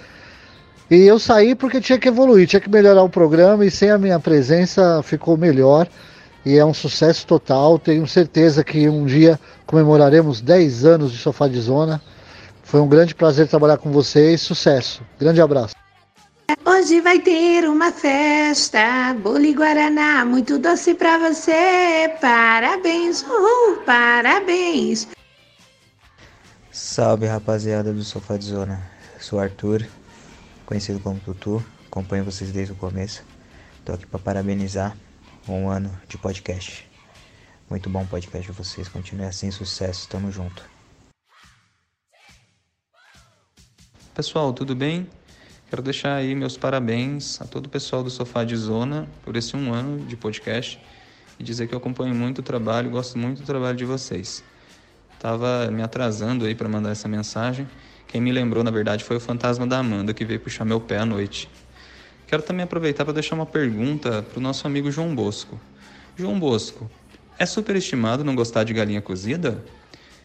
E 0.91 1.03
eu 1.03 1.18
saí 1.18 1.55
porque 1.55 1.80
tinha 1.80 1.99
que 1.99 2.09
evoluir, 2.09 2.47
tinha 2.47 2.61
que 2.61 2.70
melhorar 2.70 3.03
o 3.03 3.09
programa 3.09 3.64
e 3.64 3.70
sem 3.70 3.91
a 3.91 3.99
minha 3.99 4.18
presença 4.18 5.03
ficou 5.03 5.37
melhor. 5.37 5.89
E 6.45 6.57
é 6.57 6.64
um 6.64 6.74
sucesso 6.74 7.26
total. 7.26 7.78
Tenho 7.78 8.07
certeza 8.07 8.64
que 8.64 8.88
um 8.88 9.07
dia 9.07 9.38
comemoraremos 9.66 10.40
10 10.40 10.84
anos 10.84 11.12
de 11.12 11.18
Sofá 11.18 11.47
de 11.49 11.61
Zona. 11.61 12.03
Foi 12.62 12.80
um 12.80 12.88
grande 12.88 13.14
prazer 13.14 13.47
trabalhar 13.47 13.78
com 13.78 13.90
vocês. 13.93 14.40
Sucesso. 14.40 15.03
Grande 15.18 15.40
abraço. 15.40 15.74
Hoje 16.64 17.01
vai 17.01 17.18
ter 17.18 17.68
uma 17.68 17.90
festa, 17.93 19.14
bolo 19.14 19.45
e 19.45 19.55
guaraná, 19.55 20.24
muito 20.24 20.59
doce 20.59 20.95
pra 20.95 21.18
você. 21.18 22.12
Parabéns, 22.20 23.22
uhul, 23.22 23.78
parabéns. 23.84 25.09
Salve 26.70 27.26
rapaziada 27.26 27.93
do 27.93 28.03
Sofá 28.03 28.36
de 28.36 28.47
Zona. 28.47 28.80
Sou 29.18 29.38
Arthur, 29.38 29.86
conhecido 30.66 31.01
como 31.01 31.20
Tutu. 31.20 31.64
Acompanho 31.86 32.24
vocês 32.24 32.51
desde 32.51 32.72
o 32.72 32.76
começo. 32.76 33.24
Tô 33.84 33.93
aqui 33.93 34.07
para 34.07 34.18
parabenizar 34.18 34.97
um 35.49 35.68
ano 35.68 35.90
de 36.09 36.16
podcast. 36.16 36.88
Muito 37.68 37.88
bom 37.88 38.07
podcast 38.07 38.51
de 38.51 38.57
vocês. 38.57 38.88
Continue 38.88 39.26
assim, 39.26 39.51
sucesso. 39.51 40.09
Tamo 40.09 40.30
junto. 40.30 40.62
Pessoal, 44.14 44.53
tudo 44.53 44.74
bem? 44.74 45.09
Quero 45.70 45.80
deixar 45.80 46.16
aí 46.16 46.34
meus 46.34 46.57
parabéns 46.57 47.40
a 47.40 47.47
todo 47.47 47.66
o 47.66 47.68
pessoal 47.68 48.03
do 48.03 48.11
Sofá 48.11 48.45
de 48.45 48.55
Zona 48.57 49.09
por 49.24 49.36
esse 49.36 49.57
um 49.57 49.72
ano 49.72 50.05
de 50.05 50.16
podcast 50.16 50.78
e 51.38 51.43
dizer 51.43 51.66
que 51.66 51.74
eu 51.74 51.78
acompanho 51.78 52.14
muito 52.14 52.40
o 52.40 52.43
trabalho, 52.43 52.90
gosto 52.90 53.16
muito 53.16 53.40
do 53.40 53.47
trabalho 53.47 53.76
de 53.76 53.86
vocês. 53.86 54.45
Tava 55.18 55.70
me 55.70 55.82
atrasando 55.82 56.45
aí 56.45 56.55
para 56.55 56.68
mandar 56.68 56.90
essa 56.90 57.09
mensagem. 57.09 57.66
Quem 58.07 58.20
me 58.20 58.30
lembrou, 58.30 58.62
na 58.62 58.70
verdade, 58.70 59.03
foi 59.03 59.16
o 59.16 59.20
fantasma 59.20 59.66
da 59.66 59.78
Amanda 59.78 60.12
que 60.12 60.26
veio 60.26 60.40
puxar 60.40 60.66
meu 60.66 60.78
pé 60.78 60.99
à 60.99 61.07
noite. 61.07 61.49
Quero 62.33 62.43
também 62.43 62.64
aproveitar 62.64 63.05
para 63.05 63.12
deixar 63.12 63.35
uma 63.35 63.45
pergunta 63.45 64.22
para 64.22 64.39
o 64.39 64.41
nosso 64.41 64.66
amigo 64.66 64.91
João 64.91 65.14
Bosco. 65.14 65.61
João 66.16 66.41
Bosco, 66.41 66.91
é 67.39 67.45
superestimado 67.45 68.24
não 68.24 68.35
gostar 68.35 68.64
de 68.64 68.72
galinha 68.72 69.03
cozida? 69.03 69.62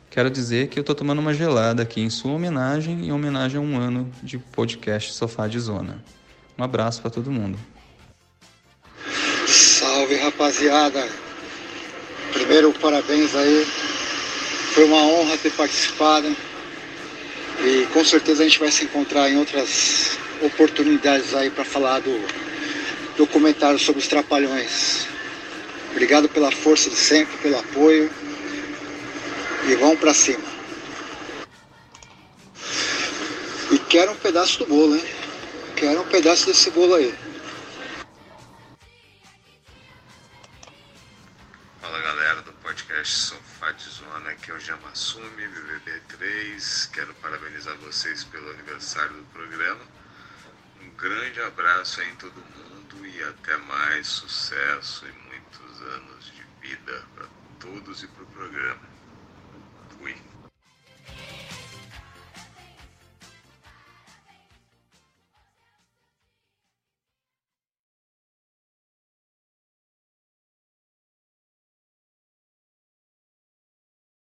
Quero 0.10 0.30
dizer 0.30 0.70
que 0.70 0.80
eu 0.80 0.82
estou 0.84 0.96
tomando 0.96 1.20
uma 1.20 1.34
gelada 1.34 1.84
aqui 1.84 2.00
em 2.00 2.10
sua 2.10 2.32
homenagem 2.32 3.02
e 3.02 3.08
em 3.08 3.12
homenagem 3.12 3.58
a 3.58 3.62
um 3.62 3.78
ano 3.78 4.10
de 4.24 4.38
podcast 4.38 5.12
Sofá 5.12 5.50
de 5.50 5.60
Zona. 5.60 6.02
Um 6.58 6.64
abraço 6.64 7.02
para 7.02 7.12
todo 7.12 7.30
mundo. 7.30 7.60
Salve 9.46 10.16
rapaziada! 10.16 11.06
Primeiro, 12.32 12.72
parabéns 12.72 13.36
aí. 13.36 13.66
Foi 14.74 14.86
uma 14.86 15.02
honra 15.04 15.36
ter 15.36 15.52
participado. 15.52 16.34
E 17.66 17.86
com 17.92 18.06
certeza 18.06 18.44
a 18.44 18.48
gente 18.48 18.60
vai 18.60 18.72
se 18.72 18.86
encontrar 18.86 19.30
em 19.30 19.38
outras 19.38 20.18
oportunidades 20.42 21.34
aí 21.34 21.50
para 21.50 21.66
falar 21.66 22.00
do 22.00 22.22
documentário 23.18 23.80
sobre 23.80 24.02
os 24.02 24.08
Trapalhões. 24.08 25.08
Obrigado 25.92 26.30
pela 26.30 26.52
força 26.52 26.90
de 26.90 26.96
sempre, 26.96 27.38
pelo 27.38 27.58
apoio 27.58 28.12
e 29.68 29.76
vão 29.76 29.98
para 29.98 30.14
cima. 30.14 30.46
E 33.72 33.80
quero 33.80 34.12
um 34.12 34.16
pedaço 34.16 34.60
do 34.60 34.68
bolo, 34.68 34.96
hein? 34.96 35.04
Quero 35.76 36.02
um 36.02 36.08
pedaço 36.08 36.46
desse 36.46 36.72
bolo 36.72 36.96
aí. 36.96 37.14
Fala 41.82 42.00
galera 42.00 42.42
do 42.44 42.54
podcast 42.54 43.14
Sofá 43.14 43.72
de 43.72 43.90
Zona, 43.90 44.30
aqui 44.30 44.52
é 44.52 44.54
o 44.54 44.60
Jamassumi, 44.60 45.48
BBB3. 45.48 46.92
Quero 46.92 47.14
parabenizar 47.16 47.76
vocês 47.78 48.24
pelo 48.24 48.50
aniversário 48.52 49.14
do 49.14 49.24
programa. 49.34 49.97
Grande 50.98 51.40
abraço 51.42 52.02
aí 52.02 52.10
em 52.10 52.16
todo 52.16 52.34
mundo 52.34 53.06
e 53.06 53.24
até 53.24 53.56
mais 53.58 54.08
sucesso 54.08 55.06
e 55.06 55.12
muitos 55.28 55.82
anos 55.82 56.26
de 56.26 56.44
vida 56.68 57.06
para 57.14 57.28
todos 57.60 58.02
e 58.02 58.08
para 58.08 58.24
o 58.24 58.28
programa. 58.28 58.82
Fui. 60.00 60.37